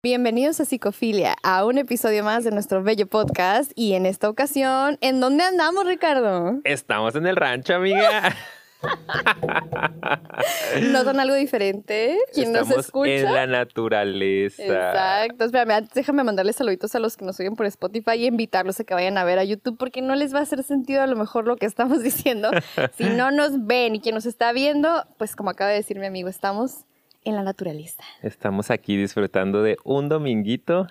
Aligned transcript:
Bienvenidos 0.00 0.60
a 0.60 0.64
Psicofilia, 0.64 1.34
a 1.42 1.64
un 1.64 1.76
episodio 1.76 2.22
más 2.22 2.44
de 2.44 2.52
nuestro 2.52 2.84
bello 2.84 3.08
podcast. 3.08 3.72
Y 3.74 3.94
en 3.94 4.06
esta 4.06 4.30
ocasión, 4.30 4.96
¿en 5.00 5.18
dónde 5.18 5.42
andamos, 5.42 5.84
Ricardo? 5.86 6.60
Estamos 6.62 7.16
en 7.16 7.26
el 7.26 7.34
rancho, 7.34 7.74
amiga. 7.74 8.32
¿Notan 10.92 11.18
algo 11.18 11.34
diferente? 11.34 12.16
¿Quién 12.32 12.52
nos 12.52 12.70
escucha? 12.70 13.10
en 13.10 13.34
la 13.34 13.48
naturaleza. 13.48 14.62
Exacto. 14.62 15.46
Espérame, 15.46 15.72
antes 15.72 15.94
déjame 15.94 16.22
mandarles 16.22 16.54
saluditos 16.54 16.94
a 16.94 17.00
los 17.00 17.16
que 17.16 17.24
nos 17.24 17.40
oyen 17.40 17.56
por 17.56 17.66
Spotify 17.66 18.12
y 18.18 18.26
invitarlos 18.26 18.78
a 18.78 18.84
que 18.84 18.94
vayan 18.94 19.18
a 19.18 19.24
ver 19.24 19.40
a 19.40 19.44
YouTube 19.44 19.78
porque 19.78 20.00
no 20.00 20.14
les 20.14 20.32
va 20.32 20.38
a 20.38 20.42
hacer 20.42 20.62
sentido 20.62 21.02
a 21.02 21.08
lo 21.08 21.16
mejor 21.16 21.48
lo 21.48 21.56
que 21.56 21.66
estamos 21.66 22.02
diciendo. 22.04 22.50
si 22.96 23.10
no 23.10 23.32
nos 23.32 23.66
ven 23.66 23.96
y 23.96 24.00
quien 24.00 24.14
nos 24.14 24.26
está 24.26 24.52
viendo, 24.52 25.04
pues 25.16 25.34
como 25.34 25.50
acaba 25.50 25.70
de 25.70 25.76
decir 25.78 25.98
mi 25.98 26.06
amigo, 26.06 26.28
estamos 26.28 26.84
en 27.24 27.34
la 27.34 27.42
naturaleza. 27.42 28.02
Estamos 28.22 28.70
aquí 28.70 28.96
disfrutando 28.96 29.62
de 29.62 29.76
un 29.84 30.08
dominguito 30.08 30.86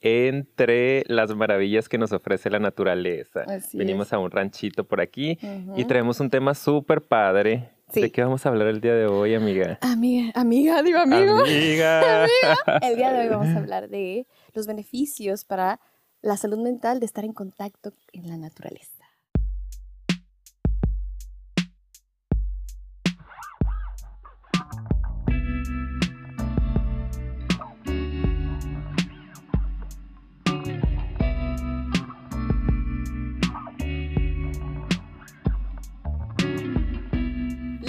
entre 0.00 1.04
las 1.06 1.34
maravillas 1.34 1.88
que 1.88 1.98
nos 1.98 2.12
ofrece 2.12 2.50
la 2.50 2.58
naturaleza. 2.58 3.42
Así 3.46 3.76
Venimos 3.76 4.08
es. 4.08 4.12
a 4.12 4.18
un 4.18 4.30
ranchito 4.30 4.84
por 4.84 5.00
aquí 5.00 5.38
y 5.76 5.84
traemos 5.84 6.20
un 6.20 6.30
tema 6.30 6.54
súper 6.54 7.02
padre. 7.02 7.70
Sí. 7.92 8.00
¿De 8.00 8.10
qué 8.10 8.24
vamos 8.24 8.44
a 8.44 8.48
hablar 8.48 8.66
el 8.66 8.80
día 8.80 8.94
de 8.94 9.06
hoy, 9.06 9.34
amiga? 9.34 9.78
Amiga, 9.80 10.32
amiga, 10.34 10.82
digo 10.82 10.98
amigo. 10.98 11.38
Amiga. 11.44 12.26
El 12.82 12.96
día 12.96 13.12
de 13.12 13.20
hoy 13.20 13.28
vamos 13.28 13.48
a 13.48 13.58
hablar 13.58 13.88
de 13.88 14.26
los 14.54 14.66
beneficios 14.66 15.44
para 15.44 15.78
la 16.20 16.36
salud 16.36 16.58
mental 16.58 16.98
de 16.98 17.06
estar 17.06 17.24
en 17.24 17.32
contacto 17.32 17.92
en 18.12 18.28
la 18.28 18.36
naturaleza. 18.38 18.95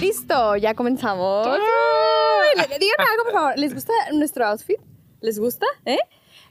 Listo, 0.00 0.56
ya 0.56 0.74
comenzamos. 0.74 1.46
Díganme 2.56 3.04
algo, 3.10 3.24
por 3.24 3.32
favor. 3.32 3.58
¿Les 3.58 3.74
gusta 3.74 3.92
nuestro 4.12 4.46
outfit? 4.46 4.78
¿Les 5.20 5.40
gusta? 5.40 5.66
¿Eh? 5.84 5.98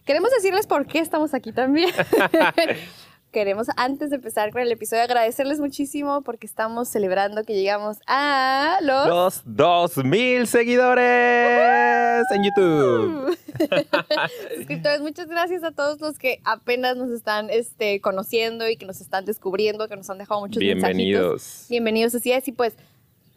Queremos 0.05 0.31
decirles 0.31 0.67
por 0.67 0.85
qué 0.85 0.99
estamos 0.99 1.33
aquí 1.33 1.53
también. 1.53 1.89
Queremos, 3.31 3.67
antes 3.77 4.09
de 4.09 4.17
empezar 4.17 4.51
con 4.51 4.61
el 4.61 4.71
episodio, 4.71 5.03
agradecerles 5.03 5.59
muchísimo 5.59 6.23
porque 6.23 6.45
estamos 6.45 6.89
celebrando 6.89 7.43
que 7.43 7.53
llegamos 7.53 7.97
a 8.07 8.79
los... 8.81 9.07
Los 9.07 9.41
2000 9.45 10.47
seguidores 10.47 12.25
en 12.31 12.43
YouTube. 12.43 13.37
suscriptores. 14.57 15.01
Muchas 15.01 15.27
gracias 15.27 15.63
a 15.63 15.71
todos 15.71 16.01
los 16.01 16.17
que 16.17 16.41
apenas 16.43 16.97
nos 16.97 17.11
están 17.11 17.49
este, 17.49 18.01
conociendo 18.01 18.67
y 18.67 18.75
que 18.75 18.85
nos 18.85 19.01
están 19.01 19.25
descubriendo, 19.25 19.87
que 19.87 19.95
nos 19.95 20.09
han 20.09 20.17
dejado 20.17 20.41
muchos 20.41 20.57
mensajitos. 20.57 20.97
Bienvenidos. 20.97 21.65
Bienvenidos, 21.69 22.15
así 22.15 22.31
es. 22.31 22.47
Y 22.47 22.53
pues, 22.53 22.75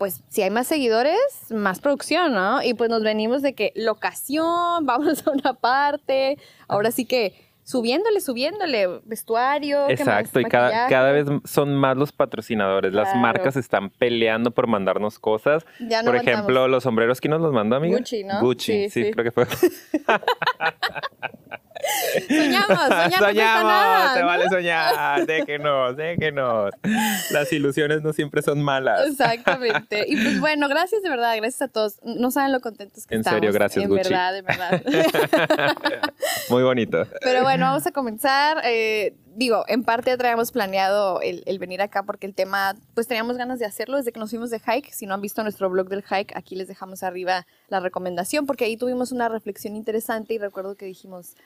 pues 0.00 0.22
si 0.30 0.40
hay 0.40 0.48
más 0.48 0.66
seguidores, 0.66 1.20
más 1.50 1.78
producción, 1.78 2.32
¿no? 2.32 2.62
Y 2.62 2.72
pues 2.72 2.88
nos 2.88 3.02
venimos 3.02 3.42
de 3.42 3.54
que 3.54 3.70
locación, 3.76 4.46
vamos 4.86 5.26
a 5.26 5.30
una 5.30 5.52
parte, 5.52 6.38
ahora 6.68 6.90
sí 6.90 7.04
que 7.04 7.34
subiéndole, 7.64 8.22
subiéndole, 8.22 9.02
vestuario. 9.04 9.84
¿qué 9.88 9.92
más? 9.92 10.00
Exacto, 10.00 10.40
y 10.40 10.44
cada, 10.44 10.88
cada 10.88 11.12
vez 11.12 11.26
son 11.44 11.76
más 11.76 11.98
los 11.98 12.12
patrocinadores. 12.12 12.94
Las 12.94 13.14
marcas 13.14 13.56
están 13.56 13.90
peleando 13.90 14.52
por 14.52 14.66
mandarnos 14.66 15.18
cosas. 15.18 15.66
Ya 15.78 16.02
no 16.02 16.12
por 16.12 16.16
ejemplo, 16.16 16.66
los 16.66 16.82
sombreros, 16.82 17.20
¿quién 17.20 17.32
nos 17.32 17.42
los 17.42 17.52
mandó, 17.52 17.76
amiga? 17.76 17.98
Gucci, 17.98 18.24
¿no? 18.24 18.40
Gucci, 18.40 18.88
Sí, 18.88 18.90
sí, 18.90 19.04
sí. 19.04 19.10
creo 19.10 19.24
que 19.24 19.32
fue. 19.32 19.46
Soñamos, 22.28 22.68
no 22.68 22.86
cuesta 23.18 23.32
nada, 23.62 24.14
se 24.14 24.20
¿no? 24.20 24.26
vale 24.26 24.48
soñar, 24.48 25.26
déjenos, 25.26 25.96
déjenos. 25.96 26.70
Las 27.30 27.52
ilusiones 27.52 28.02
no 28.02 28.12
siempre 28.12 28.42
son 28.42 28.62
malas. 28.62 29.06
Exactamente. 29.08 30.04
Y 30.08 30.16
pues 30.16 30.40
bueno, 30.40 30.68
gracias 30.68 31.02
de 31.02 31.08
verdad, 31.08 31.34
gracias 31.36 31.62
a 31.62 31.68
todos. 31.68 31.98
No 32.02 32.30
saben 32.30 32.52
lo 32.52 32.60
contentos 32.60 33.06
que 33.06 33.14
En 33.14 33.20
estamos. 33.20 33.36
serio, 33.38 33.52
gracias, 33.52 33.84
En 33.84 33.90
Gucci. 33.90 34.02
verdad, 34.08 34.32
de 34.32 34.42
verdad. 34.42 34.82
Muy 36.50 36.62
bonito. 36.62 37.06
Pero 37.22 37.42
bueno, 37.42 37.66
vamos 37.66 37.86
a 37.86 37.92
comenzar. 37.92 38.60
Eh, 38.64 39.14
digo, 39.34 39.64
en 39.68 39.84
parte 39.84 40.16
traíamos 40.16 40.50
planeado 40.52 41.20
el, 41.20 41.42
el 41.46 41.58
venir 41.58 41.80
acá 41.82 42.02
porque 42.02 42.26
el 42.26 42.34
tema, 42.34 42.74
pues 42.94 43.06
teníamos 43.06 43.36
ganas 43.36 43.58
de 43.58 43.66
hacerlo 43.66 43.96
desde 43.96 44.12
que 44.12 44.20
nos 44.20 44.30
fuimos 44.30 44.50
de 44.50 44.58
hike. 44.60 44.92
Si 44.92 45.06
no 45.06 45.14
han 45.14 45.20
visto 45.20 45.42
nuestro 45.42 45.70
blog 45.70 45.88
del 45.88 46.02
hike, 46.02 46.36
aquí 46.36 46.56
les 46.56 46.68
dejamos 46.68 47.02
arriba 47.02 47.46
la 47.68 47.80
recomendación 47.80 48.46
porque 48.46 48.64
ahí 48.64 48.76
tuvimos 48.76 49.12
una 49.12 49.28
reflexión 49.28 49.76
interesante 49.76 50.34
y 50.34 50.38
recuerdo 50.38 50.74
que 50.76 50.86
dijimos, 50.86 51.36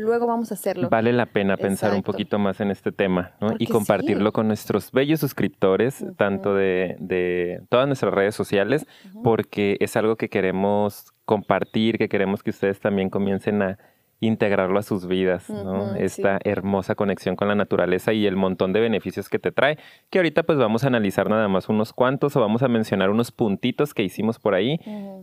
luego 0.00 0.26
vamos 0.26 0.50
a 0.50 0.54
hacerlo. 0.54 0.88
Vale 0.88 1.12
la 1.12 1.26
pena 1.26 1.56
pensar 1.56 1.94
un 1.94 2.02
poquito 2.02 2.38
más 2.38 2.60
en 2.60 2.70
este 2.70 2.92
tema 2.92 3.32
y 3.58 3.66
compartirlo 3.66 4.30
sí. 4.30 4.32
con 4.32 4.48
nuestros 4.48 4.90
bellos 4.92 5.20
suscriptores, 5.20 6.04
tanto 6.16 6.54
de, 6.54 6.96
de 6.98 7.62
todas 7.68 7.86
nuestras 7.86 8.12
redes 8.12 8.34
sociales, 8.34 8.86
porque 9.22 9.76
es 9.80 9.96
algo 9.96 10.16
que 10.16 10.28
queremos 10.28 11.12
compartir, 11.24 11.98
que 11.98 12.08
queremos 12.08 12.42
que 12.42 12.50
ustedes 12.50 12.80
también 12.80 13.10
comiencen 13.10 13.62
a 13.62 13.78
integrarlo 14.20 14.78
a 14.78 14.82
sus 14.82 15.06
vidas, 15.06 15.50
Esta 15.98 16.38
hermosa 16.44 16.94
conexión 16.94 17.36
con 17.36 17.48
la 17.48 17.54
naturaleza 17.54 18.12
y 18.12 18.26
el 18.26 18.36
montón 18.36 18.72
de 18.72 18.80
beneficios 18.80 19.28
que 19.28 19.38
te 19.38 19.50
trae, 19.50 19.78
que 20.10 20.18
ahorita 20.18 20.42
pues 20.42 20.58
vamos 20.58 20.84
a 20.84 20.88
analizar 20.88 21.28
nada 21.30 21.48
más 21.48 21.68
unos 21.68 21.92
cuantos 21.92 22.36
o 22.36 22.40
vamos 22.40 22.62
a 22.62 22.68
mencionar 22.68 23.10
unos 23.10 23.32
puntitos 23.32 23.94
que 23.94 24.02
hicimos 24.02 24.38
por 24.38 24.54
ahí, 24.54 24.78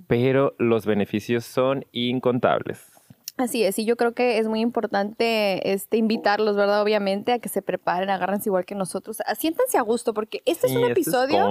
pero 0.07 0.55
los 0.57 0.85
beneficios 0.85 1.45
son 1.45 1.85
incontables. 1.91 2.96
Así 3.37 3.63
es, 3.63 3.77
y 3.77 3.85
yo 3.85 3.97
creo 3.97 4.13
que 4.13 4.39
es 4.39 4.47
muy 4.47 4.61
importante 4.61 5.71
este, 5.71 5.97
invitarlos, 5.97 6.55
¿verdad? 6.55 6.81
Obviamente, 6.81 7.33
a 7.33 7.39
que 7.39 7.49
se 7.49 7.61
preparen, 7.61 8.09
agárrense 8.09 8.49
igual 8.49 8.65
que 8.65 8.73
nosotros. 8.73 9.17
Siéntanse 9.37 9.77
a 9.77 9.81
gusto, 9.81 10.15
porque 10.15 10.41
este 10.45 10.65
es 10.65 10.75
un 10.75 10.85
episodio 10.85 11.47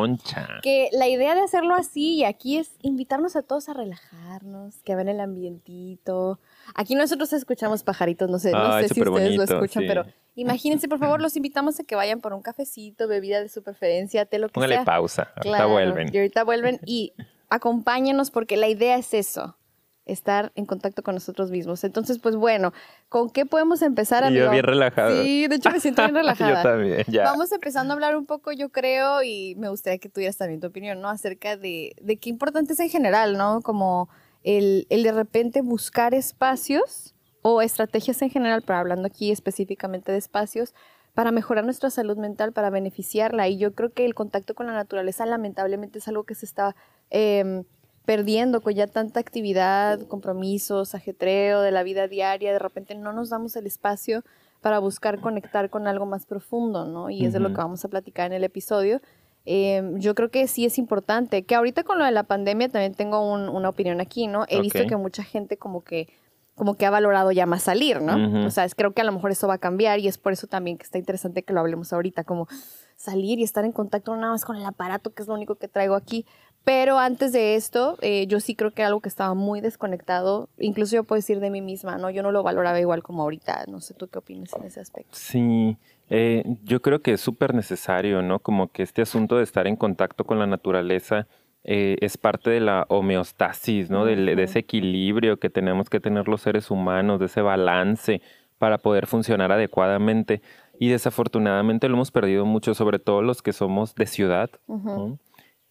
que 0.62 0.88
la 0.90 1.06
idea 1.06 1.36
de 1.36 1.42
hacerlo 1.42 1.74
así 1.74 2.16
y 2.16 2.24
aquí 2.24 2.58
es 2.58 2.72
invitarnos 2.82 3.36
a 3.36 3.42
todos 3.42 3.68
a 3.68 3.74
relajarnos, 3.74 4.82
que 4.82 4.96
vean 4.96 5.08
el 5.08 5.20
ambientito. 5.20 6.40
Aquí 6.74 6.96
nosotros 6.96 7.32
escuchamos 7.32 7.84
pajaritos, 7.84 8.28
no 8.28 8.40
sé, 8.40 8.50
no 8.50 8.58
Ay, 8.58 8.88
sé 8.88 8.94
si 8.94 9.02
ustedes 9.02 9.36
lo 9.36 9.44
escuchan, 9.44 9.82
sí. 9.84 9.88
pero 9.88 10.06
imagínense, 10.34 10.88
por 10.88 10.98
favor, 10.98 11.22
los 11.22 11.36
invitamos 11.36 11.78
a 11.78 11.84
que 11.84 11.94
vayan 11.94 12.20
por 12.20 12.32
un 12.34 12.42
cafecito, 12.42 13.06
bebida 13.06 13.40
de 13.40 13.48
su 13.48 13.62
preferencia, 13.62 14.26
té, 14.26 14.40
lo 14.40 14.48
que 14.48 14.54
Póngale 14.54 14.74
sea. 14.74 14.84
pausa, 14.84 15.22
ahorita 15.36 15.40
Claro, 15.42 15.68
vuelven. 15.70 16.10
Y 16.12 16.16
ahorita 16.18 16.42
vuelven 16.42 16.80
y 16.84 17.12
acompáñenos 17.48 18.30
porque 18.32 18.56
la 18.56 18.68
idea 18.68 18.96
es 18.96 19.14
eso, 19.14 19.56
estar 20.06 20.52
en 20.54 20.64
contacto 20.64 21.02
con 21.02 21.14
nosotros 21.14 21.50
mismos. 21.50 21.84
Entonces, 21.84 22.18
pues 22.18 22.36
bueno, 22.36 22.72
¿con 23.08 23.28
qué 23.28 23.44
podemos 23.44 23.82
empezar, 23.82 24.24
amigo? 24.24 24.46
yo 24.46 24.50
bien 24.50 24.64
relajado. 24.64 25.22
Sí, 25.22 25.48
de 25.48 25.56
hecho 25.56 25.70
me 25.70 25.80
siento 25.80 26.02
bien 26.02 26.14
relajada. 26.14 26.62
Yo 26.62 26.68
también, 26.68 27.04
ya. 27.08 27.24
Vamos 27.24 27.52
empezando 27.52 27.92
a 27.92 27.94
hablar 27.94 28.16
un 28.16 28.24
poco, 28.24 28.52
yo 28.52 28.70
creo, 28.70 29.22
y 29.22 29.54
me 29.56 29.68
gustaría 29.68 29.98
que 29.98 30.08
tuvieras 30.08 30.36
también 30.36 30.60
tu 30.60 30.68
opinión, 30.68 31.00
¿no? 31.00 31.08
Acerca 31.08 31.56
de, 31.56 31.94
de 32.00 32.16
qué 32.16 32.30
importante 32.30 32.72
es 32.72 32.80
en 32.80 32.88
general, 32.88 33.36
¿no? 33.36 33.60
Como 33.62 34.08
el, 34.42 34.86
el 34.90 35.02
de 35.02 35.12
repente 35.12 35.60
buscar 35.60 36.14
espacios 36.14 37.14
o 37.42 37.60
estrategias 37.60 38.22
en 38.22 38.30
general, 38.30 38.62
pero 38.62 38.78
hablando 38.78 39.06
aquí 39.06 39.30
específicamente 39.30 40.12
de 40.12 40.18
espacios, 40.18 40.72
para 41.14 41.32
mejorar 41.32 41.64
nuestra 41.64 41.88
salud 41.88 42.18
mental, 42.18 42.52
para 42.52 42.68
beneficiarla. 42.68 43.48
Y 43.48 43.56
yo 43.56 43.74
creo 43.74 43.90
que 43.90 44.04
el 44.04 44.14
contacto 44.14 44.54
con 44.54 44.66
la 44.66 44.74
naturaleza 44.74 45.24
lamentablemente 45.24 45.98
es 45.98 46.08
algo 46.08 46.24
que 46.24 46.34
se 46.34 46.44
está 46.44 46.76
em, 47.08 47.64
perdiendo 48.06 48.62
con 48.62 48.72
ya 48.72 48.86
tanta 48.86 49.20
actividad, 49.20 50.00
compromisos, 50.08 50.94
ajetreo 50.94 51.60
de 51.60 51.72
la 51.72 51.82
vida 51.82 52.08
diaria. 52.08 52.52
De 52.52 52.58
repente 52.58 52.94
no 52.94 53.12
nos 53.12 53.28
damos 53.28 53.56
el 53.56 53.66
espacio 53.66 54.22
para 54.62 54.78
buscar 54.78 55.20
conectar 55.20 55.68
con 55.70 55.86
algo 55.86 56.06
más 56.06 56.24
profundo, 56.24 56.86
¿no? 56.86 57.10
Y 57.10 57.26
es 57.26 57.32
de 57.34 57.40
lo 57.40 57.48
que 57.50 57.56
vamos 57.56 57.84
a 57.84 57.88
platicar 57.88 58.26
en 58.26 58.32
el 58.32 58.44
episodio. 58.44 59.00
Eh, 59.44 59.82
yo 59.96 60.14
creo 60.14 60.30
que 60.30 60.46
sí 60.48 60.64
es 60.64 60.78
importante, 60.78 61.44
que 61.44 61.54
ahorita 61.54 61.84
con 61.84 61.98
lo 61.98 62.04
de 62.04 62.10
la 62.10 62.22
pandemia 62.24 62.68
también 62.68 62.94
tengo 62.94 63.20
un- 63.32 63.48
una 63.48 63.68
opinión 63.68 64.00
aquí, 64.00 64.26
¿no? 64.26 64.44
He 64.48 64.60
visto 64.60 64.78
que 64.88 64.96
mucha 64.96 65.22
gente 65.22 65.56
como 65.58 65.82
que 65.84 66.08
como 66.56 66.74
que 66.74 66.86
ha 66.86 66.90
valorado 66.90 67.32
ya 67.32 67.44
más 67.44 67.64
salir, 67.64 68.00
¿no? 68.00 68.16
Ujú. 68.16 68.46
O 68.46 68.50
sea, 68.50 68.64
es- 68.64 68.74
creo 68.74 68.92
que 68.94 69.02
a 69.02 69.04
lo 69.04 69.12
mejor 69.12 69.30
eso 69.30 69.46
va 69.46 69.54
a 69.54 69.58
cambiar 69.58 69.98
y 69.98 70.08
es 70.08 70.16
por 70.16 70.32
eso 70.32 70.46
también 70.46 70.78
que 70.78 70.84
está 70.84 70.96
interesante 70.96 71.42
que 71.42 71.52
lo 71.52 71.60
hablemos 71.60 71.92
ahorita, 71.92 72.24
como 72.24 72.48
salir 72.96 73.38
y 73.38 73.42
estar 73.42 73.66
en 73.66 73.72
contacto 73.72 74.16
nada 74.16 74.32
más 74.32 74.46
con 74.46 74.56
el 74.56 74.64
aparato, 74.64 75.12
que 75.12 75.20
es 75.22 75.28
lo 75.28 75.34
único 75.34 75.56
que 75.56 75.68
traigo 75.68 75.94
aquí. 75.94 76.24
Pero 76.66 76.98
antes 76.98 77.32
de 77.32 77.54
esto, 77.54 77.96
eh, 78.02 78.26
yo 78.26 78.40
sí 78.40 78.56
creo 78.56 78.72
que 78.72 78.82
algo 78.82 79.00
que 79.00 79.08
estaba 79.08 79.34
muy 79.34 79.60
desconectado, 79.60 80.48
incluso 80.58 80.96
yo 80.96 81.04
puedo 81.04 81.16
decir 81.18 81.38
de 81.38 81.48
mí 81.48 81.60
misma, 81.60 81.96
¿no? 81.96 82.10
Yo 82.10 82.24
no 82.24 82.32
lo 82.32 82.42
valoraba 82.42 82.80
igual 82.80 83.04
como 83.04 83.22
ahorita. 83.22 83.66
No 83.68 83.80
sé 83.80 83.94
tú 83.94 84.08
qué 84.08 84.18
opinas 84.18 84.52
en 84.54 84.64
ese 84.64 84.80
aspecto. 84.80 85.10
Sí, 85.12 85.76
eh, 86.10 86.42
yo 86.64 86.82
creo 86.82 87.02
que 87.02 87.12
es 87.12 87.20
súper 87.20 87.54
necesario, 87.54 88.20
¿no? 88.20 88.40
Como 88.40 88.66
que 88.72 88.82
este 88.82 89.00
asunto 89.00 89.36
de 89.36 89.44
estar 89.44 89.68
en 89.68 89.76
contacto 89.76 90.24
con 90.24 90.40
la 90.40 90.46
naturaleza 90.48 91.28
eh, 91.62 91.98
es 92.00 92.18
parte 92.18 92.50
de 92.50 92.58
la 92.58 92.84
homeostasis, 92.88 93.88
¿no? 93.88 94.04
Del- 94.04 94.26
de 94.26 94.32
Ujú. 94.32 94.40
ese 94.42 94.58
equilibrio 94.58 95.36
que 95.38 95.50
tenemos 95.50 95.88
que 95.88 96.00
tener 96.00 96.26
los 96.26 96.40
seres 96.42 96.72
humanos, 96.72 97.20
de 97.20 97.26
ese 97.26 97.42
balance 97.42 98.20
para 98.58 98.78
poder 98.78 99.06
funcionar 99.06 99.52
adecuadamente. 99.52 100.42
Y 100.80 100.88
desafortunadamente 100.88 101.88
lo 101.88 101.94
hemos 101.94 102.10
perdido 102.10 102.44
mucho, 102.44 102.74
sobre 102.74 102.98
todo 102.98 103.22
los 103.22 103.40
que 103.40 103.52
somos 103.52 103.94
de 103.94 104.06
ciudad. 104.06 104.50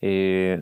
Eh, 0.01 0.61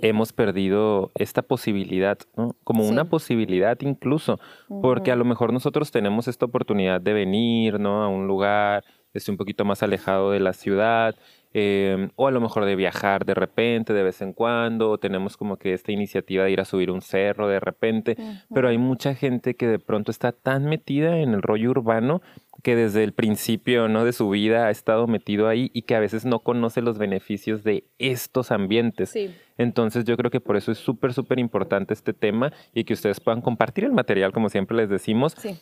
hemos 0.00 0.32
perdido 0.32 1.10
esta 1.14 1.42
posibilidad, 1.42 2.18
¿no? 2.36 2.56
Como 2.64 2.86
una 2.86 3.06
posibilidad 3.06 3.78
incluso, 3.80 4.38
porque 4.82 5.10
a 5.12 5.16
lo 5.16 5.24
mejor 5.24 5.52
nosotros 5.52 5.90
tenemos 5.90 6.28
esta 6.28 6.46
oportunidad 6.46 7.00
de 7.00 7.12
venir, 7.12 7.80
¿no? 7.80 8.02
A 8.02 8.08
un 8.08 8.26
lugar, 8.26 8.84
esté 9.14 9.30
un 9.30 9.36
poquito 9.36 9.64
más 9.64 9.82
alejado 9.82 10.30
de 10.30 10.40
la 10.40 10.52
ciudad, 10.52 11.16
Em, 11.52 12.10
o 12.14 12.28
a 12.28 12.30
lo 12.30 12.40
mejor 12.40 12.64
de 12.64 12.76
viajar 12.76 13.24
de 13.24 13.34
repente, 13.34 13.92
de 13.92 14.04
vez 14.04 14.22
en 14.22 14.32
cuando, 14.32 14.90
o 14.90 14.98
tenemos 14.98 15.36
como 15.36 15.56
que 15.56 15.72
esta 15.72 15.90
iniciativa 15.90 16.44
de 16.44 16.52
ir 16.52 16.60
a 16.60 16.64
subir 16.64 16.92
un 16.92 17.00
cerro 17.00 17.48
de 17.48 17.58
repente, 17.58 18.16
pero 18.54 18.68
hay 18.68 18.78
mucha 18.78 19.16
gente 19.16 19.56
que 19.56 19.66
de 19.66 19.80
pronto 19.80 20.12
está 20.12 20.30
tan 20.30 20.66
metida 20.66 21.18
en 21.18 21.34
el 21.34 21.42
rollo 21.42 21.70
urbano 21.70 22.22
que 22.62 22.76
desde 22.76 23.04
el 23.04 23.12
principio 23.12 23.88
¿no? 23.88 24.04
de 24.04 24.12
su 24.12 24.28
vida 24.30 24.66
ha 24.66 24.70
estado 24.70 25.06
metido 25.06 25.48
ahí 25.48 25.70
y 25.72 25.82
que 25.82 25.94
a 25.94 26.00
veces 26.00 26.24
no 26.24 26.40
conoce 26.40 26.82
los 26.82 26.98
beneficios 26.98 27.64
de 27.64 27.84
estos 27.98 28.50
ambientes. 28.50 29.14
Entonces 29.58 30.04
yo 30.04 30.16
creo 30.16 30.30
que 30.30 30.40
por 30.40 30.56
eso 30.56 30.72
es 30.72 30.78
súper, 30.78 31.12
súper 31.12 31.38
importante 31.38 31.94
este 31.94 32.12
tema 32.12 32.52
y 32.74 32.84
que 32.84 32.94
ustedes 32.94 33.20
puedan 33.20 33.40
compartir 33.40 33.84
el 33.84 33.92
material, 33.92 34.32
como 34.32 34.48
siempre 34.48 34.76
les 34.76 34.88
decimos, 34.88 35.34
sí. 35.38 35.58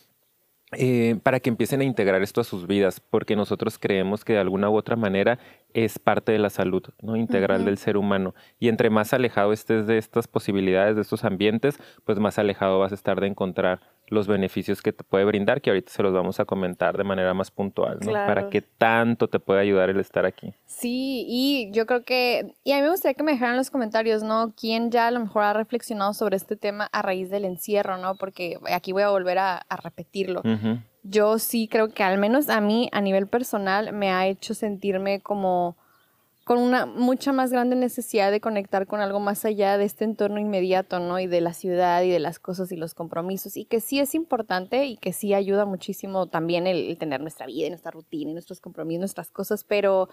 Eh, 0.73 1.19
para 1.23 1.39
que 1.39 1.49
empiecen 1.49 1.81
a 1.81 1.83
integrar 1.83 2.21
esto 2.21 2.41
a 2.41 2.43
sus 2.43 2.67
vidas, 2.67 2.99
porque 2.99 3.35
nosotros 3.35 3.79
creemos 3.79 4.23
que 4.23 4.33
de 4.33 4.39
alguna 4.39 4.69
u 4.69 4.75
otra 4.75 4.95
manera 4.95 5.39
es 5.73 5.97
parte 5.97 6.31
de 6.31 6.37
la 6.37 6.51
salud 6.51 6.83
¿no? 7.01 7.15
integral 7.15 7.65
del 7.65 7.79
ser 7.79 7.97
humano. 7.97 8.35
Y 8.59 8.67
entre 8.67 8.91
más 8.91 9.11
alejado 9.11 9.51
estés 9.51 9.87
de 9.87 9.97
estas 9.97 10.27
posibilidades, 10.27 10.95
de 10.95 11.01
estos 11.01 11.25
ambientes, 11.25 11.79
pues 12.05 12.19
más 12.19 12.37
alejado 12.37 12.77
vas 12.77 12.91
a 12.91 12.95
estar 12.95 13.19
de 13.19 13.25
encontrar 13.25 13.81
los 14.09 14.27
beneficios 14.27 14.81
que 14.81 14.91
te 14.91 15.03
puede 15.03 15.25
brindar, 15.25 15.61
que 15.61 15.69
ahorita 15.69 15.91
se 15.91 16.03
los 16.03 16.13
vamos 16.13 16.39
a 16.39 16.45
comentar 16.45 16.97
de 16.97 17.03
manera 17.03 17.33
más 17.33 17.51
puntual, 17.51 17.99
¿no? 18.01 18.11
Para 18.11 18.49
qué 18.49 18.61
tanto 18.61 19.27
te 19.27 19.39
puede 19.39 19.61
ayudar 19.61 19.89
el 19.89 19.99
estar 19.99 20.25
aquí. 20.25 20.53
Sí, 20.65 21.25
y 21.27 21.69
yo 21.71 21.85
creo 21.85 22.03
que, 22.03 22.55
y 22.63 22.71
a 22.71 22.77
mí 22.77 22.81
me 22.83 22.89
gustaría 22.89 23.13
que 23.13 23.23
me 23.23 23.33
dejaran 23.33 23.55
en 23.55 23.59
los 23.59 23.69
comentarios, 23.69 24.23
¿no? 24.23 24.53
¿Quién 24.59 24.91
ya 24.91 25.07
a 25.07 25.11
lo 25.11 25.19
mejor 25.19 25.43
ha 25.43 25.53
reflexionado 25.53 26.13
sobre 26.13 26.37
este 26.37 26.55
tema 26.55 26.89
a 26.91 27.01
raíz 27.01 27.29
del 27.29 27.45
encierro, 27.45 27.97
¿no? 27.97 28.15
Porque 28.15 28.57
aquí 28.71 28.91
voy 28.91 29.03
a 29.03 29.09
volver 29.09 29.37
a, 29.37 29.65
repetirlo. 29.83 30.41
Yo 31.03 31.39
sí 31.39 31.67
creo 31.67 31.93
que 31.93 32.03
al 32.03 32.17
menos 32.17 32.49
a 32.49 32.59
mí, 32.59 32.89
a 32.91 33.01
nivel 33.01 33.27
personal, 33.27 33.93
me 33.93 34.11
ha 34.11 34.27
hecho 34.27 34.53
sentirme 34.53 35.21
como 35.21 35.77
con 36.49 36.57
una 36.57 36.87
mucha 36.87 37.31
más 37.31 37.51
grande 37.51 37.75
necesidad 37.75 38.31
de 38.31 38.41
conectar 38.41 38.87
con 38.87 39.01
algo 39.01 39.19
más 39.19 39.45
allá 39.45 39.77
de 39.77 39.85
este 39.85 40.03
entorno 40.03 40.39
inmediato, 40.39 40.99
¿no? 40.99 41.19
Y 41.19 41.27
de 41.27 41.41
la 41.41 41.53
ciudad 41.53 42.01
y 42.01 42.09
de 42.09 42.17
las 42.17 42.39
cosas 42.39 42.71
y 42.71 42.75
los 42.75 42.95
compromisos. 42.95 43.55
Y 43.55 43.65
que 43.65 43.79
sí 43.79 43.99
es 43.99 44.15
importante 44.15 44.83
y 44.85 44.97
que 44.97 45.13
sí 45.13 45.35
ayuda 45.35 45.65
muchísimo 45.65 46.25
también 46.25 46.65
el, 46.65 46.97
tener 46.97 47.21
nuestra 47.21 47.45
vida 47.45 47.67
y 47.67 47.69
nuestra 47.69 47.91
rutina 47.91 48.31
y 48.31 48.33
nuestros 48.33 48.61
compromisos, 48.61 48.99
nuestras 48.99 49.29
cosas, 49.29 49.63
pero, 49.63 50.09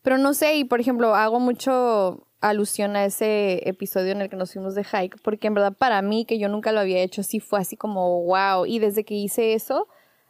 pero 0.00 0.16
no 0.16 0.32
sé, 0.32 0.56
y 0.56 0.64
por 0.64 0.80
ejemplo, 0.80 1.14
hago 1.14 1.40
mucho 1.40 2.26
alusión 2.40 2.96
a 2.96 3.04
ese 3.04 3.68
episodio 3.68 4.12
en 4.12 4.22
el 4.22 4.30
que 4.30 4.36
nos 4.36 4.54
fuimos 4.54 4.74
de 4.74 4.82
hike, 4.82 5.20
porque 5.20 5.48
en 5.48 5.52
verdad 5.52 5.76
para 5.76 6.00
mí, 6.00 6.24
que 6.24 6.38
yo 6.38 6.48
nunca 6.48 6.72
lo 6.72 6.80
había 6.80 7.02
hecho, 7.02 7.22
sí 7.22 7.38
fue 7.38 7.60
así 7.60 7.76
como 7.76 8.22
wow. 8.24 8.64
Y 8.64 8.78
desde 8.78 9.04
que 9.04 9.12
hice 9.12 9.52
eso, 9.52 9.88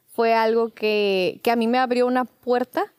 fue 0.09 0.35
algo 0.35 0.71
que, 0.71 1.41
que 1.45 1.53
a 1.53 1.57
mí 1.57 1.69
me 1.69 1.79
abrió 1.79 2.09
una 2.09 2.25
puerta 2.25 2.93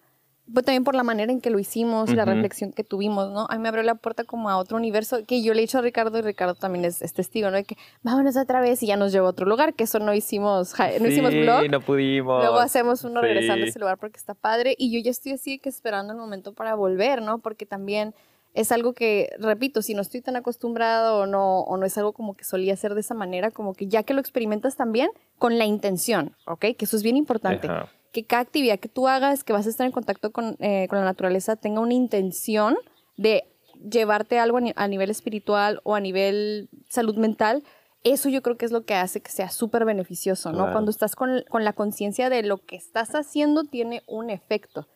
pues 0.53 0.65
también 0.65 0.83
por 0.83 0.95
la 0.95 1.03
manera 1.03 1.31
en 1.31 1.41
que 1.41 1.49
lo 1.49 1.59
hicimos, 1.59 2.13
la 2.13 2.23
reflexión 2.23 2.71
que 2.71 2.83
tuvimos, 2.83 3.31
¿no? 3.31 3.47
A 3.49 3.55
mí 3.55 3.61
me 3.61 3.69
abrió 3.69 3.83
la 3.83 3.95
puerta 3.95 4.23
como 4.23 4.49
a 4.49 4.57
otro 4.57 4.77
universo 4.77 5.25
que 5.25 5.41
yo 5.41 5.53
le 5.53 5.59
he 5.59 5.61
dicho 5.61 5.79
a 5.79 5.81
Ricardo 5.81 6.17
y 6.17 6.21
Ricardo 6.21 6.55
también 6.55 6.85
es, 6.85 6.99
testigo, 7.13 7.49
¿no? 7.49 7.57
De 7.57 7.65
que 7.65 7.75
vámonos 8.01 8.37
otra 8.37 8.61
vez 8.61 8.81
y 8.81 8.87
ya 8.87 8.95
nos 8.95 9.11
llevó 9.11 9.27
a 9.27 9.31
otro 9.31 9.45
lugar, 9.45 9.73
que 9.73 9.83
eso 9.83 9.99
no 9.99 10.13
hicimos, 10.13 10.73
no 11.01 11.07
hicimos 11.07 11.33
blog. 11.33 11.69
no 11.69 11.81
pudimos. 11.81 12.41
Luego 12.41 12.59
hacemos 12.59 13.03
uno 13.03 13.21
regresando 13.21 13.65
a 13.65 13.69
ese 13.69 13.79
lugar 13.79 13.97
porque 13.97 14.17
está 14.17 14.33
padre 14.33 14.75
y 14.77 14.91
yo 14.91 15.03
ya 15.03 15.11
estoy 15.11 15.33
así 15.33 15.59
que 15.59 15.69
esperando 15.69 16.13
el 16.13 16.19
momento 16.19 16.53
para 16.53 16.75
volver, 16.75 17.21
¿no? 17.21 17.39
Porque 17.39 17.65
también 17.65 18.13
es 18.53 18.71
algo 18.71 18.93
que, 18.93 19.29
repito, 19.39 19.81
si 19.81 19.93
no 19.93 20.01
estoy 20.01 20.21
tan 20.21 20.35
acostumbrado 20.35 21.19
o 21.19 21.25
no, 21.25 21.59
o 21.59 21.77
no 21.77 21.85
es 21.85 21.97
algo 21.97 22.13
como 22.13 22.35
que 22.35 22.43
solía 22.43 22.73
hacer 22.73 22.93
de 22.93 23.01
esa 23.01 23.13
manera, 23.13 23.51
como 23.51 23.73
que 23.73 23.87
ya 23.87 24.03
que 24.03 24.13
lo 24.13 24.21
experimentas 24.21 24.75
también 24.77 25.09
con 25.37 25.57
la 25.57 25.65
intención, 25.65 26.35
¿ok? 26.45 26.65
Que 26.77 26.85
eso 26.85 26.95
es 26.95 27.03
bien 27.03 27.17
importante 27.17 27.67
que 28.11 28.25
cada 28.25 28.41
actividad 28.41 28.79
que 28.79 28.89
tú 28.89 29.07
hagas, 29.07 29.43
que 29.43 29.53
vas 29.53 29.67
a 29.67 29.69
estar 29.69 29.85
en 29.85 29.91
contacto 29.91 30.31
eh, 30.59 30.87
con, 30.89 30.99
la 30.99 31.05
naturaleza, 31.05 31.55
tenga 31.55 31.81
una 31.81 31.93
intención 31.93 32.75
de 33.17 33.43
llevarte 33.89 34.39
algo 34.39 34.59
a, 34.75 34.87
nivel 34.87 35.09
espiritual 35.09 35.81
o 35.83 35.95
a 35.95 35.99
nivel 35.99 36.69
salud 36.89 37.15
mental, 37.15 37.63
eso 38.03 38.29
yo 38.29 38.41
creo 38.41 38.57
que 38.57 38.65
es 38.65 38.71
lo 38.71 38.85
que 38.85 38.95
hace 38.95 39.21
que 39.21 39.31
sea 39.31 39.49
súper 39.49 39.85
beneficioso, 39.85 40.51
¿no? 40.51 40.71
Cuando 40.71 40.91
estás 40.91 41.15
con, 41.15 41.43
con 41.49 41.63
la 41.63 41.73
conciencia 41.73 42.29
de 42.29 42.43
lo 42.43 42.57
que 42.57 42.75
estás 42.75 43.15
haciendo, 43.15 43.63
tiene 43.63 44.03
un 44.07 44.29
efecto. 44.29 44.87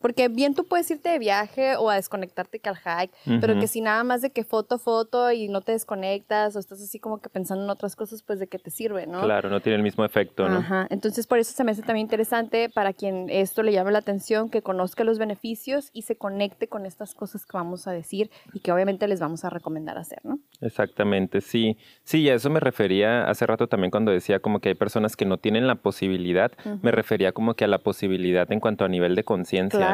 Porque 0.00 0.28
bien 0.28 0.54
tú 0.54 0.64
puedes 0.64 0.90
irte 0.90 1.08
de 1.08 1.18
viaje 1.18 1.76
o 1.76 1.90
a 1.90 1.96
desconectarte 1.96 2.60
que 2.60 2.68
al 2.68 2.76
hike, 2.76 3.12
pero 3.40 3.58
que 3.58 3.66
si 3.66 3.80
nada 3.80 4.04
más 4.04 4.22
de 4.22 4.30
que 4.30 4.44
foto, 4.44 4.78
foto 4.78 5.32
y 5.32 5.48
no 5.48 5.60
te 5.60 5.72
desconectas 5.72 6.54
o 6.56 6.58
estás 6.58 6.80
así 6.80 6.98
como 6.98 7.20
que 7.20 7.28
pensando 7.28 7.64
en 7.64 7.70
otras 7.70 7.96
cosas, 7.96 8.22
pues 8.22 8.38
de 8.38 8.46
qué 8.46 8.58
te 8.58 8.70
sirve, 8.70 9.06
¿no? 9.06 9.22
Claro, 9.22 9.50
no 9.50 9.60
tiene 9.60 9.76
el 9.76 9.82
mismo 9.82 10.04
efecto, 10.04 10.48
¿no? 10.48 10.58
Ajá. 10.58 10.86
Entonces 10.90 11.26
por 11.26 11.38
eso 11.38 11.52
se 11.52 11.64
me 11.64 11.72
hace 11.72 11.82
también 11.82 12.06
interesante 12.06 12.68
para 12.68 12.92
quien 12.92 13.28
esto 13.28 13.62
le 13.62 13.72
llame 13.72 13.92
la 13.92 13.98
atención, 13.98 14.50
que 14.50 14.62
conozca 14.62 15.04
los 15.04 15.18
beneficios 15.18 15.90
y 15.92 16.02
se 16.02 16.16
conecte 16.16 16.68
con 16.68 16.86
estas 16.86 17.14
cosas 17.14 17.44
que 17.44 17.56
vamos 17.56 17.86
a 17.86 17.92
decir 17.92 18.30
y 18.52 18.60
que 18.60 18.72
obviamente 18.72 19.08
les 19.08 19.20
vamos 19.20 19.44
a 19.44 19.50
recomendar 19.50 19.98
hacer, 19.98 20.20
¿no? 20.24 20.38
Exactamente, 20.60 21.40
sí. 21.40 21.76
Sí, 22.04 22.28
a 22.28 22.34
eso 22.34 22.50
me 22.50 22.60
refería 22.60 23.28
hace 23.28 23.46
rato 23.46 23.66
también 23.68 23.90
cuando 23.90 24.12
decía 24.12 24.40
como 24.40 24.60
que 24.60 24.70
hay 24.70 24.74
personas 24.74 25.16
que 25.16 25.24
no 25.24 25.38
tienen 25.38 25.66
la 25.66 25.76
posibilidad, 25.76 26.52
me 26.82 26.90
refería 26.90 27.32
como 27.32 27.54
que 27.54 27.64
a 27.64 27.68
la 27.68 27.78
posibilidad 27.78 28.50
en 28.52 28.60
cuanto 28.60 28.84
a 28.84 28.88
nivel 28.88 29.14
de 29.14 29.24
conciencia. 29.24 29.87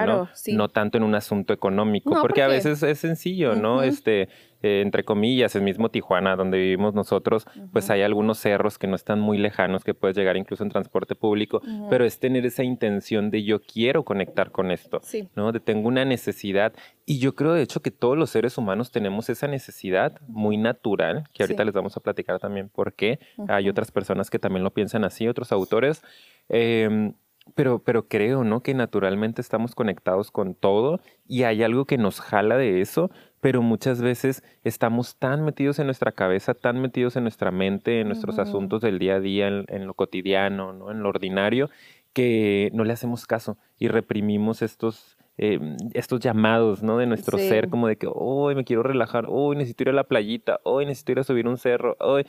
¿No? 0.52 0.69
tanto 0.69 0.99
en 0.99 1.05
un 1.05 1.14
asunto 1.14 1.52
económico, 1.52 2.17
porque, 2.20 2.43
a 2.43 2.49
veces 2.49 2.82
es 2.82 2.99
sencillo, 2.99 3.55
¿no? 3.55 3.82
Este, 3.82 4.29
eh, 4.64 4.81
entre 4.81 5.05
comillas, 5.05 5.55
el 5.56 5.62
mismo 5.62 5.91
Tijuana, 5.91 6.37
donde 6.37 6.56
vivimos 6.56 6.94
nosotros, 6.94 7.46
pues 7.70 7.91
hay 7.91 8.00
algunos 8.00 8.38
cerros 8.38 8.79
que 8.79 8.87
no 8.87 8.96
están 8.96 9.20
muy 9.20 9.37
lejanos, 9.37 9.85
que 9.85 9.93
puedes 9.93 10.17
llegar 10.17 10.38
incluso 10.38 10.62
en 10.62 10.70
transporte 10.70 11.14
público, 11.14 11.61
pero 11.91 12.06
es 12.06 12.19
tener 12.19 12.46
esa 12.46 12.64
intención 12.64 13.31
de 13.31 13.44
yo 13.44 13.61
quiero 13.61 14.05
conectar 14.05 14.52
con 14.52 14.70
esto, 14.70 15.02
¿no? 15.37 15.52
De 15.52 15.61
tengo 15.61 15.88
una 15.88 16.06
necesidad. 16.06 16.73
Y 17.05 17.19
yo 17.19 17.35
creo, 17.35 17.52
de 17.52 17.61
hecho, 17.61 17.82
que 17.82 17.90
todos 17.90 18.17
los 18.17 18.31
seres 18.31 18.56
humanos 18.56 18.90
tenemos 18.90 19.29
esa 19.29 19.49
necesidad 19.49 20.19
muy 20.29 20.56
natural, 20.56 21.25
que 21.35 21.43
ahorita 21.43 21.62
les 21.64 21.75
vamos 21.75 21.99
a 21.99 22.00
platicar 22.00 22.38
también 22.38 22.70
por 22.70 22.94
qué. 22.94 23.19
Hay 23.49 23.69
otras 23.69 23.90
personas 23.90 24.31
que 24.31 24.38
también 24.38 24.64
lo 24.64 24.73
piensan 24.73 25.05
así, 25.05 25.29
otros 25.29 25.52
autores. 25.52 26.02
Eh, 26.49 27.12
pero, 27.55 27.79
pero 27.79 28.08
creo, 28.08 28.44
¿no? 28.44 28.62
Que 28.62 28.75
naturalmente 28.75 29.41
estamos 29.41 29.75
conectados 29.75 30.31
con 30.31 30.55
todo 30.55 31.00
y 31.26 31.43
hay 31.44 31.62
algo 31.62 31.85
que 31.85 31.99
nos 31.99 32.20
jala 32.20 32.56
de 32.56 32.81
eso, 32.81 33.11
pero 33.41 33.62
muchas 33.62 34.00
veces 34.00 34.43
estamos 34.64 35.17
tan 35.17 35.44
metidos 35.44 35.79
en 35.79 35.87
nuestra 35.87 36.12
cabeza, 36.12 36.55
tan 36.55 36.81
metidos 36.81 37.17
en 37.17 37.25
nuestra 37.25 37.50
mente, 37.50 38.00
en 38.00 38.08
nuestros 38.08 38.38
asuntos 38.38 38.81
del 38.81 38.99
día 38.99 39.17
a 39.17 39.20
día, 39.20 39.49
en, 39.49 39.87
lo 39.87 39.94
cotidiano, 39.94 40.73
¿no? 40.73 40.91
En 40.91 41.02
lo 41.02 41.11
ordinario, 41.11 41.68
que 42.12 42.71
no 42.73 42.85
le 42.85 42.92
hacemos 42.92 43.26
caso 43.26 43.59
y 43.78 43.88
reprimimos 43.88 44.62
estos, 44.62 45.18
eh, 45.37 45.76
estos 45.92 46.21
llamados, 46.21 46.83
¿no? 46.83 46.97
De 46.97 47.07
nuestro 47.07 47.38
ser, 47.38 47.68
como 47.68 47.87
de 47.87 47.97
que, 47.97 48.09
hoy 48.11 48.54
me 48.54 48.64
quiero 48.64 48.83
relajar, 48.83 49.26
hoy 49.28 49.57
necesito 49.57 49.85
ir 49.85 49.88
a 49.90 49.92
la 49.92 50.04
playita, 50.04 50.61
hoy 50.62 50.87
necesito 50.87 51.12
ir 51.12 51.18
a 51.18 51.25
subir 51.25 51.47
un 51.47 51.59
cerro, 51.59 51.97
hoy 52.00 52.25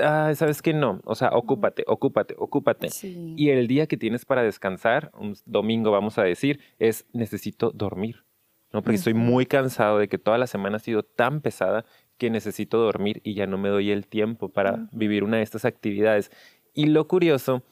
ah, 0.00 0.32
sabes 0.34 0.62
que 0.62 0.72
no, 0.72 1.00
o 1.04 1.14
sea, 1.14 1.30
ocúpate, 1.30 1.84
ocúpate, 1.86 2.34
ocúpate. 2.38 2.88
Y 3.36 3.50
el 3.50 3.66
día 3.66 3.86
que 3.86 3.96
tienes 3.96 4.24
para 4.24 4.42
descansar, 4.42 5.10
un 5.18 5.34
domingo 5.46 5.90
vamos 5.90 6.18
a 6.18 6.22
decir, 6.22 6.60
es 6.78 7.06
necesito 7.12 7.70
dormir, 7.70 8.24
¿no? 8.72 8.82
Porque 8.82 8.96
estoy 8.96 9.14
muy 9.14 9.46
cansado 9.46 9.98
de 9.98 10.08
que 10.08 10.18
toda 10.18 10.38
la 10.38 10.46
semana 10.46 10.76
ha 10.76 10.80
sido 10.80 11.02
tan 11.02 11.40
pesada 11.40 11.84
que 12.18 12.30
necesito 12.30 12.78
dormir 12.78 13.20
y 13.24 13.34
ya 13.34 13.46
no 13.46 13.58
me 13.58 13.68
doy 13.68 13.90
el 13.90 14.06
tiempo 14.06 14.48
para 14.48 14.88
vivir 14.92 15.24
una 15.24 15.38
de 15.38 15.42
estas 15.42 15.64
actividades. 15.64 16.30
Y 16.72 16.86
lo 16.86 17.06
curioso, 17.08 17.62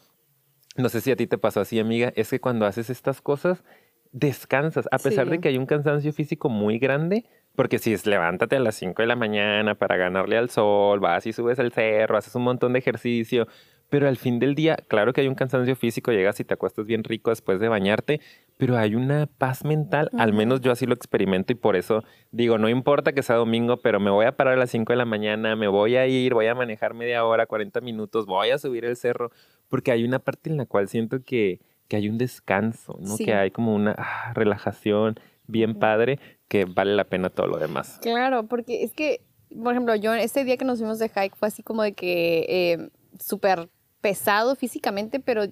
no 0.76 0.88
sé 0.88 1.00
si 1.00 1.10
a 1.10 1.16
ti 1.16 1.26
te 1.26 1.38
pasó 1.38 1.60
así, 1.60 1.78
amiga, 1.78 2.12
es 2.16 2.30
que 2.30 2.40
cuando 2.40 2.66
haces 2.66 2.90
estas 2.90 3.20
cosas, 3.20 3.64
descansas, 4.12 4.88
a 4.90 4.98
pesar 4.98 5.30
de 5.30 5.38
que 5.40 5.48
hay 5.48 5.58
un 5.58 5.66
cansancio 5.66 6.12
físico 6.12 6.48
muy 6.48 6.78
grande, 6.78 7.26
porque 7.60 7.78
si 7.78 7.92
es 7.92 8.06
levántate 8.06 8.56
a 8.56 8.58
las 8.58 8.74
5 8.76 9.02
de 9.02 9.06
la 9.06 9.16
mañana 9.16 9.74
para 9.74 9.98
ganarle 9.98 10.38
al 10.38 10.48
sol, 10.48 10.98
vas 10.98 11.26
y 11.26 11.34
subes 11.34 11.58
el 11.58 11.72
cerro, 11.72 12.16
haces 12.16 12.34
un 12.34 12.44
montón 12.44 12.72
de 12.72 12.78
ejercicio, 12.78 13.46
pero 13.90 14.08
al 14.08 14.16
fin 14.16 14.38
del 14.38 14.54
día, 14.54 14.78
claro 14.88 15.12
que 15.12 15.20
hay 15.20 15.28
un 15.28 15.34
cansancio 15.34 15.76
físico, 15.76 16.10
llegas 16.10 16.40
y 16.40 16.44
te 16.44 16.54
acuestas 16.54 16.86
bien 16.86 17.04
rico 17.04 17.28
después 17.28 17.60
de 17.60 17.68
bañarte, 17.68 18.22
pero 18.56 18.78
hay 18.78 18.94
una 18.94 19.26
paz 19.26 19.62
mental, 19.62 20.08
al 20.16 20.32
menos 20.32 20.62
yo 20.62 20.72
así 20.72 20.86
lo 20.86 20.94
experimento 20.94 21.52
y 21.52 21.54
por 21.54 21.76
eso 21.76 22.02
digo, 22.30 22.56
no 22.56 22.70
importa 22.70 23.12
que 23.12 23.22
sea 23.22 23.36
domingo, 23.36 23.76
pero 23.82 24.00
me 24.00 24.08
voy 24.10 24.24
a 24.24 24.38
parar 24.38 24.54
a 24.54 24.56
las 24.56 24.70
5 24.70 24.94
de 24.94 24.96
la 24.96 25.04
mañana, 25.04 25.54
me 25.54 25.68
voy 25.68 25.96
a 25.96 26.06
ir, 26.06 26.32
voy 26.32 26.46
a 26.46 26.54
manejar 26.54 26.94
media 26.94 27.26
hora, 27.26 27.44
40 27.44 27.82
minutos, 27.82 28.24
voy 28.24 28.48
a 28.48 28.56
subir 28.56 28.86
el 28.86 28.96
cerro, 28.96 29.32
porque 29.68 29.92
hay 29.92 30.04
una 30.04 30.18
parte 30.18 30.48
en 30.48 30.56
la 30.56 30.64
cual 30.64 30.88
siento 30.88 31.22
que, 31.22 31.60
que 31.88 31.96
hay 31.96 32.08
un 32.08 32.16
descanso, 32.16 32.96
¿no? 33.02 33.18
Que 33.18 33.34
hay 33.34 33.50
como 33.50 33.74
una 33.74 33.94
ah, 33.98 34.32
relajación 34.32 35.16
bien 35.46 35.74
padre 35.74 36.18
que 36.50 36.64
vale 36.64 36.96
la 36.96 37.04
pena 37.04 37.30
todo 37.30 37.46
lo 37.46 37.58
demás. 37.58 38.00
Claro, 38.02 38.48
porque 38.48 38.82
es 38.82 38.92
que, 38.92 39.22
por 39.62 39.72
ejemplo, 39.72 39.94
yo 39.94 40.12
este 40.14 40.42
día 40.42 40.56
que 40.56 40.64
nos 40.64 40.80
fuimos 40.80 40.98
de 40.98 41.08
hike 41.08 41.36
fue 41.36 41.46
así 41.46 41.62
como 41.62 41.84
de 41.84 41.92
que 41.92 42.44
eh, 42.48 42.90
súper 43.20 43.68
pesado 44.00 44.56
físicamente, 44.56 45.20
pero 45.20 45.44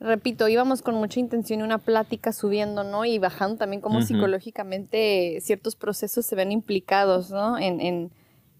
repito, 0.00 0.48
íbamos 0.48 0.82
con 0.82 0.96
mucha 0.96 1.20
intención 1.20 1.60
y 1.60 1.62
una 1.62 1.78
plática 1.78 2.32
subiendo, 2.32 2.82
¿no? 2.82 3.04
Y 3.04 3.20
bajando 3.20 3.58
también 3.58 3.80
como 3.80 4.02
psicológicamente 4.02 5.38
ciertos 5.40 5.76
procesos 5.76 6.26
se 6.26 6.34
ven 6.34 6.50
implicados, 6.50 7.30
¿no? 7.30 7.56
En, 7.56 7.80
en, 7.80 8.10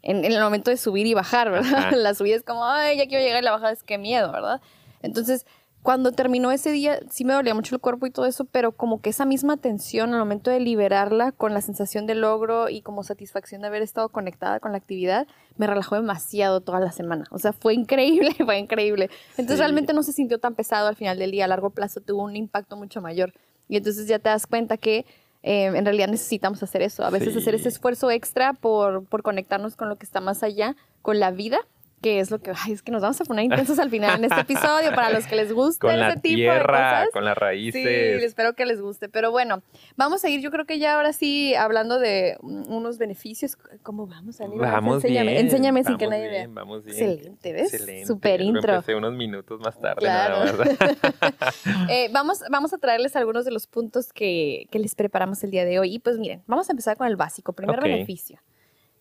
en, 0.03 0.25
el 0.25 0.41
momento 0.41 0.71
de 0.71 0.77
subir 0.77 1.09
y 1.09 1.15
bajar, 1.15 1.51
¿verdad? 1.51 1.91
La 1.97 2.15
subida 2.15 2.37
es 2.37 2.45
como, 2.45 2.65
ay, 2.65 2.99
ya 2.99 3.09
quiero 3.09 3.25
llegar 3.25 3.43
y 3.43 3.45
la 3.45 3.51
bajada 3.51 3.73
es 3.73 3.83
que 3.83 3.99
miedo, 3.99 4.31
¿verdad? 4.31 4.61
Entonces, 5.03 5.45
cuando 5.85 6.13
terminó 6.13 6.51
ese 6.51 6.73
día, 6.73 6.99
sí 7.11 7.27
me 7.27 7.35
dolía 7.35 7.55
mucho 7.55 7.75
el 7.75 7.81
cuerpo 7.83 8.07
y 8.07 8.11
todo 8.11 8.25
eso, 8.25 8.47
pero 8.47 8.73
como 8.73 9.03
que 9.03 9.11
esa 9.11 9.27
misma 9.27 9.59
tensión 9.59 10.15
al 10.15 10.19
momento 10.19 10.51
de 10.51 10.59
liberarla 10.59 11.31
con 11.31 11.53
la 11.53 11.61
sensación 11.61 12.07
de 12.07 12.15
logro 12.15 12.71
y 12.71 12.81
como 12.81 13.03
satisfacción 13.03 13.61
de 13.61 13.67
haber 13.67 13.83
estado 13.83 14.09
conectada 14.09 14.61
con 14.61 14.73
la 14.73 14.79
actividad, 14.79 15.27
me 15.59 15.67
relajó 15.67 15.97
demasiado 15.97 16.63
toda 16.63 16.81
la 16.81 16.91
semana. 16.91 17.27
O 17.31 17.39
sea, 17.39 17.53
fue 17.53 17.75
increíble, 17.75 18.35
fue 18.47 18.57
increíble. 18.57 19.11
Entonces 19.33 19.59
realmente 19.59 19.93
no 19.93 20.03
se 20.03 20.15
sintió 20.15 20.39
tan 20.39 20.55
pesado 20.55 20.89
al 20.89 20.97
final 20.97 21.19
del 21.19 21.33
día, 21.33 21.45
a 21.45 21.49
largo 21.49 21.69
plazo 21.69 22.01
tuvo 22.01 22.23
un 22.23 22.35
impacto 22.35 22.79
mucho 22.79 23.03
mayor. 23.03 23.35
Y 23.69 23.77
entonces 23.77 24.09
ya 24.09 24.19
te 24.19 24.31
das 24.31 24.47
cuenta 24.47 24.79
que 24.79 25.05
eh, 25.43 25.67
en 25.67 25.85
realidad 25.85 26.09
necesitamos 26.09 26.63
hacer 26.63 26.81
eso, 26.81 27.05
a 27.05 27.11
veces 27.11 27.37
hacer 27.37 27.55
ese 27.55 27.69
esfuerzo 27.69 28.11
extra 28.11 28.55
por, 28.55 29.05
por 29.05 29.23
conectarnos 29.23 29.77
con 29.77 29.91
lo 29.91 29.97
que 29.97 30.07
está 30.07 30.23
más 30.23 30.43
allá, 30.43 30.77
con 31.03 31.21
la 31.21 31.31
vida 31.31 31.59
que 32.05 32.21
es 32.21 32.31
lo 32.31 32.39
que, 32.39 32.53
ay, 32.55 32.73
es 32.73 32.83
que 32.83 32.93
nos 32.93 33.01
vamos 33.01 33.19
a 33.19 33.25
poner 33.25 33.45
intensos 33.51 33.79
al 33.79 33.89
final 33.89 34.19
en 34.19 34.25
este 34.27 34.41
episodio 34.43 34.95
para 34.95 35.09
los 35.09 35.27
que 35.27 35.37
les 35.37 35.51
guste 35.55 35.79
con 35.81 35.99
ese 35.99 36.21
tipo 36.21 36.53
de 36.53 36.61
cosas. 36.61 37.09
Con 37.15 37.25
las 37.25 37.37
raíces. 37.37 37.83
Sí, 37.83 38.25
espero 38.27 38.53
que 38.53 38.67
les 38.67 38.83
guste. 38.83 39.09
Pero 39.09 39.31
bueno, 39.31 39.63
vamos 39.97 40.23
a 40.23 40.29
ir, 40.29 40.43
yo 40.43 40.51
creo 40.51 40.67
que 40.67 40.79
ya 40.79 40.97
ahora 40.97 41.15
sí, 41.15 41.55
hablando 41.55 41.99
de 41.99 42.37
unos 42.43 42.99
beneficios. 42.99 43.57
¿Cómo 43.83 44.07
vamos, 44.07 44.39
a 44.43 44.47
Vamos 44.47 44.97
enséñame, 44.97 45.33
bien. 45.33 45.47
Enséñame 45.47 45.83
sin 45.83 45.97
que 45.97 46.07
nadie 46.07 46.29
vea. 46.29 46.47
Vamos 46.51 46.85
bien. 46.85 46.99
Excelente, 46.99 47.53
¿ves? 47.55 47.73
Excelente. 47.73 48.07
Super 48.07 48.43
intro. 48.43 48.75
Empecé 48.75 48.95
unos 48.95 49.15
minutos 49.15 49.61
más 49.61 49.81
tarde, 49.81 50.01
claro. 50.01 50.45
nada 50.45 50.77
eh, 51.89 52.11
vamos, 52.13 52.41
vamos 52.51 52.75
a 52.75 52.79
traerles 52.79 53.17
algunos 53.17 53.47
de 53.47 53.51
los 53.51 53.67
puntos 53.67 54.13
que, 54.13 54.67
que, 54.71 54.79
les 54.79 54.95
preparamos 54.95 55.43
el 55.43 55.51
día 55.51 55.65
de 55.65 55.79
hoy. 55.79 55.95
Y 55.95 55.99
pues 56.01 56.19
miren, 56.19 56.43
vamos 56.47 56.69
a 56.69 56.73
empezar 56.73 56.99
con 56.99 57.07
el 57.07 57.17
básico. 57.17 57.55
Primer 57.55 57.81
beneficio 57.81 58.41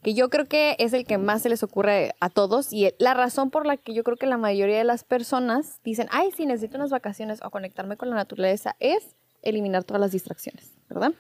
que 0.04 0.14
yo 0.14 0.30
creo 0.30 0.46
que 0.46 0.76
es 0.80 0.94
el 0.94 1.06
que 1.06 1.18
más 1.18 1.42
se 1.42 1.50
les 1.50 1.64
ocurre 1.64 2.14
a 2.20 2.30
todos 2.30 2.74
y 2.74 2.94
la 3.00 3.14
razón 3.14 3.50
por 3.50 3.66
la 3.66 3.78
que 3.78 3.94
yo 3.94 4.04
creo 4.04 4.18
que 4.18 4.28
la 4.28 4.38
mayoría 4.38 4.78
de 4.78 4.84
las 4.84 5.04
personas 5.04 5.80
dicen, 5.84 6.08
ay, 6.12 6.30
sí, 6.36 6.46
necesito 6.46 6.78
unas 6.78 6.92
vacaciones 6.92 7.40
o 7.44 7.50
conectarme 7.50 7.98
con 7.98 8.10
la 8.10 8.16
naturaleza, 8.16 8.76
es 8.80 9.16
eliminar 9.42 9.84
todas 9.84 10.02
las 10.02 10.12
distracciones, 10.12 10.72
¿verdad? 10.90 11.14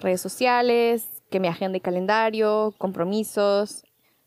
Redes 0.00 0.20
sociales, 0.20 1.08
que 1.30 1.40
me 1.40 1.48
agende 1.48 1.80
calendario, 1.80 2.74
compromisos, 2.78 3.84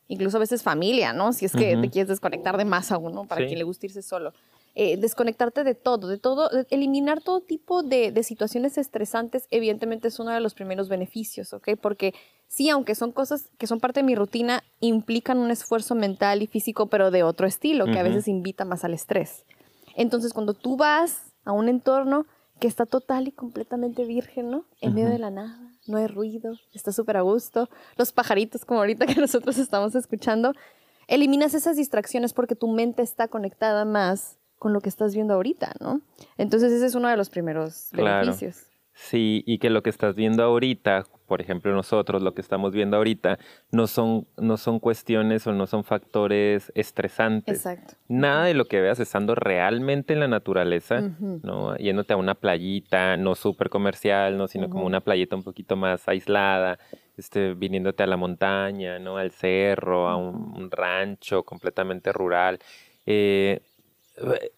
incluso 0.07 0.37
a 0.37 0.41
veces 0.41 0.63
familia, 0.63 1.13
¿no? 1.13 1.33
Si 1.33 1.45
es 1.45 1.53
que 1.53 1.77
te 1.77 1.89
quieres 1.89 2.09
desconectar 2.09 2.57
de 2.57 2.65
más 2.65 2.91
a 2.91 2.97
uno, 2.97 3.25
para 3.25 3.45
quien 3.45 3.57
le 3.57 3.63
guste 3.63 3.87
irse 3.87 4.01
solo. 4.01 4.33
Eh, 4.79 4.95
desconectarte 4.95 5.63
de 5.63 5.73
todo, 5.73 6.07
de 6.07 6.19
todo, 6.19 6.51
eliminar 6.69 7.23
todo 7.23 7.41
tipo 7.41 7.81
de, 7.81 8.13
situaciones 8.21 8.77
estresantes, 8.77 9.47
evidentemente 9.49 10.07
es 10.07 10.19
uno 10.19 10.29
de 10.29 10.39
los 10.39 10.53
primeros 10.53 10.87
beneficios, 10.87 11.51
¿ok? 11.51 11.69
Porque 11.81 12.13
sí, 12.47 12.69
aunque 12.69 12.93
son 12.93 13.11
cosas 13.11 13.49
que 13.57 13.65
son 13.65 13.79
parte 13.79 14.01
de 14.01 14.03
mi 14.03 14.13
rutina, 14.13 14.63
implican 14.79 15.39
un 15.39 15.49
esfuerzo 15.49 15.95
mental 15.95 16.43
y 16.43 16.45
físico, 16.45 16.85
pero 16.89 17.09
de 17.09 17.23
otro 17.23 17.47
estilo, 17.47 17.85
que 17.85 17.97
a 17.97 18.03
veces 18.03 18.27
invita 18.27 18.65
más 18.65 18.83
al 18.83 18.93
estrés. 18.93 19.45
Entonces, 19.95 20.31
cuando 20.31 20.53
tú 20.53 20.77
vas 20.77 21.33
a 21.43 21.53
un 21.53 21.69
entorno 21.69 22.27
que 22.59 22.67
está 22.67 22.85
total 22.85 23.27
y 23.27 23.31
completamente 23.31 24.05
virgen, 24.05 24.51
¿no? 24.51 24.65
En 24.79 24.93
medio 24.93 25.09
de 25.09 25.17
la 25.17 25.31
nada, 25.31 25.59
no 25.87 25.97
hay 25.97 26.05
ruido, 26.05 26.53
está 26.75 26.91
súper 26.91 27.17
a 27.17 27.21
gusto, 27.21 27.67
los 27.95 28.11
pajaritos 28.11 28.63
como 28.63 28.81
ahorita 28.81 29.07
que 29.07 29.15
nosotros 29.19 29.57
estamos 29.57 29.95
escuchando, 29.95 30.53
eliminas 31.07 31.55
esas 31.55 31.77
distracciones 31.77 32.33
porque 32.33 32.53
tu 32.53 32.67
mente 32.67 33.01
está 33.01 33.27
conectada 33.27 33.83
más 33.83 34.36
con 34.57 34.73
lo 34.73 34.81
que 34.81 34.89
estás 34.89 35.13
viendo 35.13 35.33
ahorita, 35.33 35.73
¿no? 35.79 36.01
Entonces 36.37 36.71
ese 36.71 36.85
es 36.85 36.95
uno 36.95 37.07
de 37.09 37.17
los 37.17 37.29
primeros 37.29 37.89
beneficios. 37.93 38.67
Sí, 38.99 39.43
y 39.45 39.59
que 39.59 39.69
lo 39.69 39.83
que 39.83 39.91
estás 39.91 40.15
viendo 40.15 40.41
ahorita, 40.41 41.05
por 41.27 41.39
ejemplo 41.39 41.71
nosotros, 41.71 42.23
lo 42.23 42.33
que 42.33 42.41
estamos 42.41 42.73
viendo 42.73 42.97
ahorita, 42.97 43.37
no 43.71 43.85
son, 43.85 44.27
no 44.37 44.57
son 44.57 44.79
cuestiones 44.79 45.45
o 45.45 45.53
no 45.53 45.67
son 45.67 45.83
factores 45.83 46.71
estresantes. 46.73 47.57
Exacto. 47.57 47.93
Nada 48.07 48.45
de 48.45 48.55
lo 48.55 48.65
que 48.65 48.81
veas 48.81 48.99
estando 48.99 49.35
realmente 49.35 50.13
en 50.13 50.19
la 50.19 50.27
naturaleza, 50.27 51.01
¿no? 51.19 51.77
Yéndote 51.77 52.13
a 52.13 52.17
una 52.17 52.33
playita, 52.33 53.17
no 53.17 53.35
súper 53.35 53.69
comercial, 53.69 54.35
¿no? 54.35 54.47
Sino 54.47 54.67
como 54.67 54.87
una 54.87 55.01
playita 55.01 55.35
un 55.35 55.43
poquito 55.43 55.75
más 55.75 56.07
aislada, 56.07 56.79
este, 57.17 57.53
viniéndote 57.53 58.01
a 58.01 58.07
la 58.07 58.17
montaña, 58.17 58.97
¿no? 58.97 59.17
Al 59.17 59.29
cerro, 59.29 60.07
a 60.07 60.15
un, 60.15 60.71
rancho 60.71 61.43
completamente 61.43 62.11
rural. 62.11 62.57
Eh, 63.05 63.61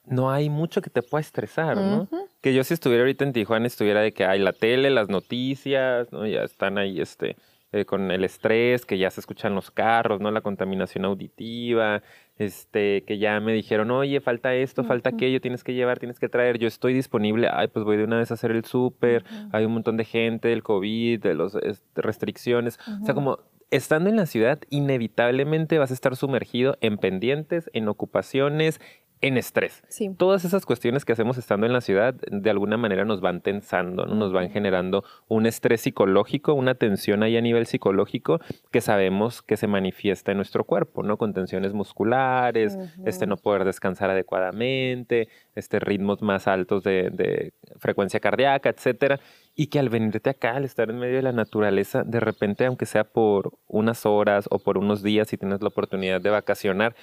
no 0.05 0.31
hay 0.31 0.49
mucho 0.49 0.81
que 0.81 0.89
te 0.89 1.01
pueda 1.01 1.21
estresar, 1.21 1.77
¿no? 1.77 2.07
Que 2.41 2.53
yo 2.53 2.63
si 2.63 2.73
estuviera 2.73 3.03
ahorita 3.03 3.25
en 3.25 3.33
Tijuana 3.33 3.67
estuviera 3.67 4.01
de 4.01 4.13
que 4.13 4.25
hay 4.25 4.39
la 4.39 4.53
tele, 4.53 4.89
las 4.89 5.09
noticias, 5.09 6.11
¿no? 6.11 6.25
Ya 6.25 6.43
están 6.43 6.77
ahí 6.77 7.01
este 7.01 7.35
eh, 7.71 7.85
con 7.85 8.09
el 8.09 8.23
estrés, 8.23 8.83
que 8.83 8.97
ya 8.97 9.11
se 9.11 9.19
escuchan 9.19 9.53
los 9.53 9.69
carros, 9.69 10.19
¿no? 10.19 10.31
La 10.31 10.41
contaminación 10.41 11.05
auditiva, 11.05 12.01
este, 12.39 13.03
que 13.03 13.19
ya 13.19 13.39
me 13.41 13.53
dijeron, 13.53 13.91
oye, 13.91 14.21
falta 14.21 14.55
esto, 14.55 14.83
falta 14.83 15.09
aquello, 15.09 15.39
tienes 15.39 15.63
que 15.63 15.75
llevar, 15.75 15.99
tienes 15.99 16.19
que 16.19 16.29
traer, 16.29 16.57
yo 16.57 16.67
estoy 16.67 16.95
disponible, 16.95 17.47
ay, 17.51 17.67
pues 17.67 17.85
voy 17.85 17.97
de 17.97 18.05
una 18.05 18.17
vez 18.17 18.31
a 18.31 18.33
hacer 18.33 18.49
el 18.49 18.65
súper, 18.65 19.23
hay 19.51 19.65
un 19.65 19.73
montón 19.73 19.97
de 19.97 20.05
gente, 20.05 20.47
del 20.47 20.63
COVID, 20.63 21.21
de 21.21 21.35
las 21.35 21.55
restricciones, 21.93 22.79
o 23.03 23.05
sea, 23.05 23.13
como 23.13 23.37
estando 23.71 24.09
en 24.09 24.15
la 24.15 24.25
ciudad, 24.25 24.59
inevitablemente 24.69 25.77
vas 25.77 25.91
a 25.91 25.93
estar 25.93 26.15
sumergido 26.15 26.77
en 26.81 26.97
pendientes, 26.97 27.69
en 27.73 27.87
ocupaciones, 27.87 28.81
en 29.21 29.37
estrés. 29.37 29.83
Todas 30.17 30.45
esas 30.45 30.65
cuestiones 30.65 31.03
que 31.03 31.11
hacemos 31.11 31.37
estando 31.37 31.65
en 31.65 31.73
la 31.73 31.81
ciudad 31.81 32.13
de 32.13 32.49
alguna 32.49 32.77
manera 32.77 33.03
nos 33.03 33.19
van 33.19 33.41
tensando, 33.41 34.05
¿no? 34.05 34.15
nos 34.15 34.31
van 34.31 34.49
generando 34.49 35.03
un 35.27 35.45
estrés 35.45 35.81
psicológico, 35.81 36.53
una 36.53 36.75
tensión 36.75 37.23
ahí 37.23 37.35
a 37.35 37.41
nivel 37.41 37.65
psicológico 37.65 38.39
que 38.71 38.79
sabemos 38.81 39.41
que 39.41 39.57
se 39.57 39.67
manifiesta 39.67 40.31
en 40.31 40.37
nuestro 40.37 40.63
cuerpo, 40.63 41.03
¿no? 41.03 41.17
Con 41.17 41.33
tensiones 41.33 41.73
musculares, 41.73 42.77
este 43.05 43.27
no 43.27 43.37
poder 43.37 43.65
descansar 43.65 44.09
adecuadamente, 44.09 45.27
este 45.55 45.79
ritmos 45.79 46.21
más 46.21 46.47
altos 46.47 46.83
de, 46.83 47.53
frecuencia 47.77 48.19
cardíaca, 48.19 48.69
etcétera. 48.69 49.19
Y 49.55 49.67
que 49.67 49.79
al 49.79 49.89
venirte 49.89 50.29
acá, 50.29 50.55
al 50.55 50.63
estar 50.63 50.89
en 50.89 50.99
medio 50.99 51.17
de 51.17 51.23
la 51.23 51.33
naturaleza, 51.33 52.03
de 52.03 52.21
repente, 52.21 52.65
aunque 52.65 52.85
sea 52.85 53.03
por 53.03 53.57
unas 53.67 54.05
horas 54.05 54.47
o 54.49 54.59
por 54.59 54.77
unos 54.77 55.03
días, 55.03 55.27
si 55.27 55.37
tienes 55.37 55.61
la 55.61 55.67
oportunidad 55.67 56.21
de 56.21 56.29
vacacionar, 56.29 56.95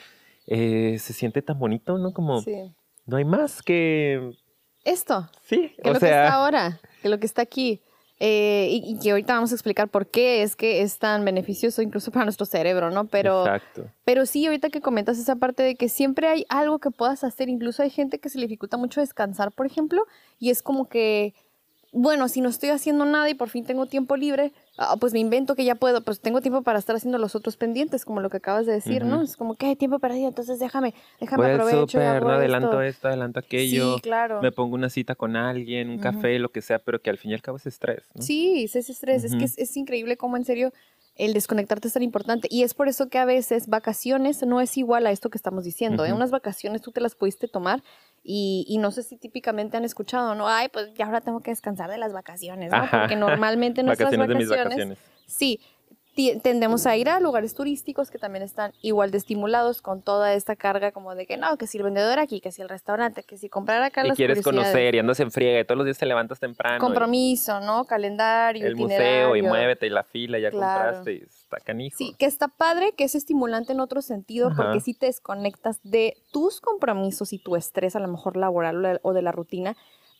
eh, 0.46 0.98
se 0.98 1.12
siente 1.12 1.42
tan 1.42 1.58
bonito, 1.58 1.98
¿no? 1.98 2.12
Como 2.12 2.42
no 3.06 3.16
hay 3.16 3.24
más 3.24 3.62
que... 3.62 4.32
Esto. 4.84 5.28
Sí, 5.42 5.72
que 5.82 5.92
lo 5.92 5.98
que 5.98 6.06
está 6.06 6.34
ahora, 6.34 6.80
que 7.02 7.08
lo 7.08 7.18
que 7.18 7.26
está 7.26 7.42
aquí. 7.42 7.82
Eh, 8.18 8.68
y, 8.70 8.98
que 8.98 9.10
ahorita 9.10 9.34
vamos 9.34 9.52
a 9.52 9.54
explicar 9.54 9.88
por 9.88 10.06
qué 10.06 10.42
es 10.42 10.56
que 10.56 10.80
es 10.80 10.98
tan 10.98 11.22
beneficioso 11.26 11.82
incluso 11.82 12.10
para 12.10 12.24
nuestro 12.24 12.46
cerebro, 12.46 12.90
¿no? 12.90 13.04
Pero, 13.08 13.44
Exacto. 13.44 13.90
pero 14.06 14.24
sí, 14.24 14.46
ahorita 14.46 14.70
que 14.70 14.80
comentas 14.80 15.18
esa 15.18 15.36
parte 15.36 15.62
de 15.62 15.74
que 15.74 15.90
siempre 15.90 16.28
hay 16.28 16.46
algo 16.48 16.78
que 16.78 16.90
puedas 16.90 17.24
hacer, 17.24 17.50
incluso 17.50 17.82
hay 17.82 17.90
gente 17.90 18.18
que 18.18 18.30
se 18.30 18.38
le 18.38 18.46
dificulta 18.46 18.78
mucho 18.78 19.02
descansar, 19.02 19.52
por 19.52 19.66
ejemplo, 19.66 20.06
y 20.38 20.48
es 20.48 20.62
como 20.62 20.88
que 20.88 21.34
bueno, 21.96 22.28
si 22.28 22.42
no 22.42 22.50
estoy 22.50 22.68
haciendo 22.68 23.06
nada 23.06 23.30
y 23.30 23.34
por 23.34 23.48
fin 23.48 23.64
tengo 23.64 23.86
tiempo 23.86 24.16
libre, 24.16 24.52
ah, 24.76 24.96
pues 25.00 25.14
me 25.14 25.18
invento 25.18 25.54
que 25.54 25.64
ya 25.64 25.74
puedo, 25.74 26.02
pues 26.02 26.20
tengo 26.20 26.42
tiempo 26.42 26.60
para 26.60 26.78
estar 26.78 26.94
haciendo 26.94 27.16
los 27.16 27.34
otros 27.34 27.56
pendientes, 27.56 28.04
como 28.04 28.20
lo 28.20 28.28
que 28.28 28.36
acabas 28.36 28.66
de 28.66 28.72
decir, 28.72 29.06
¿no? 29.06 29.22
Es 29.22 29.36
como 29.36 29.54
que 29.54 29.66
hay 29.66 29.76
tiempo 29.76 29.98
para 29.98 30.14
ello, 30.14 30.28
entonces 30.28 30.58
déjame, 30.58 30.92
déjame 31.20 31.54
aprovecho. 31.54 31.98
no 31.98 32.30
adelanto 32.30 32.82
esto. 32.82 33.08
adelanto 33.08 33.40
aquello. 33.40 33.94
Sí, 33.94 34.02
claro. 34.02 34.42
Me 34.42 34.52
pongo 34.52 34.74
una 34.74 34.90
cita 34.90 35.14
con 35.14 35.36
alguien, 35.36 35.88
un 35.88 35.98
café, 35.98 36.38
lo 36.38 36.50
que 36.50 36.60
sea, 36.60 36.78
pero 36.78 37.00
que 37.00 37.08
al 37.08 37.16
fin 37.16 37.30
y 37.30 37.34
al 37.34 37.40
cabo 37.40 37.56
es 37.56 37.66
estrés. 37.66 38.02
¿no? 38.14 38.20
Sí, 38.20 38.64
es 38.64 38.76
estrés. 38.76 39.24
Es 39.24 39.34
que 39.34 39.44
es, 39.44 39.76
increíble 39.76 40.18
cómo 40.18 40.36
en 40.36 40.44
serio 40.44 40.72
el 41.16 41.32
desconectarte 41.32 41.88
es 41.88 41.94
tan 41.94 42.02
importante. 42.02 42.49
Y 42.50 42.62
es 42.62 42.75
por 42.75 42.88
eso 42.88 43.08
que 43.08 43.18
a 43.18 43.25
veces 43.25 43.68
vacaciones 43.68 44.42
no 44.46 44.61
es 44.61 44.76
igual 44.76 45.06
a 45.06 45.11
esto 45.11 45.30
que 45.30 45.38
estamos 45.38 45.64
diciendo. 45.64 46.04
En 46.04 46.12
¿eh? 46.12 46.14
unas 46.14 46.30
vacaciones 46.30 46.82
tú 46.82 46.92
te 46.92 47.00
las 47.00 47.14
pudiste 47.14 47.49
tomar 47.49 47.82
y, 48.23 48.76
no 48.80 48.90
sé 48.90 49.02
si 49.02 49.16
típicamente 49.16 49.76
han 49.76 49.85
escuchado, 49.85 50.35
¿no? 50.35 50.49
Ay, 50.49 50.68
pues 50.68 50.92
ya 50.94 51.06
ahora 51.06 51.20
tengo 51.20 51.40
que 51.40 51.50
descansar 51.50 51.90
de 51.90 51.99
las 51.99 52.12
vacaciones, 52.12 52.70
¿no? 52.70 52.88
Porque 52.90 53.16
normalmente 53.16 53.82
nuestras 53.85 54.16
vacaciones, 54.16 54.49
vacaciones, 54.49 54.99
sí, 55.26 55.61
tendemos 56.42 56.87
a 56.87 56.96
ir 56.96 57.08
a 57.08 57.20
lugares 57.20 57.54
turísticos 57.54 58.11
que 58.11 58.18
también 58.18 58.42
están 58.42 58.73
igual 58.80 59.11
de 59.11 59.18
estimulados 59.18 59.82
con 59.82 60.02
toda 60.02 60.32
esta 60.35 60.56
carga 60.56 60.92
como 60.92 61.14
de 61.14 61.26
que 61.26 61.37
no, 61.37 61.56
que 61.58 61.66
si 61.66 61.76
el 61.78 61.85
vendedor 61.85 62.18
aquí, 62.18 62.40
que 62.40 62.52
si 62.52 62.62
el 62.62 62.68
restaurante, 62.68 63.23
que 63.23 63.37
si 63.37 63.49
comprar 63.49 63.82
acá 63.82 64.06
y 64.06 64.11
quieres 64.12 64.42
conocer 64.42 64.94
y 64.94 64.99
andas 64.99 65.20
en 65.20 65.30
friega 65.30 65.61
y 65.61 65.64
todos 65.64 65.78
los 65.78 65.85
días 65.85 65.99
te 65.99 66.06
levantas 66.06 66.40
temprano. 66.40 66.78
Compromiso, 66.78 67.61
¿no? 67.61 67.85
Calendario, 67.85 68.66
El 68.66 68.76
museo 68.76 69.37
y 69.37 69.42
muévete 69.42 69.87
y 69.87 69.90
la 69.90 70.04
fila 70.04 70.38
ya 70.38 70.50
compraste 70.50 71.12
y 71.12 71.23
está 71.23 71.58
canijo. 71.58 71.96
Sí, 71.99 72.14
que 72.18 72.26
está 72.26 72.49
padre, 72.49 72.92
que 72.96 73.04
es 73.04 73.14
estimulante 73.14 73.73
en 73.73 73.80
otro 73.80 74.00
sentido 74.00 74.50
porque 74.56 74.80
si 74.80 74.94
te 74.94 75.06
desconectas 75.06 75.80
de 75.82 76.16
tus 76.32 76.61
compromisos 76.61 77.32
y 77.32 77.38
tu 77.38 77.56
estrés 77.56 77.94
a 77.94 78.00
lo 78.00 78.08
mejor 78.08 78.37
laboral 78.37 79.00
o 79.02 79.12
de 79.12 79.23
la 79.23 79.32
rutina 79.32 79.76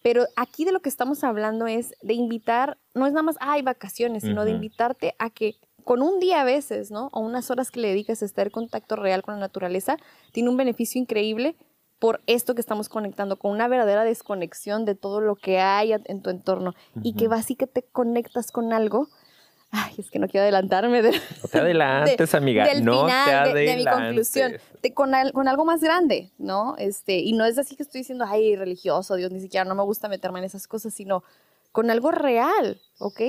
pero 0.07 0.25
aquí 0.37 0.65
de 0.65 0.71
lo 0.71 0.83
que 0.83 0.89
estamos 0.89 1.25
hablando 1.25 1.67
es 1.67 1.97
de 2.01 2.15
invitar, 2.15 2.79
no 2.95 3.07
es 3.07 3.13
nada 3.13 3.25
más, 3.25 3.35
hay 3.41 3.63
vacaciones, 3.63 4.23
sino 4.23 4.45
de 4.45 4.53
invitarte 4.53 5.17
a 5.19 5.31
que 5.31 5.57
con 5.87 6.03
un 6.03 6.19
día 6.19 6.41
a 6.41 6.45
veces, 6.45 6.91
¿no? 6.91 7.11
O 7.13 7.21
unas 7.21 7.49
horas 7.49 7.71
que 7.71 7.79
le 7.79 7.89
dediques 7.89 8.21
a 8.21 8.25
estar 8.25 8.49
en 8.49 8.51
contacto 8.51 8.97
real 8.97 9.23
con 9.23 9.35
la 9.35 9.41
naturaleza, 9.41 9.99
tiene 10.33 10.51
un 10.51 10.57
beneficio 10.57 11.01
increíble 11.01 11.55
por 12.01 12.23
esto 12.27 12.57
que 12.57 12.61
estamos 12.61 12.89
conectando, 12.89 13.39
con 13.39 13.53
una 13.53 13.69
verdadera 13.69 14.03
desconexión 14.03 14.85
de 14.85 14.97
todo 14.97 15.21
lo 15.21 15.37
que 15.37 15.61
hay 15.61 15.93
en 15.93 16.23
tu 16.23 16.31
entorno 16.31 16.75
y 17.05 17.15
que 17.15 17.29
vas 17.29 17.53
y 17.53 17.55
que 17.55 17.69
te 17.69 17.85
conectas 17.85 18.51
con 18.51 18.73
algo 18.73 19.09
Ay, 19.71 19.95
es 19.99 20.11
que 20.11 20.19
no 20.19 20.29
quiero 20.29 20.43
adelantarme. 20.43 21.03
De, 21.03 21.11
no 21.11 21.49
te 21.51 21.59
adelantes, 21.59 22.35
amiga. 22.35 22.67
Del 22.67 22.85
no 22.85 23.05
final, 23.05 23.53
te 23.53 23.59
de, 23.59 23.77
mi 23.77 23.85
conclusión. 23.85 24.57
con, 24.95 25.13
con, 25.33 25.49
algo 25.49 25.65
más 25.65 25.81
grande, 25.81 26.33
¿no? 26.39 26.77
Este, 26.79 27.19
y 27.19 27.33
no 27.33 27.45
es 27.45 27.59
así 27.59 27.77
que 27.77 27.83
estoy 27.83 28.01
diciendo, 28.01 28.25
ay, 28.27 28.57
religioso, 28.57 29.17
Dios, 29.17 29.31
ni 29.33 29.41
siquiera 29.41 29.65
no 29.65 29.75
me 29.75 29.83
gusta 29.83 30.09
meterme 30.09 30.39
en 30.39 30.47
esas 30.47 30.67
cosas, 30.67 30.95
sino 30.95 31.25
con 31.73 31.91
algo 31.91 32.11
real, 32.11 32.81
¿ok? 32.99 33.21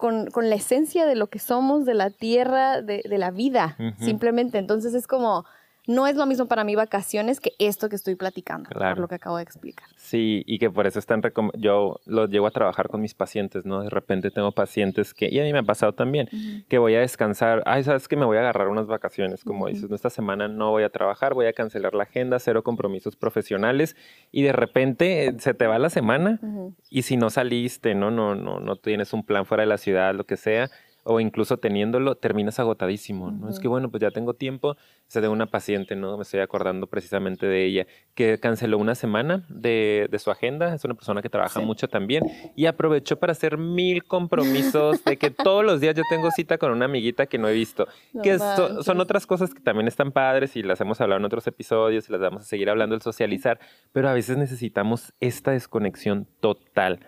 Con, 0.00 0.30
con 0.30 0.48
la 0.48 0.56
esencia 0.56 1.04
de 1.04 1.14
lo 1.14 1.28
que 1.28 1.38
somos, 1.38 1.84
de 1.84 1.92
la 1.92 2.08
tierra, 2.08 2.80
de, 2.80 3.02
de 3.06 3.18
la 3.18 3.30
vida, 3.30 3.76
simplemente. 3.98 4.56
Entonces 4.56 4.94
es 4.94 5.06
como 5.06 5.44
no 5.86 6.06
es 6.06 6.16
lo 6.16 6.26
mismo 6.26 6.46
para 6.46 6.64
mí 6.64 6.74
vacaciones 6.74 7.40
que 7.40 7.52
esto 7.58 7.88
que 7.88 7.96
estoy 7.96 8.14
platicando, 8.14 8.68
por 8.70 8.98
lo 8.98 9.08
que 9.08 9.14
acabo 9.16 9.36
de 9.36 9.42
explicar. 9.42 9.88
Sí, 9.96 10.42
y 10.46 10.58
que 10.58 10.70
por 10.70 10.86
eso 10.86 10.98
están 10.98 11.22
yo 11.56 12.00
lo 12.06 12.26
llevo 12.26 12.46
a 12.46 12.50
trabajar 12.50 12.88
con 12.88 13.00
mis 13.00 13.14
pacientes, 13.14 13.64
¿no? 13.64 13.82
De 13.82 13.90
repente 13.90 14.30
tengo 14.30 14.52
pacientes 14.52 15.14
que, 15.14 15.28
y 15.30 15.38
a 15.40 15.42
mí 15.42 15.52
me 15.52 15.60
ha 15.60 15.62
pasado 15.62 15.92
también, 15.92 16.28
que 16.68 16.78
voy 16.78 16.94
a 16.94 17.00
descansar, 17.00 17.62
ay, 17.66 17.84
sabes 17.84 18.08
que 18.08 18.16
me 18.16 18.24
voy 18.24 18.36
a 18.36 18.40
agarrar 18.40 18.68
unas 18.68 18.86
vacaciones, 18.86 19.44
como 19.44 19.68
dices, 19.68 19.90
esta 19.90 20.10
semana 20.10 20.48
no 20.48 20.70
voy 20.70 20.82
a 20.82 20.90
trabajar, 20.90 21.34
voy 21.34 21.46
a 21.46 21.52
cancelar 21.52 21.94
la 21.94 22.04
agenda, 22.04 22.38
cero 22.38 22.62
compromisos 22.62 23.16
profesionales, 23.16 23.96
y 24.30 24.42
de 24.42 24.52
repente 24.52 25.26
eh, 25.26 25.34
se 25.38 25.54
te 25.54 25.66
va 25.66 25.78
la 25.78 25.90
semana, 25.90 26.40
y 26.88 27.02
si 27.02 27.16
no 27.16 27.30
saliste, 27.30 27.94
¿no? 27.94 28.10
No, 28.10 28.34
no, 28.34 28.60
no 28.60 28.76
tienes 28.76 29.12
un 29.12 29.24
plan 29.24 29.46
fuera 29.46 29.62
de 29.62 29.68
la 29.68 29.78
ciudad, 29.78 30.14
lo 30.14 30.24
que 30.24 30.36
sea, 30.36 30.70
o 31.10 31.18
incluso 31.18 31.56
teniéndolo, 31.56 32.14
terminas 32.14 32.60
agotadísimo, 32.60 33.32
¿no? 33.32 33.50
Es 33.50 33.58
que 33.58 33.66
bueno, 33.66 33.90
pues 33.90 34.00
ya 34.00 34.12
tengo 34.12 34.34
tiempo, 34.34 34.76
se 35.08 35.20
de 35.20 35.26
una 35.26 35.46
paciente, 35.46 35.96
¿no? 35.96 36.16
Me 36.16 36.22
estoy 36.22 36.38
acordando 36.38 36.86
precisamente 36.86 37.46
de 37.46 37.66
ella, 37.66 37.86
que 38.14 38.38
canceló 38.38 38.78
una 38.78 38.94
semana 38.94 39.44
de, 39.48 40.06
de 40.08 40.18
su 40.20 40.30
agenda, 40.30 40.72
es 40.72 40.84
una 40.84 40.94
persona 40.94 41.20
que 41.20 41.28
trabaja 41.28 41.58
mucho 41.58 41.88
también, 41.88 42.22
y 42.54 42.66
aprovechó 42.66 43.18
para 43.18 43.32
hacer 43.32 43.58
mil 43.58 44.04
compromisos 44.04 45.02
de 45.02 45.16
que 45.16 45.32
todos 45.32 45.64
los 45.64 45.80
días 45.80 45.96
yo 45.96 46.04
tengo 46.08 46.30
cita 46.30 46.58
con 46.58 46.70
una 46.70 46.84
amiguita 46.84 47.26
que 47.26 47.38
no 47.38 47.48
he 47.48 47.54
visto, 47.54 47.88
que 48.22 48.38
son 48.38 49.00
otras 49.00 49.26
cosas 49.26 49.52
que 49.52 49.60
también 49.60 49.88
están 49.88 50.12
padres 50.12 50.54
y 50.54 50.62
las 50.62 50.80
hemos 50.80 51.00
hablado 51.00 51.18
en 51.18 51.24
otros 51.24 51.44
episodios 51.48 52.08
y 52.08 52.12
las 52.12 52.20
vamos 52.20 52.42
a 52.42 52.46
seguir 52.46 52.70
hablando, 52.70 52.94
el 52.94 53.02
socializar, 53.02 53.58
pero 53.90 54.08
a 54.08 54.12
veces 54.12 54.36
necesitamos 54.36 55.12
esta 55.18 55.50
desconexión 55.50 56.28
total 56.38 57.00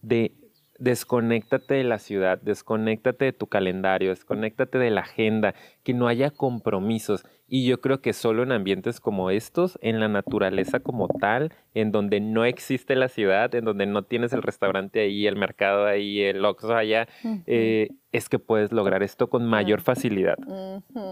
de 0.00 0.32
desconéctate 0.78 1.74
de 1.74 1.84
la 1.84 1.98
ciudad, 1.98 2.40
desconéctate 2.40 3.26
de 3.26 3.32
tu 3.32 3.48
calendario, 3.48 4.10
desconéctate 4.10 4.78
de 4.78 4.90
la 4.90 5.02
agenda, 5.02 5.54
que 5.82 5.92
no 5.92 6.06
haya 6.06 6.30
compromisos. 6.30 7.24
Y 7.48 7.66
yo 7.66 7.80
creo 7.80 8.00
que 8.00 8.12
solo 8.12 8.42
en 8.42 8.52
ambientes 8.52 9.00
como 9.00 9.30
estos, 9.30 9.78
en 9.82 10.00
la 10.00 10.08
naturaleza 10.08 10.80
como 10.80 11.08
tal, 11.08 11.52
en 11.74 11.90
donde 11.90 12.20
no 12.20 12.44
existe 12.44 12.94
la 12.94 13.08
ciudad, 13.08 13.54
en 13.54 13.64
donde 13.64 13.86
no 13.86 14.02
tienes 14.02 14.32
el 14.32 14.42
restaurante 14.42 15.00
ahí, 15.00 15.26
el 15.26 15.36
mercado 15.36 15.86
ahí, 15.86 16.20
el 16.20 16.44
Oxxo 16.44 16.74
allá, 16.74 17.08
eh, 17.46 17.88
es 18.12 18.28
que 18.28 18.38
puedes 18.38 18.70
lograr 18.70 19.02
esto 19.02 19.28
con 19.28 19.46
mayor 19.46 19.80
facilidad. 19.80 20.38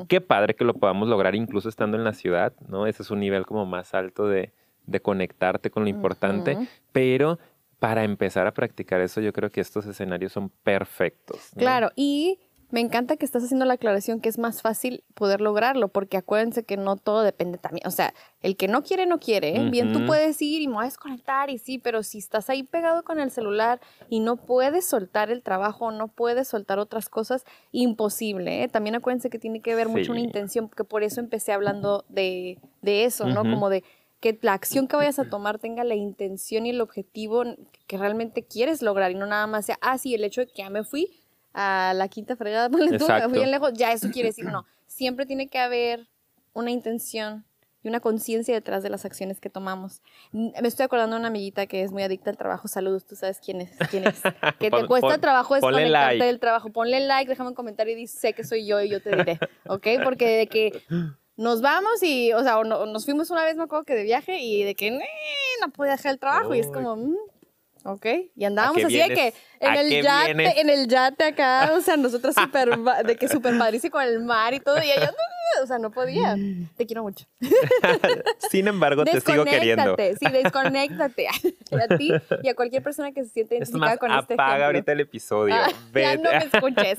Qué 0.09 0.21
padre 0.21 0.55
que 0.55 0.65
lo 0.65 0.75
podamos 0.75 1.09
lograr 1.09 1.35
incluso 1.35 1.69
estando 1.69 1.97
en 1.97 2.05
la 2.05 2.13
ciudad, 2.13 2.53
¿no? 2.69 2.87
Ese 2.87 3.03
es 3.03 3.11
un 3.11 3.21
nivel 3.21 3.47
como 3.47 3.67
más 3.67 3.95
alto 3.95 4.29
de, 4.29 4.53
de 4.87 5.01
conectarte 5.01 5.71
con 5.71 5.83
lo 5.83 5.89
importante, 5.89 6.57
pero 6.93 7.39
para 7.79 8.05
empezar 8.05 8.47
a 8.47 8.55
practicar 8.55 9.01
eso, 9.01 9.21
yo 9.21 9.33
creo 9.33 9.51
que 9.51 9.61
estos 9.61 9.87
escenarios 9.87 10.33
son 10.33 10.51
perfectos. 10.63 11.51
Claro, 11.57 11.91
y 11.95 12.39
me 12.71 12.81
encanta 12.81 13.17
que 13.17 13.25
estás 13.25 13.45
haciendo 13.45 13.65
la 13.65 13.75
aclaración 13.75 14.21
que 14.21 14.29
es 14.29 14.39
más 14.39 14.61
fácil 14.61 15.05
poder 15.15 15.41
lograrlo, 15.41 15.89
porque 15.89 16.17
acuérdense 16.17 16.65
que 16.65 16.77
no 16.77 16.97
todo 16.97 17.23
depende 17.23 17.59
también. 17.59 17.87
O 17.87 17.91
sea, 17.93 18.13
el 18.41 18.57
que 18.57 18.67
no 18.67 18.83
quiere, 18.83 19.07
no 19.07 19.21
quiere. 19.21 19.57
¿eh? 19.57 19.71
Bien, 19.71 19.93
tú 19.93 20.05
puedes 20.05 20.41
ir 20.43 20.63
y 20.63 20.67
me 20.67 20.75
voy 20.75 20.83
a 20.83 20.87
desconectar 20.87 21.49
y 21.49 21.59
sí, 21.59 21.79
pero 21.79 22.03
si 22.03 22.19
estás 22.19 22.51
ahí 22.51 22.65
pegado 22.65 23.05
con 23.05 23.21
el 23.21 23.31
celular 23.31 23.81
y 24.09 24.21
no 24.21 24.37
puedes 24.37 24.85
soltar 24.85 25.31
el 25.31 25.43
trabajo, 25.43 25.93
no 25.93 26.09
puedes 26.09 26.49
soltar 26.49 26.79
otras 26.79 27.09
cosas, 27.09 27.45
imposible. 27.71 28.65
¿eh? 28.65 28.69
También 28.69 28.97
acuérdense 28.97 29.31
que 29.31 29.39
tiene 29.39 29.61
que 29.61 29.75
ver 29.75 29.89
mucho 29.89 30.11
una 30.11 30.21
intención, 30.21 30.69
porque 30.69 30.85
por 30.85 31.05
eso 31.05 31.21
empecé 31.21 31.53
hablando 31.53 32.05
de, 32.09 32.59
de 32.83 33.05
eso, 33.05 33.27
¿no? 33.27 33.43
Como 33.43 33.71
de 33.71 33.85
que 34.21 34.39
la 34.43 34.55
acción 34.55 34.89
que 34.89 34.97
vayas 34.97 35.19
a 35.19 35.29
tomar 35.29 35.59
tenga 35.59 35.85
la 35.85 35.95
intención 35.95 36.67
y 36.67 36.71
el 36.71 36.81
objetivo 36.81 37.45
que 37.87 37.99
realmente 37.99 38.45
quieres 38.45 38.83
lograr 38.83 39.11
y 39.11 39.15
no 39.15 39.27
nada 39.27 39.47
más 39.47 39.67
sea, 39.67 39.79
ah, 39.81 39.99
sí, 39.99 40.15
el 40.15 40.25
hecho 40.25 40.41
de 40.41 40.47
que 40.49 40.63
ya 40.63 40.71
me 40.71 40.85
fui 40.85 41.23
a 41.53 41.93
la 41.95 42.09
quinta 42.09 42.37
fregada, 42.37 42.69
tú, 42.99 43.07
fui 43.07 43.33
bien 43.33 43.51
lejos, 43.51 43.73
ya 43.75 43.93
eso 43.93 44.11
quiere 44.11 44.29
decir, 44.29 44.45
no, 44.45 44.65
siempre 44.87 45.27
tiene 45.27 45.49
que 45.49 45.59
haber 45.59 46.09
una 46.53 46.71
intención 46.71 47.45
y 47.83 47.89
una 47.89 48.01
conciencia 48.01 48.53
detrás 48.53 48.83
de 48.83 48.91
las 48.91 49.05
acciones 49.05 49.39
que 49.39 49.49
tomamos. 49.49 50.03
Me 50.33 50.67
estoy 50.67 50.85
acordando 50.85 51.15
de 51.15 51.21
una 51.21 51.29
amiguita 51.29 51.67
que 51.67 51.83
es 51.83 51.93
muy 51.93 52.03
adicta 52.03 52.31
al 52.31 52.37
trabajo, 52.37 52.67
saludos, 52.67 53.07
tú 53.07 53.15
sabes 53.15 53.39
quién 53.39 53.61
es, 53.61 53.71
quién 53.91 54.07
es, 54.09 54.21
que 54.59 54.71
te 54.71 54.87
cuesta 54.87 55.19
trabajo 55.19 55.55
desconectarte 55.55 56.25
del 56.25 56.41
trabajo, 56.41 56.71
ponle 56.71 57.01
like, 57.01 57.29
déjame 57.29 57.51
un 57.51 57.55
comentario 57.55 57.93
y 57.93 57.97
dice, 57.97 58.19
sé 58.19 58.33
que 58.33 58.43
soy 58.43 58.67
yo 58.67 58.81
y 58.81 58.89
yo 58.89 59.01
te 59.01 59.15
diré, 59.15 59.39
¿ok? 59.69 59.87
Porque 60.03 60.37
de 60.37 60.47
que 60.49 60.83
nos 61.37 61.61
vamos 61.61 62.03
y, 62.03 62.33
o 62.33 62.43
sea, 62.43 62.63
nos 62.65 63.05
fuimos 63.05 63.31
una 63.31 63.45
vez, 63.45 63.57
me 63.57 63.65
acuerdo 63.65 63.85
que 63.85 63.95
de 63.95 64.05
viaje 64.05 64.39
y 64.41 64.65
de 64.65 64.75
que 64.75 64.91
no 64.91 65.73
podía 65.73 65.93
dejar 65.93 66.13
el 66.13 66.19
trabajo 66.19 66.55
y 66.55 66.61
es 66.61 66.69
como, 66.69 66.97
mm, 66.97 67.17
ok. 67.93 68.07
Y 68.35 68.45
andábamos 68.45 68.85
así 68.85 68.99
de 68.99 69.09
que 69.09 69.35
en 69.61 69.75
el, 69.75 70.03
yate, 70.03 70.61
en 70.61 70.71
el 70.71 70.89
yate 70.89 71.25
acá, 71.25 71.73
o 71.75 71.81
sea, 71.81 71.97
nosotros 71.97 72.35
súper, 72.41 72.77
de 73.05 73.17
que 73.17 73.29
súper 73.29 73.57
padrísimo 73.59 73.93
con 73.93 74.03
el 74.03 74.21
mar 74.21 74.55
y 74.55 74.61
todo 74.61 74.79
y 74.83 74.91
ella, 74.91 75.13
o 75.63 75.67
sea, 75.67 75.79
no 75.79 75.91
podía. 75.91 76.37
Te 76.77 76.87
quiero 76.87 77.03
mucho. 77.03 77.27
Sin 78.51 78.69
embargo, 78.69 79.05
te 79.05 79.21
sigo 79.21 79.45
queriendo. 79.45 79.97
Sí, 79.97 80.27
desconéctate 80.31 81.29
a 81.29 81.97
ti 81.97 82.13
y 82.43 82.49
a 82.49 82.55
cualquier 82.55 82.83
persona 82.83 83.13
que 83.13 83.25
se 83.25 83.31
siente 83.31 83.57
identificada 83.57 83.97
con 83.97 84.11
este 84.13 84.35
apaga 84.35 84.67
ahorita 84.67 84.93
el 84.93 85.01
episodio. 85.01 85.55
Ah, 85.55 85.69
ya 85.95 86.17
no 86.17 86.31
me 86.31 86.39
escuches. 86.39 86.99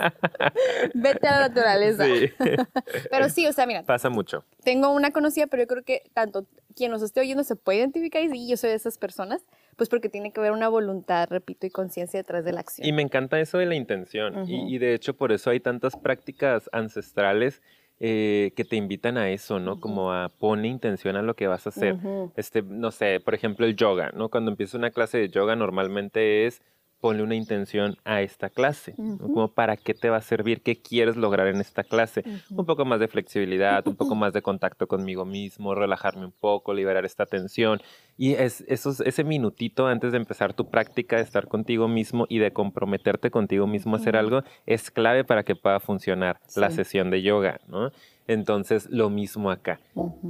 Vete 0.93 1.27
a 1.27 1.31
la 1.31 1.47
naturaleza. 1.49 2.05
Sí. 2.05 2.31
Pero 3.11 3.29
sí, 3.29 3.45
o 3.47 3.53
sea, 3.53 3.65
mira. 3.65 3.83
Pasa 3.83 4.09
mucho. 4.09 4.43
Tengo 4.63 4.89
una 4.89 5.11
conocida, 5.11 5.47
pero 5.47 5.63
yo 5.63 5.67
creo 5.67 5.83
que 5.83 6.03
tanto 6.13 6.45
quien 6.75 6.91
nos 6.91 7.01
esté 7.01 7.21
oyendo 7.21 7.43
se 7.43 7.55
puede 7.55 7.79
identificar 7.79 8.21
y 8.21 8.47
yo 8.47 8.57
soy 8.57 8.69
de 8.69 8.75
esas 8.75 8.97
personas, 8.97 9.45
pues 9.77 9.89
porque 9.89 10.09
tiene 10.09 10.31
que 10.33 10.41
haber 10.41 10.51
una 10.51 10.67
voluntad, 10.67 11.29
repito, 11.29 11.65
y 11.65 11.69
conciencia 11.69 12.19
detrás 12.19 12.43
de 12.43 12.51
la 12.51 12.59
acción. 12.59 12.85
Y 12.85 12.91
me 12.91 13.01
encanta 13.01 13.39
eso 13.39 13.57
de 13.57 13.67
la 13.67 13.75
intención. 13.75 14.49
y, 14.49 14.75
y 14.75 14.77
de 14.79 14.93
hecho, 14.93 15.15
por 15.15 15.31
eso 15.31 15.49
hay 15.51 15.61
tantas 15.61 15.95
prácticas 15.95 16.69
ancestrales 16.73 17.61
eh, 17.99 18.53
que 18.55 18.63
te 18.63 18.75
invitan 18.75 19.17
a 19.17 19.31
eso, 19.31 19.59
¿no? 19.59 19.79
Como 19.79 20.13
a 20.13 20.29
poner 20.29 20.67
intención 20.67 21.15
a 21.15 21.23
lo 21.23 21.35
que 21.35 21.47
vas 21.47 21.65
a 21.65 21.69
hacer. 21.69 21.97
Este, 22.35 22.61
no 22.61 22.91
sé, 22.91 23.19
por 23.19 23.33
ejemplo, 23.33 23.65
el 23.65 23.75
yoga, 23.75 24.11
¿no? 24.13 24.29
Cuando 24.29 24.51
empiezas 24.51 24.75
una 24.75 24.91
clase 24.91 25.17
de 25.17 25.29
yoga 25.29 25.55
normalmente 25.55 26.45
es 26.45 26.61
ponle 26.99 27.23
una 27.23 27.33
intención 27.33 27.97
a 28.05 28.21
esta 28.21 28.49
clase, 28.49 28.95
como 28.95 29.47
para 29.49 29.77
qué 29.77 29.93
te 29.93 30.09
va 30.09 30.17
a 30.17 30.21
servir, 30.21 30.61
qué 30.61 30.79
quieres 30.79 31.15
lograr 31.15 31.47
en 31.47 31.59
esta 31.59 31.83
clase. 31.83 32.23
Un 32.51 32.65
poco 32.65 32.85
más 32.85 32.99
de 32.99 33.07
flexibilidad, 33.07 33.87
un 33.87 33.95
poco 33.95 34.13
más 34.15 34.31
de 34.33 34.43
contacto 34.43 34.87
conmigo 34.87 35.25
mismo, 35.25 35.73
relajarme 35.73 36.25
un 36.25 36.31
poco, 36.31 36.73
liberar 36.75 37.05
esta 37.05 37.25
tensión. 37.25 37.81
Y 38.17 38.33
es, 38.33 38.61
ese 38.67 39.23
minutito 39.23 39.85
antes 39.87 40.11
de 40.11 40.17
empezar 40.17 40.53
tu 40.53 40.69
práctica 40.69 41.17
de 41.17 41.21
estar 41.21 41.47
contigo 41.47 41.87
mismo 41.87 42.25
y 42.29 42.39
de 42.39 42.51
comprometerte 42.51 43.29
contigo 43.29 43.67
mismo 43.67 43.95
a 43.95 43.99
hacer 43.99 44.17
algo 44.17 44.41
es 44.65 44.89
clave 44.89 45.23
para 45.23 45.43
que 45.43 45.55
pueda 45.55 45.79
funcionar 45.79 46.39
la 46.55 46.71
sesión 46.71 47.11
de 47.11 47.21
yoga, 47.21 47.59
¿no? 47.67 47.91
Entonces, 48.27 48.89
lo 48.89 49.09
mismo 49.09 49.51
acá. 49.51 49.79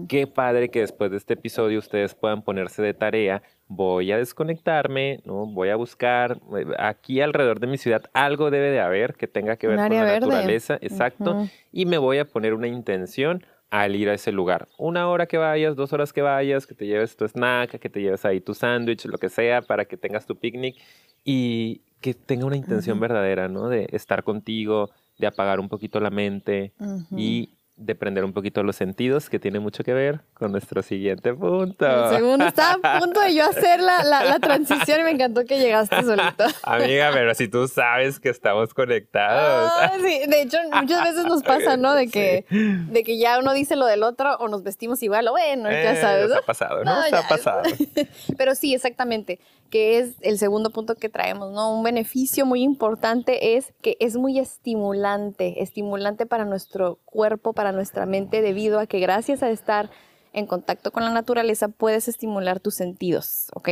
Qué 0.08 0.28
padre 0.28 0.70
que 0.70 0.82
después 0.82 1.10
de 1.10 1.18
este 1.18 1.34
episodio 1.34 1.80
ustedes 1.80 2.14
puedan 2.14 2.44
ponerse 2.44 2.84
de 2.84 2.94
tarea. 2.94 3.42
Voy 3.68 4.12
a 4.12 4.18
desconectarme, 4.18 5.20
¿no? 5.26 5.48
Voy 5.48 5.70
a 5.70 5.76
buscar 5.76 6.38
eh, 6.56 6.66
aquí 6.78 7.22
alrededor 7.22 7.60
de 7.60 7.68
mi 7.68 7.78
ciudad 7.78 8.04
algo 8.14 8.52
debe 8.52 8.70
de 8.70 8.80
haber 8.80 9.16
que 9.16 9.28
tenga 9.28 9.58
que 9.58 9.68
ver 9.68 9.78
con 9.78 9.90
la 9.90 10.20
naturaleza, 10.20 10.78
exacto, 10.80 11.48
y 11.72 11.86
me 11.86 11.98
voy 11.98 12.20
a 12.20 12.26
poner 12.26 12.54
una 12.54 12.68
intención 12.68 13.44
al 13.70 13.96
ir 13.96 14.10
a 14.10 14.14
ese 14.14 14.32
lugar. 14.32 14.68
Una 14.78 15.10
hora 15.10 15.26
que 15.26 15.38
vayas, 15.38 15.76
dos 15.76 15.94
horas 15.94 16.14
que 16.14 16.22
vayas, 16.22 16.66
que 16.66 16.74
te 16.74 16.86
lleves 16.86 17.18
tu 17.18 17.26
snack, 17.28 17.80
que 17.80 17.90
te 17.90 18.02
lleves 18.02 18.26
ahí 18.26 18.40
tu 18.40 18.54
sándwich, 18.54 19.06
lo 19.06 19.18
que 19.18 19.30
sea, 19.30 19.62
para 19.62 19.86
que 19.86 19.98
tengas 19.98 20.26
tu 20.26 20.36
picnic 20.36 20.76
y 21.24 21.82
que 22.00 22.14
tenga 22.14 22.46
una 22.46 22.56
intención 22.56 23.00
verdadera, 23.00 23.50
¿no? 23.50 23.68
De 23.70 23.88
estar 23.92 24.24
contigo, 24.24 24.90
de 25.18 25.28
apagar 25.28 25.60
un 25.60 25.68
poquito 25.68 26.00
la 26.00 26.10
mente 26.10 26.74
y 27.12 27.57
de 27.78 27.94
prender 27.94 28.26
un 28.26 28.34
poquito 28.34 28.64
los 28.64 28.76
sentidos, 28.76 29.30
que 29.30 29.40
tiene 29.40 29.60
mucho 29.60 29.84
que 29.84 29.94
ver 29.94 30.22
con 30.34 30.52
nuestro 30.52 30.82
siguiente 30.82 31.34
punto. 31.34 31.86
El 31.86 32.16
segundo, 32.16 32.46
estaba 32.48 32.78
a 32.82 33.00
punto 33.00 33.22
de 33.22 33.36
yo 33.36 33.46
hacer 33.46 33.80
la, 33.80 34.04
la, 34.04 34.40
transición 34.40 35.02
y 35.02 35.04
me 35.04 35.12
encantó 35.12 35.46
que 35.46 35.60
llegaste 35.60 36.02
solito. 36.02 36.46
Amiga, 36.64 37.12
pero 37.14 37.36
si 37.36 37.48
tú 37.48 37.68
sabes 37.68 38.20
que 38.20 38.30
estamos 38.30 38.74
conectados. 38.74 39.72
Ah, 39.76 39.92
sí, 40.04 40.22
de 40.28 40.42
hecho, 40.42 40.58
muchas 40.74 41.04
veces 41.04 41.26
nos 41.26 41.44
pasa, 41.44 41.78
¿no? 41.78 41.94
De 41.94 42.08
que, 42.08 42.46
de 42.50 43.04
que 43.04 43.20
ya 43.20 43.38
uno 43.40 43.54
dice 43.54 43.76
lo 43.76 43.86
del 43.86 44.02
otro 44.02 44.36
o 44.38 44.48
nos 44.48 44.64
vestimos 44.64 45.02
igual, 45.04 45.28
o 45.28 45.32
bueno, 45.32 45.70
ya 45.70 45.94
eh, 45.94 46.02
sabes. 46.02 46.30
Nos 46.30 46.38
ha 46.40 46.42
pasado, 46.42 46.84
¿no? 46.84 46.96
nos 46.96 47.14
ha 47.14 47.28
pasado. 47.28 47.62
pero 48.38 48.56
sí, 48.56 48.74
exactamente 48.74 49.40
que 49.70 50.00
es 50.00 50.16
el 50.22 50.38
segundo 50.38 50.70
punto 50.70 50.96
que 50.96 51.10
traemos, 51.10 51.52
¿no? 51.52 51.76
Un 51.76 51.84
beneficio 51.84 52.46
muy 52.46 52.64
importante 52.64 53.58
es 53.58 53.74
que 53.82 53.98
es 54.00 54.16
muy 54.16 54.40
estimulante, 54.40 55.62
estimulante 55.62 56.26
para 56.26 56.46
nuestro 56.46 57.00
cuerpo, 57.06 57.54
para 57.54 57.72
nuestra 57.72 58.06
mente, 58.06 58.42
debido 58.42 58.80
a 58.80 58.88
que 58.88 59.00
gracias 59.00 59.44
a 59.44 59.50
estar 59.50 59.90
en 60.34 60.46
contacto 60.46 60.92
con 60.92 61.04
la 61.04 61.12
naturaleza 61.12 61.68
puedes 61.68 62.08
estimular 62.08 62.60
tus 62.60 62.76
sentidos, 62.76 63.48
¿ok? 63.54 63.70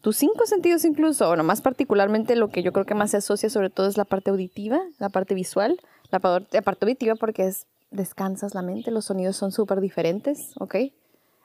tus 0.00 0.16
cinco 0.16 0.46
sentidos 0.46 0.84
incluso, 0.84 1.28
o 1.28 1.36
más 1.42 1.60
particularmente 1.60 2.34
lo 2.34 2.48
que 2.48 2.62
yo 2.62 2.72
creo 2.72 2.86
que 2.86 2.94
más 2.94 3.10
se 3.10 3.18
asocia 3.18 3.50
sobre 3.50 3.70
todo 3.70 3.86
es 3.86 3.96
la 3.96 4.04
parte 4.04 4.30
auditiva, 4.30 4.80
la 4.98 5.10
parte 5.10 5.34
visual, 5.34 5.78
la 6.10 6.20
parte 6.20 6.84
auditiva 6.84 7.14
porque 7.16 7.46
es 7.46 7.66
descansas 7.90 8.54
la 8.54 8.62
mente, 8.62 8.90
los 8.90 9.06
sonidos 9.06 9.36
son 9.36 9.52
súper 9.52 9.80
diferentes, 9.80 10.52
¿ok? 10.58 10.76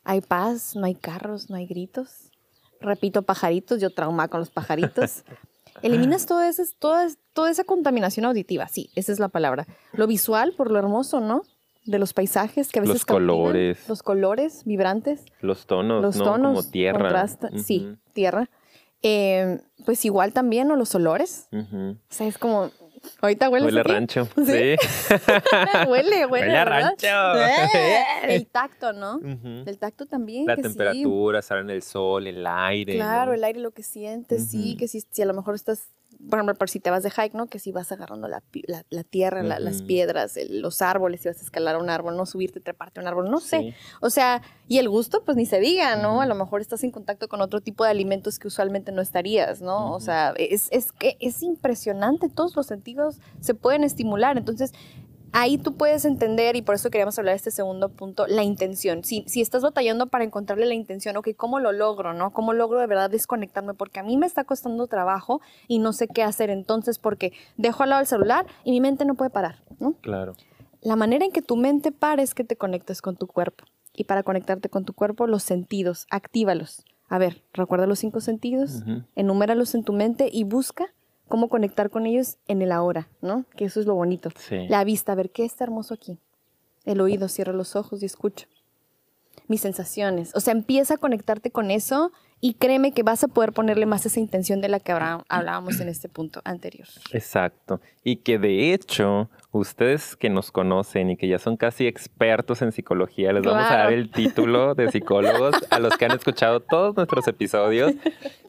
Hay 0.04 0.22
paz, 0.22 0.76
no 0.76 0.86
hay 0.86 0.96
carros, 0.96 1.50
no 1.50 1.56
hay 1.56 1.66
gritos. 1.66 2.32
Repito, 2.82 3.24
pajaritos, 3.24 3.82
yo 3.82 3.90
trauma 3.90 4.28
con 4.28 4.40
los 4.40 4.50
pajaritos. 4.50 5.24
Eliminas 5.82 6.26
todo 6.26 6.42
ese, 6.42 6.64
toda, 6.80 7.08
toda 7.34 7.52
esa 7.52 7.64
contaminación 7.64 8.26
auditiva, 8.26 8.68
sí, 8.68 8.90
esa 8.96 9.12
es 9.12 9.20
la 9.20 9.28
palabra. 9.28 9.68
Lo 9.94 10.08
visual, 10.08 10.54
por 10.56 10.72
lo 10.72 10.80
hermoso, 10.80 11.20
¿no? 11.20 11.42
De 11.86 12.00
los 12.00 12.14
paisajes 12.14 12.72
que 12.72 12.80
a 12.80 12.82
veces 12.82 12.96
Los 12.96 13.06
colores. 13.06 13.88
Los 13.88 14.02
colores 14.02 14.64
vibrantes. 14.66 15.26
Los 15.42 15.68
tonos, 15.68 16.02
los 16.02 16.18
tonos, 16.18 16.58
Como 16.58 16.72
tierra. 16.72 17.28
Sí, 17.58 17.96
tierra. 18.14 18.50
Eh, 19.04 19.60
pues 19.86 20.04
igual 20.06 20.34
también, 20.34 20.68
¿no? 20.68 20.76
Los 20.76 20.96
olores. 20.96 21.48
O 21.52 21.96
sea, 22.10 22.26
es 22.28 22.38
como, 22.38 22.72
Ahorita 23.22 23.50
huele. 23.50 23.66
Huele 23.66 23.80
a 23.80 23.84
rancho. 23.84 24.28
Sí. 24.36 24.42
huele, 25.88 26.26
huele. 26.26 26.28
Huele 26.28 26.58
a 26.58 26.66
rancho. 26.66 27.08
el 28.24 28.48
tacto, 28.48 28.94
¿no? 28.94 29.20
El 29.66 29.78
tacto 29.78 30.06
también. 30.06 30.46
La 30.46 30.56
temperatura, 30.56 31.40
estar 31.40 31.60
en 31.60 31.70
el 31.70 31.82
sol, 31.82 32.28
el 32.28 32.46
aire. 32.46 32.96
Claro, 32.96 33.34
el 33.34 33.44
aire, 33.44 33.60
lo 33.60 33.72
que 33.72 33.84
sientes, 33.84 34.48
sí, 34.48 34.76
que 34.78 34.88
si, 34.88 35.02
si 35.10 35.22
a 35.22 35.26
lo 35.26 35.34
mejor 35.34 35.56
estás 35.56 35.88
por 36.30 36.40
ejemplo, 36.40 36.56
por 36.56 36.70
si 36.70 36.80
te 36.80 36.90
vas 36.90 37.04
de 37.04 37.12
hike, 37.12 37.34
¿no? 37.34 37.48
Que 37.48 37.60
si 37.60 37.72
vas 37.72 37.92
agarrando 37.92 38.28
la, 38.28 38.44
la, 38.90 39.04
tierra, 39.04 39.44
las 39.44 39.82
piedras, 39.82 40.38
los 40.50 40.82
árboles, 40.82 41.22
si 41.22 41.28
vas 41.28 41.40
a 41.40 41.42
escalar 41.42 41.78
un 41.78 41.90
árbol, 41.90 42.18
no 42.18 42.26
subirte, 42.26 42.60
treparte 42.60 43.00
un 43.00 43.08
árbol, 43.08 43.30
no 43.30 43.40
sé. 43.40 43.76
O 44.02 44.10
sea, 44.10 44.42
y 44.68 44.80
el 44.80 44.90
gusto, 44.90 45.24
pues 45.24 45.38
ni 45.38 45.46
se 45.46 45.60
diga, 45.60 45.96
¿no? 45.96 46.22
A 46.22 46.26
lo 46.26 46.36
mejor 46.36 46.62
estás 46.62 46.84
en 46.84 46.92
contacto 46.92 47.28
con 47.28 47.42
otro 47.42 47.62
tipo 47.62 47.84
de 47.84 47.92
alimentos 47.92 48.40
que 48.40 48.48
usualmente 48.48 48.92
no 48.92 49.02
estarías, 49.02 49.62
¿no? 49.62 49.94
O 49.94 50.00
sea, 50.00 50.34
es, 50.38 50.68
es 50.72 50.92
que 50.92 51.18
es 51.20 51.44
impresionante, 51.44 52.30
todos 52.30 52.56
los 52.56 52.66
sentidos 52.66 53.20
se 53.40 53.54
pueden 53.54 53.84
estimular. 53.84 54.38
Entonces, 54.38 54.74
ahí 55.32 55.58
tú 55.58 55.76
puedes 55.76 56.06
entender, 56.06 56.56
y 56.56 56.62
por 56.62 56.76
eso 56.76 56.90
queríamos 56.90 57.18
hablar 57.20 57.34
de 57.34 57.38
este 57.38 57.52
segundo 57.52 57.90
punto, 57.90 58.28
la 58.28 58.44
intención. 58.44 59.04
Si, 59.04 59.24
si 59.28 59.42
estás 59.42 59.64
batallando 59.64 60.08
para 60.08 60.24
encontrarle 60.24 60.66
la 60.66 60.74
intención, 60.74 61.18
ok, 61.18 61.30
¿cómo 61.36 61.60
lo 61.60 61.72
logro, 61.72 62.14
no? 62.14 62.32
¿Cómo 62.32 62.54
logro 62.54 62.80
de 62.80 62.88
verdad 62.88 63.10
desconectarme? 63.10 63.74
Porque 63.74 64.00
a 64.00 64.04
mí 64.04 64.18
me 64.18 64.26
está 64.26 64.44
costando 64.44 64.88
trabajo 64.88 65.42
y 65.68 65.80
no 65.80 65.94
sé 65.94 66.08
qué 66.08 66.24
hacer 66.24 66.50
entonces 66.50 67.00
porque 67.00 67.34
dejo 67.58 67.84
al 67.84 67.90
lado 67.90 68.02
el 68.02 68.08
celular 68.08 68.46
y 68.64 68.72
mi 68.72 68.82
mente 68.82 69.06
no 69.06 69.16
puede 69.16 69.30
parar, 69.30 69.64
¿no? 69.80 69.94
Claro. 70.02 70.36
La 70.82 70.96
manera 70.96 71.26
en 71.26 71.32
que 71.32 71.42
tu 71.42 71.56
mente 71.56 71.92
para 71.92 72.22
es 72.22 72.36
que 72.36 72.44
te 72.44 72.58
conectes 72.58 73.02
con 73.02 73.18
tu 73.18 73.28
cuerpo. 73.28 73.66
Y 73.94 74.04
para 74.04 74.24
conectarte 74.24 74.70
con 74.70 74.86
tu 74.86 74.94
cuerpo, 74.94 75.26
los 75.26 75.42
sentidos, 75.42 76.06
actívalos. 76.12 76.84
A 77.08 77.18
ver, 77.18 77.44
recuerda 77.54 77.88
los 77.88 78.00
cinco 78.00 78.20
sentidos, 78.20 78.84
enuméralos 79.16 79.74
en 79.76 79.84
tu 79.84 79.94
mente 79.94 80.30
y 80.32 80.44
busca 80.44 80.94
cómo 81.28 81.50
conectar 81.50 81.90
con 81.90 82.06
ellos 82.06 82.38
en 82.48 82.62
el 82.62 82.72
ahora, 82.72 83.10
¿no? 83.22 83.46
Que 83.56 83.66
eso 83.66 83.80
es 83.80 83.86
lo 83.86 83.96
bonito. 83.96 84.30
La 84.70 84.84
vista, 84.84 85.12
a 85.12 85.16
ver, 85.16 85.32
¿qué 85.32 85.46
está 85.46 85.64
hermoso 85.64 85.94
aquí? 85.94 86.20
El 86.86 87.02
oído, 87.02 87.28
cierra 87.28 87.54
los 87.54 87.76
ojos 87.76 88.04
y 88.04 88.06
escucha. 88.06 88.48
Mis 89.48 89.62
sensaciones. 89.62 90.34
O 90.36 90.40
sea, 90.40 90.54
empieza 90.54 90.96
a 90.96 90.98
conectarte 90.98 91.52
con 91.52 91.70
eso 91.70 92.12
y 92.42 92.56
créeme 92.56 92.94
que 92.94 93.04
vas 93.04 93.24
a 93.24 93.28
poder 93.28 93.54
ponerle 93.54 93.86
más 93.86 94.06
esa 94.06 94.20
intención 94.20 94.62
de 94.62 94.70
la 94.70 94.80
que 94.80 94.92
hablábamos 94.92 95.80
en 95.80 95.88
este 95.88 96.10
punto 96.10 96.42
anterior. 96.44 96.88
Exacto. 97.12 97.82
Y 98.04 98.18
que 98.18 98.40
de 98.40 98.74
hecho, 98.74 99.30
ustedes 99.60 100.16
que 100.16 100.30
nos 100.30 100.52
conocen 100.52 101.12
y 101.12 101.18
que 101.18 101.28
ya 101.28 101.40
son 101.40 101.56
casi 101.56 101.88
expertos 101.88 102.62
en 102.62 102.72
psicología, 102.72 103.32
les 103.32 103.44
vamos 103.44 103.64
a 103.64 103.78
dar 103.78 103.94
el 103.94 104.10
título 104.10 104.76
de 104.76 104.92
psicólogos 104.92 105.56
a 105.70 105.80
los 105.80 105.96
que 105.98 106.06
han 106.06 106.12
escuchado 106.12 106.60
todos 106.60 106.96
nuestros 106.96 107.28
episodios. 107.28 107.94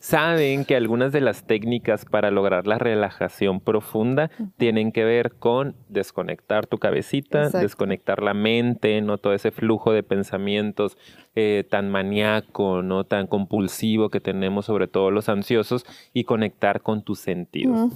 Saben 0.01 0.65
que 0.65 0.77
algunas 0.77 1.13
de 1.13 1.21
las 1.21 1.47
técnicas 1.47 2.05
para 2.05 2.31
lograr 2.31 2.67
la 2.67 2.79
relajación 2.79 3.61
profunda 3.61 4.31
tienen 4.57 4.93
que 4.93 5.05
ver 5.05 5.35
con 5.35 5.77
desconectar 5.89 6.67
tu 6.67 6.79
cabecita, 6.79 7.51
desconectar 7.51 8.23
la 8.23 8.35
mente, 8.35 9.01
no 9.01 9.19
todo 9.19 9.33
ese 9.33 9.53
flujo 9.53 9.93
de 9.93 10.03
pensamientos 10.03 10.99
eh, 11.35 11.65
tan 11.69 11.91
maníaco, 11.91 12.83
no 12.83 13.05
tan 13.05 13.27
compulsivo 13.27 14.11
que 14.11 14.21
tenemos, 14.21 14.67
sobre 14.67 14.89
todo 14.89 15.11
los 15.11 15.29
ansiosos, 15.29 15.87
y 16.13 16.25
conectar 16.25 16.83
con 16.83 17.03
tus 17.03 17.21
sentidos 17.21 17.93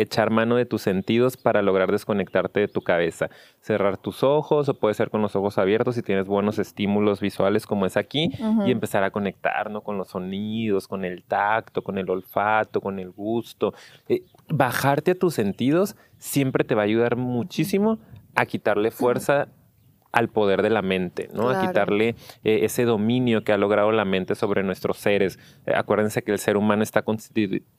echar 0.00 0.30
mano 0.30 0.56
de 0.56 0.66
tus 0.66 0.82
sentidos 0.82 1.36
para 1.36 1.62
lograr 1.62 1.90
desconectarte 1.90 2.60
de 2.60 2.68
tu 2.68 2.82
cabeza. 2.82 3.30
Cerrar 3.60 3.96
tus 3.96 4.22
ojos 4.22 4.68
o 4.68 4.74
puede 4.74 4.94
ser 4.94 5.10
con 5.10 5.22
los 5.22 5.34
ojos 5.34 5.58
abiertos 5.58 5.94
si 5.94 6.02
tienes 6.02 6.26
buenos 6.26 6.58
estímulos 6.58 7.20
visuales 7.20 7.66
como 7.66 7.86
es 7.86 7.96
aquí 7.96 8.30
y 8.64 8.70
empezar 8.70 9.02
a 9.02 9.10
conectar 9.10 9.56
con 9.82 9.98
los 9.98 10.08
sonidos, 10.08 10.86
con 10.86 11.04
el 11.04 11.24
tacto, 11.24 11.82
con 11.82 11.98
el 11.98 12.08
olfato, 12.10 12.80
con 12.80 12.98
el 12.98 13.10
gusto. 13.10 13.72
Eh, 14.08 14.22
bajarte 14.48 15.12
a 15.12 15.14
tus 15.14 15.34
sentidos 15.34 15.96
siempre 16.18 16.64
te 16.64 16.74
va 16.74 16.82
a 16.82 16.84
ayudar 16.84 17.16
muchísimo 17.16 17.98
a 18.34 18.46
quitarle 18.46 18.90
fuerza 18.90 19.48
al 20.12 20.28
poder 20.28 20.62
de 20.62 20.70
la 20.70 20.82
mente, 20.82 21.28
¿no? 21.32 21.50
A 21.50 21.66
quitarle 21.66 22.16
eh, 22.44 22.60
ese 22.62 22.84
dominio 22.84 23.44
que 23.44 23.52
ha 23.52 23.58
logrado 23.58 23.92
la 23.92 24.04
mente 24.04 24.34
sobre 24.34 24.62
nuestros 24.62 24.98
seres. 24.98 25.38
Eh, 25.66 25.72
acuérdense 25.74 26.22
que 26.22 26.32
el 26.32 26.38
ser 26.38 26.56
humano 26.56 26.82
está 26.82 27.02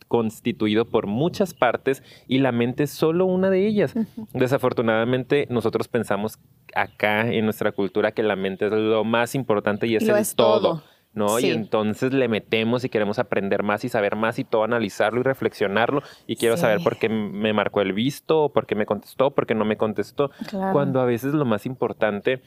constituido 0.08 0.86
por 0.86 1.08
muchas 1.08 1.54
partes 1.54 2.04
y 2.28 2.40
la 2.40 2.52
mente 2.52 2.84
es 2.84 2.92
solo 2.92 3.26
una 3.26 3.50
de 3.50 3.66
ellas. 3.66 3.96
Desafortunadamente, 4.34 5.48
nosotros 5.50 5.88
pensamos 5.88 6.40
acá 6.76 7.32
en 7.32 7.46
nuestra 7.46 7.72
cultura 7.72 8.12
que 8.12 8.24
la 8.24 8.36
mente 8.36 8.68
es 8.68 8.72
lo 8.72 9.04
más 9.04 9.36
importante 9.36 9.88
y 9.88 9.96
es 9.96 10.08
el 10.08 10.36
todo. 10.36 10.84
¿No? 11.17 11.39
Y 11.39 11.47
entonces 11.47 12.13
le 12.13 12.27
metemos 12.27 12.84
y 12.86 12.89
queremos 12.89 13.19
aprender 13.19 13.63
más 13.63 13.84
y 13.84 13.89
saber 13.89 14.15
más 14.15 14.39
y 14.39 14.43
todo 14.43 14.63
analizarlo 14.63 15.19
y 15.19 15.23
reflexionarlo 15.23 16.03
y 16.27 16.36
quiero 16.36 16.56
saber 16.56 16.80
por 16.84 16.97
qué 16.97 17.10
me 17.10 17.51
marcó 17.51 17.82
el 17.82 17.93
visto, 17.93 18.51
por 18.53 18.65
qué 18.65 18.75
me 18.75 18.86
contestó, 18.86 19.32
por 19.32 19.45
qué 19.45 19.56
no 19.56 19.65
me 19.65 19.77
contestó. 19.77 20.32
Cuando 20.71 21.01
a 21.01 21.06
veces 21.06 21.34
lo 21.34 21.45
más 21.45 21.65
importante 21.65 22.41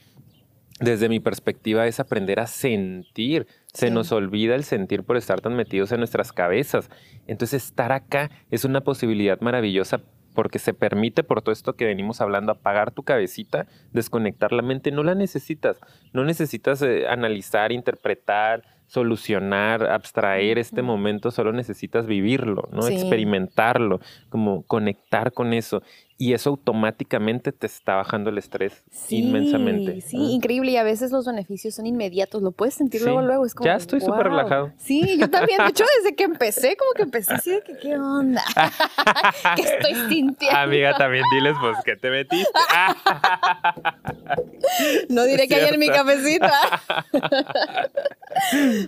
desde 0.79 1.09
mi 1.09 1.19
perspectiva 1.19 1.85
es 1.85 1.99
aprender 1.99 2.39
a 2.39 2.47
sentir. 2.47 3.45
Se 3.67 3.91
nos 3.91 4.11
olvida 4.11 4.55
el 4.55 4.63
sentir 4.63 5.03
por 5.03 5.15
estar 5.15 5.39
tan 5.39 5.55
metidos 5.55 5.91
en 5.91 5.99
nuestras 5.99 6.33
cabezas. 6.33 6.89
Entonces 7.27 7.63
estar 7.63 7.91
acá 7.91 8.31
es 8.49 8.65
una 8.65 8.81
posibilidad 8.81 9.39
maravillosa 9.41 10.01
porque 10.33 10.59
se 10.59 10.73
permite 10.73 11.23
por 11.23 11.41
todo 11.41 11.53
esto 11.53 11.73
que 11.73 11.85
venimos 11.85 12.21
hablando 12.21 12.51
apagar 12.51 12.91
tu 12.91 13.03
cabecita, 13.03 13.67
desconectar 13.91 14.51
la 14.51 14.61
mente, 14.61 14.91
no 14.91 15.03
la 15.03 15.15
necesitas, 15.15 15.77
no 16.13 16.23
necesitas 16.23 16.81
eh, 16.81 17.07
analizar, 17.07 17.71
interpretar, 17.71 18.63
solucionar, 18.91 19.89
abstraer 19.89 20.57
este 20.57 20.81
momento, 20.81 21.31
solo 21.31 21.53
necesitas 21.53 22.05
vivirlo, 22.05 22.67
¿no? 22.73 22.85
Experimentarlo, 22.85 24.01
como 24.27 24.63
conectar 24.63 25.31
con 25.31 25.53
eso 25.53 25.81
y 26.21 26.33
eso 26.33 26.51
automáticamente 26.51 27.51
te 27.51 27.65
está 27.65 27.95
bajando 27.95 28.29
el 28.29 28.37
estrés 28.37 28.83
inmensamente. 29.09 30.01
Sí, 30.01 30.17
increíble. 30.17 30.69
Y 30.69 30.77
a 30.77 30.83
veces 30.83 31.11
los 31.11 31.25
beneficios 31.25 31.73
son 31.73 31.87
inmediatos, 31.87 32.43
lo 32.43 32.51
puedes 32.51 32.75
sentir 32.75 33.01
luego, 33.01 33.23
luego. 33.23 33.43
Es 33.43 33.55
como, 33.55 33.65
ya 33.65 33.75
estoy 33.75 34.01
súper 34.01 34.27
relajado. 34.27 34.71
Sí, 34.77 35.17
yo 35.17 35.31
también. 35.31 35.57
De 35.63 35.69
hecho, 35.69 35.83
desde 35.97 36.15
que 36.15 36.25
empecé, 36.25 36.77
como 36.77 36.91
que 36.91 37.01
empecé 37.01 37.33
así 37.33 37.49
de 37.49 37.63
que, 37.63 37.75
¿qué 37.75 37.97
onda? 37.97 38.43
¿Qué 39.55 39.63
estoy 39.63 39.95
sintiendo? 40.09 40.59
Amiga, 40.59 40.95
también 40.95 41.23
diles, 41.33 41.55
pues, 41.59 41.77
¿qué 41.83 41.95
te 41.95 42.11
metiste? 42.11 42.51
no 45.09 45.23
diré 45.23 45.47
que 45.47 45.55
hay 45.55 45.73
en 45.73 45.79
mi 45.79 45.87
cafecita. 45.89 46.53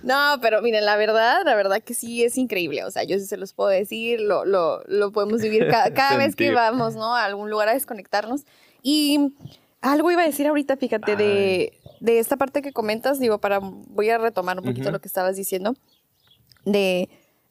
No, 0.03 0.39
pero 0.41 0.61
miren, 0.61 0.85
la 0.85 0.95
verdad, 0.95 1.41
la 1.45 1.55
verdad 1.55 1.81
que 1.81 1.93
sí 1.93 2.23
es 2.23 2.37
increíble. 2.37 2.83
O 2.83 2.91
sea, 2.91 3.03
yo 3.03 3.19
sí 3.19 3.25
se 3.25 3.37
los 3.37 3.53
puedo 3.53 3.69
decir, 3.69 4.19
lo, 4.19 4.45
lo, 4.45 4.81
lo 4.87 5.11
podemos 5.11 5.41
vivir 5.41 5.67
cada, 5.67 6.17
vez 6.17 6.35
que 6.35 6.51
vamos, 6.51 6.95
¿no? 6.95 7.15
A 7.15 7.25
algún 7.25 7.49
lugar 7.49 7.69
a 7.69 7.73
desconectarnos. 7.73 8.45
Y 8.81 9.33
algo 9.81 10.11
iba 10.11 10.21
a 10.21 10.25
decir 10.25 10.47
ahorita, 10.47 10.77
fíjate, 10.77 11.15
de, 11.15 11.73
de, 11.99 12.19
esta 12.19 12.37
parte 12.37 12.61
que 12.61 12.73
comentas, 12.73 13.19
digo, 13.19 13.39
para, 13.39 13.59
voy 13.59 14.09
a 14.09 14.17
retomar 14.17 14.59
un 14.59 14.65
poquito 14.65 14.91
lo 14.91 14.99
que 14.99 15.07
estabas 15.07 15.35
diciendo, 15.35 15.75
de, 16.65 17.09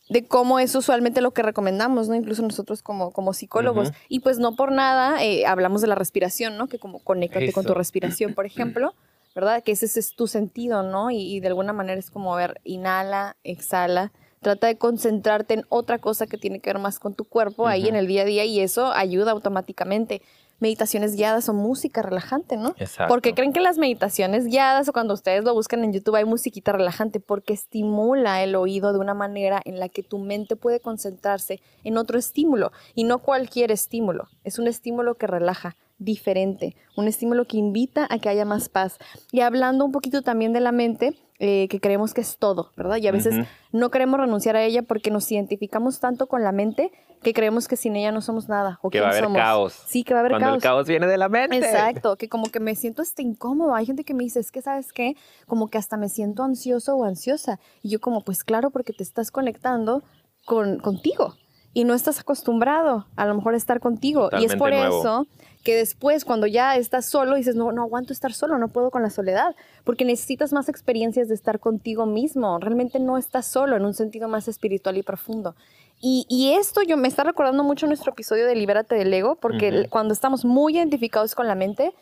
de 0.08 0.26
cómo 0.26 0.58
es 0.58 0.74
usualmente 0.74 1.20
lo 1.20 1.32
que 1.32 1.42
recomendamos, 1.42 2.08
¿no? 2.08 2.14
Incluso 2.14 2.42
nosotros 2.42 2.82
como, 2.82 3.12
como 3.12 3.32
psicólogos. 3.32 3.92
Y 4.08 4.20
pues 4.20 4.38
no 4.38 4.56
por 4.56 4.72
nada 4.72 5.22
eh, 5.22 5.46
hablamos 5.46 5.80
de 5.80 5.88
la 5.88 5.94
respiración, 5.94 6.56
¿no? 6.56 6.68
Que 6.68 6.78
como 6.78 6.98
conéctate 7.00 7.52
con 7.52 7.64
tu 7.64 7.74
respiración, 7.74 8.34
por 8.34 8.46
ejemplo. 8.46 8.94
¿Verdad? 9.34 9.62
Que 9.62 9.72
ese, 9.72 9.86
es 9.86 10.14
tu 10.14 10.26
sentido, 10.26 10.82
¿no? 10.82 11.10
Y, 11.10 11.40
de 11.40 11.48
alguna 11.48 11.72
manera 11.72 11.98
es 11.98 12.10
como, 12.10 12.34
a 12.34 12.38
ver, 12.38 12.60
inhala, 12.64 13.36
exhala, 13.44 14.12
trata 14.40 14.66
de 14.66 14.76
concentrarte 14.76 15.54
en 15.54 15.64
otra 15.68 15.98
cosa 15.98 16.26
que 16.26 16.36
tiene 16.36 16.60
que 16.60 16.70
ver 16.70 16.78
más 16.78 16.98
con 16.98 17.14
tu 17.14 17.24
cuerpo 17.24 17.66
ahí 17.66 17.88
en 17.88 17.96
el 17.96 18.06
día 18.06 18.22
a 18.22 18.26
día 18.26 18.44
y 18.44 18.60
eso 18.60 18.92
ayuda 18.92 19.32
automáticamente. 19.32 20.22
Meditaciones 20.58 21.16
guiadas 21.16 21.48
o 21.48 21.54
música 21.54 22.02
relajante, 22.02 22.56
¿no? 22.56 22.76
Exacto. 22.78 23.12
Porque 23.12 23.34
creen 23.34 23.52
que 23.52 23.60
las 23.60 23.78
meditaciones 23.78 24.46
guiadas 24.46 24.88
o 24.88 24.92
cuando 24.92 25.12
ustedes 25.12 25.42
lo 25.42 25.54
buscan 25.54 25.82
en 25.82 25.92
YouTube 25.92 26.14
hay 26.14 26.24
musiquita 26.24 26.70
relajante 26.70 27.18
porque 27.18 27.52
estimula 27.52 28.44
el 28.44 28.54
oído 28.54 28.92
de 28.92 29.00
una 29.00 29.12
manera 29.12 29.60
en 29.64 29.80
la 29.80 29.88
que 29.88 30.04
tu 30.04 30.18
mente 30.18 30.54
puede 30.54 30.78
concentrarse 30.78 31.60
en 31.82 31.96
otro 31.96 32.16
estímulo 32.16 32.70
y 32.94 33.02
no 33.02 33.18
cualquier 33.18 33.72
estímulo, 33.72 34.28
es 34.44 34.60
un 34.60 34.68
estímulo 34.68 35.16
que 35.16 35.26
relaja 35.26 35.74
diferente, 36.04 36.76
un 36.96 37.08
estímulo 37.08 37.46
que 37.46 37.56
invita 37.56 38.06
a 38.10 38.18
que 38.18 38.28
haya 38.28 38.44
más 38.44 38.68
paz. 38.68 38.98
Y 39.30 39.40
hablando 39.40 39.84
un 39.84 39.92
poquito 39.92 40.22
también 40.22 40.52
de 40.52 40.60
la 40.60 40.72
mente, 40.72 41.14
eh, 41.38 41.66
que 41.68 41.80
creemos 41.80 42.14
que 42.14 42.20
es 42.20 42.38
todo, 42.38 42.70
¿verdad? 42.76 42.98
Y 42.98 43.08
a 43.08 43.12
veces 43.12 43.46
no 43.72 43.90
queremos 43.90 44.20
renunciar 44.20 44.54
a 44.54 44.62
ella 44.62 44.82
porque 44.82 45.10
nos 45.10 45.30
identificamos 45.32 45.98
tanto 45.98 46.28
con 46.28 46.44
la 46.44 46.52
mente 46.52 46.92
que 47.22 47.32
creemos 47.32 47.68
que 47.68 47.76
sin 47.76 47.96
ella 47.96 48.12
no 48.12 48.20
somos 48.20 48.48
nada. 48.48 48.78
O 48.82 48.90
que 48.90 49.00
va 49.00 49.08
a 49.08 49.10
haber 49.10 49.26
caos. 49.32 49.72
Sí, 49.86 50.04
que 50.04 50.14
va 50.14 50.20
a 50.20 50.22
haber 50.22 50.32
caos. 50.32 50.40
Cuando 50.40 50.56
el 50.56 50.62
caos 50.62 50.86
viene 50.86 51.06
de 51.06 51.18
la 51.18 51.28
mente. 51.28 51.58
Exacto, 51.58 52.16
que 52.16 52.28
como 52.28 52.50
que 52.50 52.60
me 52.60 52.74
siento 52.74 53.02
hasta 53.02 53.22
incómodo. 53.22 53.74
Hay 53.74 53.86
gente 53.86 54.04
que 54.04 54.14
me 54.14 54.24
dice, 54.24 54.40
es 54.40 54.52
que, 54.52 54.62
¿sabes 54.62 54.92
qué? 54.92 55.16
Como 55.46 55.68
que 55.68 55.78
hasta 55.78 55.96
me 55.96 56.08
siento 56.08 56.42
ansioso 56.42 56.96
o 56.96 57.04
ansiosa. 57.04 57.58
Y 57.82 57.90
yo 57.90 58.00
como, 58.00 58.22
pues 58.22 58.44
claro, 58.44 58.70
porque 58.70 58.92
te 58.92 59.02
estás 59.02 59.30
conectando 59.30 60.02
con, 60.44 60.78
contigo 60.78 61.34
y 61.74 61.84
no 61.84 61.94
estás 61.94 62.20
acostumbrado 62.20 63.06
a 63.16 63.26
lo 63.26 63.34
mejor 63.34 63.54
a 63.54 63.56
estar 63.56 63.80
contigo. 63.80 64.28
y 64.38 64.44
es 64.44 64.56
por 64.56 64.72
eso 64.72 65.26
que 65.62 65.76
después 65.76 66.24
cuando 66.24 66.46
ya 66.46 66.76
estás 66.76 67.06
solo 67.06 67.36
dices, 67.36 67.54
no, 67.54 67.72
no 67.72 67.82
aguanto 67.82 68.12
estar 68.12 68.32
solo, 68.32 68.58
no 68.58 68.68
puedo 68.68 68.90
con 68.90 69.02
la 69.02 69.10
soledad, 69.10 69.54
porque 69.84 70.04
necesitas 70.04 70.52
más 70.52 70.68
experiencias 70.68 71.28
de 71.28 71.34
estar 71.34 71.60
contigo 71.60 72.04
mismo. 72.04 72.58
Realmente 72.58 72.98
no 72.98 73.16
estás 73.16 73.46
solo 73.46 73.76
en 73.76 73.84
un 73.84 73.94
sentido 73.94 74.28
más 74.28 74.48
espiritual 74.48 74.96
y 74.96 75.02
profundo. 75.02 75.54
Y, 76.00 76.26
y 76.28 76.54
esto 76.54 76.82
yo 76.82 76.96
me 76.96 77.06
está 77.06 77.22
recordando 77.22 77.62
mucho 77.62 77.86
nuestro 77.86 78.10
episodio 78.10 78.46
de 78.46 78.56
Libérate 78.56 78.96
del 78.96 79.14
Ego, 79.14 79.36
porque 79.36 79.86
cuando 79.88 80.12
estamos 80.12 80.44
muy 80.44 80.76
identificados 80.76 81.36
con 81.36 81.46
la 81.46 81.54
mente, 81.54 81.94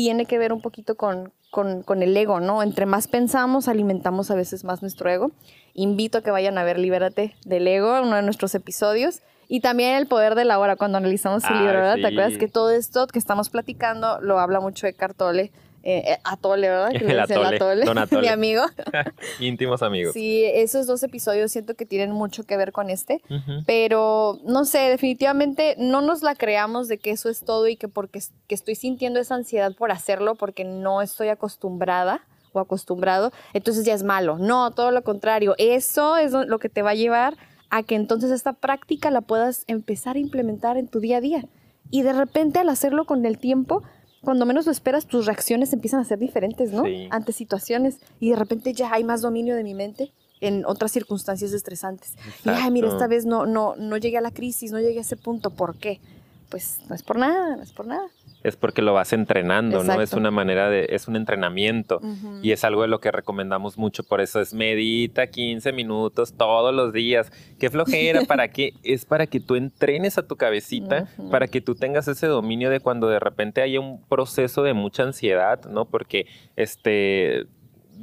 tiene 0.00 0.26
que 0.26 0.38
ver 0.38 0.52
un 0.52 0.60
poquito 0.60 0.96
con, 0.96 1.32
con, 1.50 1.82
con, 1.82 2.04
el 2.04 2.16
ego, 2.16 2.38
¿no? 2.38 2.62
Entre 2.62 2.86
más 2.86 3.08
pensamos, 3.08 3.66
alimentamos 3.66 4.30
a 4.30 4.36
veces 4.36 4.62
más 4.62 4.80
nuestro 4.80 5.10
ego. 5.10 5.32
Invito 5.74 6.18
a 6.18 6.22
que 6.22 6.30
vayan 6.30 6.56
a 6.56 6.62
ver 6.62 6.78
Libérate 6.78 7.34
del 7.44 7.66
Ego, 7.66 8.00
uno 8.00 8.14
de 8.14 8.22
nuestros 8.22 8.54
episodios. 8.54 9.22
Y 9.48 9.58
también 9.58 9.96
el 9.96 10.06
poder 10.06 10.36
de 10.36 10.44
la 10.44 10.60
hora, 10.60 10.76
cuando 10.76 10.98
analizamos 10.98 11.42
el 11.50 11.58
libro, 11.58 11.72
¿verdad? 11.72 11.96
¿Te 11.96 12.06
acuerdas 12.06 12.38
que 12.38 12.46
todo 12.46 12.70
esto 12.70 13.08
que 13.08 13.18
estamos 13.18 13.48
platicando 13.48 14.20
lo 14.20 14.38
habla 14.38 14.60
mucho 14.60 14.86
de 14.86 14.94
Cartole? 14.94 15.50
Eh, 15.88 16.02
eh, 16.04 16.18
Atole, 16.22 16.68
¿verdad? 16.68 16.90
el 17.00 17.18
atole, 17.18 17.86
mi 18.20 18.28
amigo. 18.28 18.62
Íntimos 19.40 19.82
amigos. 19.82 20.12
Sí, 20.12 20.44
esos 20.44 20.86
dos 20.86 21.02
episodios 21.02 21.50
siento 21.50 21.76
que 21.76 21.86
tienen 21.86 22.12
mucho 22.12 22.44
que 22.44 22.58
ver 22.58 22.72
con 22.72 22.90
este, 22.90 23.22
pero 23.64 24.38
no 24.44 24.66
sé, 24.66 24.80
definitivamente 24.80 25.76
no 25.78 26.02
nos 26.02 26.22
la 26.22 26.34
creamos 26.34 26.88
de 26.88 26.98
que 26.98 27.10
eso 27.10 27.30
es 27.30 27.40
todo 27.40 27.66
y 27.68 27.76
que 27.76 27.88
porque 27.88 28.20
que 28.46 28.54
estoy 28.54 28.74
sintiendo 28.74 29.18
esa 29.18 29.36
ansiedad 29.36 29.74
por 29.74 29.90
hacerlo 29.90 30.34
porque 30.34 30.62
no 30.62 31.00
estoy 31.00 31.28
acostumbrada 31.28 32.20
o 32.52 32.60
acostumbrado, 32.60 33.32
entonces 33.54 33.86
ya 33.86 33.94
es 33.94 34.02
malo. 34.02 34.36
No, 34.36 34.72
todo 34.72 34.90
lo 34.90 35.02
contrario, 35.02 35.54
eso 35.56 36.18
es 36.18 36.32
lo 36.32 36.58
que 36.58 36.68
te 36.68 36.82
va 36.82 36.90
a 36.90 36.96
llevar 36.96 37.34
a 37.70 37.82
que 37.82 37.94
entonces 37.94 38.30
esta 38.30 38.52
práctica 38.52 39.10
la 39.10 39.22
puedas 39.22 39.64
empezar 39.68 40.16
a 40.16 40.18
implementar 40.18 40.76
en 40.76 40.86
tu 40.86 41.00
día 41.00 41.16
a 41.16 41.22
día. 41.22 41.44
Y 41.90 42.02
de 42.02 42.12
repente 42.12 42.58
al 42.58 42.68
hacerlo 42.68 43.06
con 43.06 43.24
el 43.24 43.38
tiempo, 43.38 43.82
cuando 44.22 44.46
menos 44.46 44.66
lo 44.66 44.72
esperas, 44.72 45.06
tus 45.06 45.26
reacciones 45.26 45.72
empiezan 45.72 46.00
a 46.00 46.04
ser 46.04 46.18
diferentes, 46.18 46.72
¿no? 46.72 46.84
Ante 47.10 47.32
situaciones. 47.32 47.98
Y 48.20 48.30
de 48.30 48.36
repente 48.36 48.72
ya 48.72 48.92
hay 48.92 49.04
más 49.04 49.20
dominio 49.22 49.54
de 49.54 49.64
mi 49.64 49.74
mente 49.74 50.12
en 50.40 50.64
otras 50.66 50.92
circunstancias 50.92 51.52
estresantes. 51.52 52.14
Y, 52.44 52.48
ay, 52.50 52.70
mira, 52.70 52.88
esta 52.88 53.06
vez 53.06 53.26
no, 53.26 53.46
no, 53.46 53.74
no 53.76 53.96
llegué 53.96 54.18
a 54.18 54.20
la 54.20 54.30
crisis, 54.30 54.72
no 54.72 54.80
llegué 54.80 54.98
a 54.98 55.02
ese 55.02 55.16
punto. 55.16 55.50
¿Por 55.50 55.76
qué? 55.76 56.00
Pues 56.48 56.80
no 56.88 56.94
es 56.94 57.02
por 57.02 57.18
nada, 57.18 57.56
no 57.56 57.62
es 57.62 57.72
por 57.72 57.86
nada 57.86 58.08
es 58.48 58.56
porque 58.56 58.82
lo 58.82 58.92
vas 58.94 59.12
entrenando, 59.12 59.84
¿no? 59.84 60.00
Es 60.00 60.12
una 60.12 60.30
manera 60.30 60.68
de, 60.68 60.86
es 60.90 61.08
un 61.08 61.16
entrenamiento 61.16 62.00
y 62.42 62.52
es 62.52 62.64
algo 62.64 62.82
de 62.82 62.88
lo 62.88 63.00
que 63.00 63.10
recomendamos 63.10 63.78
mucho, 63.78 64.02
por 64.02 64.20
eso 64.20 64.40
es 64.40 64.54
medita 64.54 65.26
15 65.28 65.72
minutos 65.72 66.34
todos 66.34 66.74
los 66.74 66.92
días. 66.92 67.30
Qué 67.58 67.70
flojera, 67.70 68.22
¿para 68.22 68.48
qué? 68.48 68.74
Es 68.82 69.04
para 69.04 69.26
que 69.26 69.40
tú 69.40 69.54
entrenes 69.54 70.18
a 70.18 70.26
tu 70.26 70.36
cabecita, 70.36 71.08
para 71.30 71.46
que 71.46 71.60
tú 71.60 71.74
tengas 71.74 72.08
ese 72.08 72.26
dominio 72.26 72.70
de 72.70 72.80
cuando 72.80 73.08
de 73.08 73.20
repente 73.20 73.60
haya 73.60 73.80
un 73.80 74.02
proceso 74.06 74.62
de 74.62 74.72
mucha 74.72 75.02
ansiedad, 75.02 75.64
¿no? 75.66 75.84
Porque 75.84 76.26
este 76.56 77.46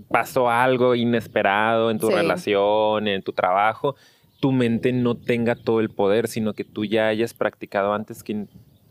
pasó 0.10 0.50
algo 0.50 0.96
inesperado 0.96 1.90
en 1.90 2.00
tu 2.00 2.10
relación, 2.10 3.08
en 3.08 3.22
tu 3.22 3.32
trabajo, 3.32 3.96
tu 4.40 4.52
mente 4.52 4.92
no 4.92 5.16
tenga 5.16 5.56
todo 5.56 5.80
el 5.80 5.90
poder, 5.90 6.28
sino 6.28 6.54
que 6.54 6.64
tú 6.64 6.86
ya 6.86 7.08
hayas 7.08 7.34
practicado 7.34 7.94
antes 7.94 8.24
que 8.24 8.46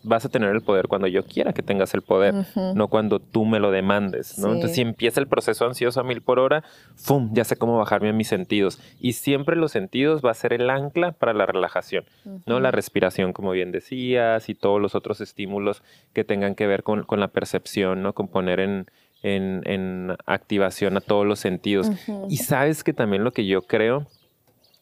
vas 0.05 0.25
a 0.25 0.29
tener 0.29 0.51
el 0.51 0.61
poder 0.61 0.87
cuando 0.87 1.07
yo 1.09 1.25
quiera 1.25 1.53
que 1.53 1.62
tengas 1.62 1.95
el 1.95 2.03
poder, 2.03 2.35
no 2.75 2.88
cuando 2.88 3.19
tú 3.19 3.45
me 3.45 3.59
lo 3.59 3.71
demandes, 3.71 4.38
¿no? 4.38 4.53
Entonces, 4.53 4.77
si 4.77 4.83
empieza 4.83 5.19
el 5.19 5.27
proceso 5.27 5.67
ansioso 5.67 6.01
a 6.01 6.05
mil 6.05 6.21
por 6.21 6.38
hora, 6.38 6.62
¡fum! 6.95 7.31
Ya 7.33 7.45
sé 7.45 7.57
cómo 7.57 7.79
bajarme 7.79 8.11
a 8.11 8.12
mis 8.12 8.29
sentidos. 8.29 8.79
Y 9.01 9.14
siempre 9.14 9.57
los 9.57 9.73
sentidos 9.73 10.23
va 10.23 10.31
a 10.31 10.35
ser 10.35 10.53
el 10.53 10.69
ancla 10.71 11.12
para 11.12 11.33
la 11.33 11.47
relajación, 11.47 12.05
¿no? 12.47 12.61
La 12.61 12.71
respiración, 12.71 13.33
como 13.33 13.51
bien 13.51 13.73
decías, 13.73 14.49
y 14.49 14.55
todos 14.55 14.81
los 14.81 14.95
otros 14.95 15.21
estímulos 15.21 15.83
que 16.12 16.25
tengan 16.25 16.55
que 16.55 16.67
ver 16.67 16.83
con, 16.83 17.05
la 17.11 17.29
percepción, 17.29 18.03
¿no? 18.03 18.12
Con 18.12 18.29
poner 18.29 18.61
en, 18.61 18.87
en, 19.23 20.17
activación 20.27 20.97
a 20.97 21.01
todos 21.01 21.27
los 21.27 21.38
sentidos. 21.38 21.90
Y 22.29 22.37
sabes 22.38 22.85
que 22.85 22.93
también 22.93 23.25
lo 23.25 23.33
que 23.33 23.47
yo 23.47 23.62
creo 23.62 24.07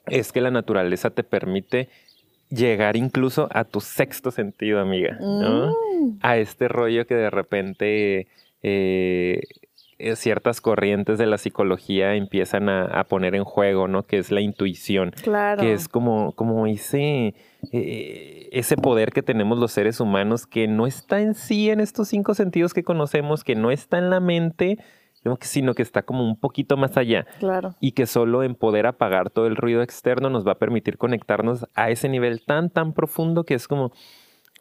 es 0.06 0.32
que 0.32 0.40
la 0.40 0.50
naturaleza 0.50 1.10
te 1.10 1.22
permite 1.22 1.88
llegar 2.52 2.96
incluso 2.96 3.48
a 3.50 3.64
tu 3.64 3.80
sexto 3.80 4.30
sentido, 4.30 4.80
amiga, 4.80 5.16
¿no? 5.20 5.70
Mm. 5.70 6.18
A 6.20 6.36
este 6.36 6.68
rollo 6.68 7.06
que 7.06 7.14
de 7.14 7.30
repente 7.30 8.28
eh, 8.62 9.40
eh, 9.98 10.16
ciertas 10.16 10.60
corrientes 10.60 11.18
de 11.18 11.26
la 11.26 11.38
psicología 11.38 12.14
empiezan 12.14 12.68
a, 12.68 13.04
poner 13.04 13.34
en 13.34 13.44
juego, 13.44 13.88
¿no? 13.88 14.02
Que 14.02 14.18
es 14.18 14.30
la 14.30 14.40
intuición. 14.40 15.12
Claro. 15.22 15.62
Que 15.62 15.72
es 15.72 15.88
como, 15.88 16.32
como 16.32 16.66
ese, 16.66 17.34
eh, 17.72 18.48
ese 18.52 18.76
poder 18.76 19.12
que 19.12 19.22
tenemos 19.22 19.58
los 19.58 19.72
seres 19.72 20.00
humanos 20.00 20.46
que 20.46 20.66
no 20.66 20.86
está 20.86 21.20
en 21.20 21.34
sí 21.34 21.70
en 21.70 21.80
estos 21.80 22.08
cinco 22.08 22.34
sentidos 22.34 22.74
que 22.74 22.82
conocemos, 22.82 23.44
que 23.44 23.54
no 23.54 23.70
está 23.70 23.98
en 23.98 24.10
la 24.10 24.20
mente, 24.20 24.78
sino 25.40 25.74
que 25.74 25.82
está 25.82 26.02
como 26.02 26.24
un 26.24 26.36
poquito 26.36 26.76
más 26.76 26.96
allá. 26.96 27.26
Claro. 27.38 27.74
Y 27.80 27.92
que 27.92 28.06
solo 28.06 28.42
en 28.42 28.54
poder 28.54 28.86
apagar 28.86 29.30
todo 29.30 29.46
el 29.46 29.56
ruido 29.56 29.82
externo 29.82 30.30
nos 30.30 30.46
va 30.46 30.52
a 30.52 30.58
permitir 30.58 30.98
conectarnos 30.98 31.66
a 31.74 31.90
ese 31.90 32.08
nivel 32.08 32.44
tan, 32.44 32.70
tan 32.70 32.92
profundo 32.92 33.44
que 33.44 33.54
es 33.54 33.68
como 33.68 33.92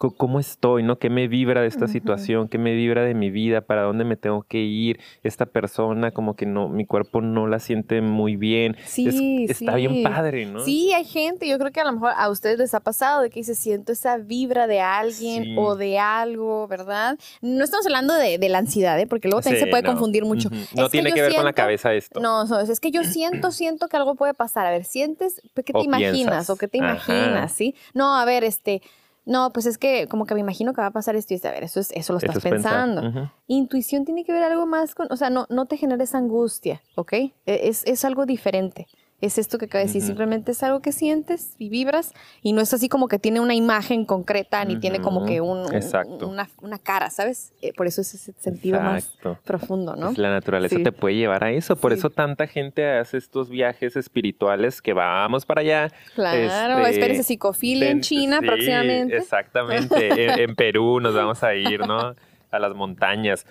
cómo 0.10 0.40
estoy, 0.40 0.82
¿no? 0.82 0.98
¿Qué 0.98 1.12
me 1.12 1.28
vibra 1.28 1.62
de 1.62 1.68
esta 1.68 1.88
situación? 1.88 2.48
¿Qué 2.48 2.58
me 2.58 2.74
vibra 2.74 3.04
de 3.04 3.14
mi 3.14 3.30
vida? 3.30 3.62
¿Para 3.62 3.84
dónde 3.84 4.04
me 4.04 4.18
tengo 4.18 4.42
que 4.42 4.58
ir? 4.58 5.00
Esta 5.22 5.46
persona 5.46 6.12
como 6.12 6.36
que 6.36 6.48
no, 6.48 6.68
mi 6.68 6.86
cuerpo 6.88 7.22
no 7.22 7.48
la 7.48 7.60
siente 7.60 8.02
muy 8.02 8.36
bien. 8.36 8.76
Sí, 8.86 9.46
Está 9.48 9.76
bien 9.76 10.02
padre, 10.04 10.46
¿no? 10.46 10.64
Sí, 10.66 10.92
hay 10.94 11.06
gente, 11.06 11.48
yo 11.48 11.60
creo 11.60 11.72
que 11.72 11.82
a 11.82 11.86
lo 11.86 11.94
mejor 11.94 12.14
a 12.16 12.30
ustedes 12.30 12.58
les 12.58 12.74
ha 12.74 12.80
pasado 12.80 13.22
de 13.22 13.30
que 13.30 13.44
se 13.44 13.54
siento 13.54 13.92
esa 13.92 14.18
vibra 14.18 14.66
de 14.66 14.80
alguien 14.82 15.58
o 15.58 15.76
de 15.76 16.00
algo, 16.00 16.68
¿verdad? 16.68 17.18
No 17.42 17.64
estamos 17.64 17.86
hablando 17.86 18.16
de, 18.16 18.40
la 18.50 18.58
ansiedad, 18.58 19.00
¿eh? 19.00 19.08
Porque 19.08 19.28
luego 19.28 19.42
también 19.42 19.64
se 19.64 19.70
puede 19.70 19.84
confundir 19.84 20.26
mucho. 20.26 20.50
No 20.76 20.90
tiene 20.90 21.14
que, 21.14 21.22
ver 21.22 21.36
con 21.36 21.46
la 21.46 21.54
cabeza 21.54 21.94
esto. 21.94 22.20
No, 22.20 22.44
es 22.60 22.80
que 22.80 22.92
yo 22.92 23.04
siento, 23.04 23.52
siento 23.52 23.88
que 23.88 23.98
algo 23.98 24.16
puede 24.16 24.34
pasar. 24.34 24.66
A 24.66 24.72
ver, 24.72 24.84
¿sientes? 24.84 25.42
¿Qué 25.54 25.74
te 25.74 25.82
imaginas? 25.82 26.50
¿O 26.50 26.56
qué 26.56 26.68
te 26.68 26.78
imaginas? 26.80 27.52
¿Sí? 27.52 27.76
No, 27.94 28.16
a 28.16 28.26
ver, 28.26 28.44
este 28.44 28.82
no, 29.26 29.52
pues 29.54 29.66
es 29.66 29.78
que 29.78 30.08
como 30.08 30.26
que 30.26 30.34
me 30.34 30.40
imagino 30.40 30.74
que 30.74 30.82
va 30.82 30.88
a 30.88 30.92
pasar 30.92 31.16
esto 31.16 31.34
y 31.34 31.38
es, 31.38 31.46
a 31.46 31.52
ver, 31.52 31.64
eso, 31.64 31.80
es, 31.80 31.92
eso 31.92 32.14
lo 32.14 32.20
estás 32.20 32.40
pensando. 32.40 33.32
Intuición 33.48 34.06
tiene 34.06 34.24
que 34.24 34.32
ver 34.32 34.44
algo 34.44 34.66
más 34.66 34.96
con, 34.96 35.08
o 35.12 35.16
sea, 35.16 35.30
no, 35.30 35.46
no 35.50 35.66
te 35.66 35.78
generes 35.78 36.16
angustia, 36.16 36.82
¿ok? 36.96 37.14
E, 37.14 37.34
es, 37.46 37.84
es 37.86 38.04
algo 38.06 38.26
diferente 38.26 38.88
es 39.22 39.38
esto 39.38 39.58
que 39.58 39.66
acabo 39.66 39.80
de 39.80 39.88
decir, 39.88 40.02
simplemente 40.02 40.52
es 40.52 40.64
algo 40.64 40.82
que 40.82 40.92
sientes 40.92 41.56
y 41.60 41.70
vibras 41.70 42.14
y 42.42 42.54
no 42.54 42.62
es 42.62 42.74
así 42.74 42.90
como 42.90 43.08
que 43.08 43.20
tiene 43.20 43.40
una 43.40 43.54
imagen 43.54 44.06
concreta 44.06 44.66
ni 44.66 44.80
tiene 44.80 45.00
como 45.00 45.26
que 45.26 45.42
un, 45.42 45.66
una, 46.62 46.78
cara, 46.80 47.10
¿sabes? 47.10 47.54
Eh, 47.62 47.72
por 47.74 47.88
eso 47.88 48.02
es 48.02 48.14
ese 48.14 48.34
sentido 48.34 48.80
más 48.82 49.18
profundo, 49.44 49.96
¿no? 49.96 50.12
la 50.16 50.32
naturaleza 50.32 50.78
te 50.84 50.92
puede 50.92 51.16
llevar 51.16 51.44
a 51.44 51.52
eso, 51.52 51.76
por 51.76 51.94
eso 51.94 52.10
tanta 52.10 52.48
gente 52.48 52.88
hace 52.88 53.18
estos 53.18 53.50
viajes 53.50 53.96
espirituales 53.96 54.82
que 54.82 54.94
vamos 54.94 55.46
para 55.46 55.62
allá. 55.62 55.92
Claro, 56.16 56.80
este, 56.80 56.92
espérense 56.92 57.24
psicofilia 57.24 57.90
en 57.90 58.02
China 58.02 58.40
próximamente. 58.42 59.18
Exactamente, 59.18 60.44
en 60.44 60.56
Perú 60.56 61.00
nos 61.00 61.14
vamos 61.14 61.44
a 61.44 61.54
ir, 61.56 61.82
¿no? 61.82 62.16
A 62.52 62.60
las 62.60 62.76
montañas 62.76 63.46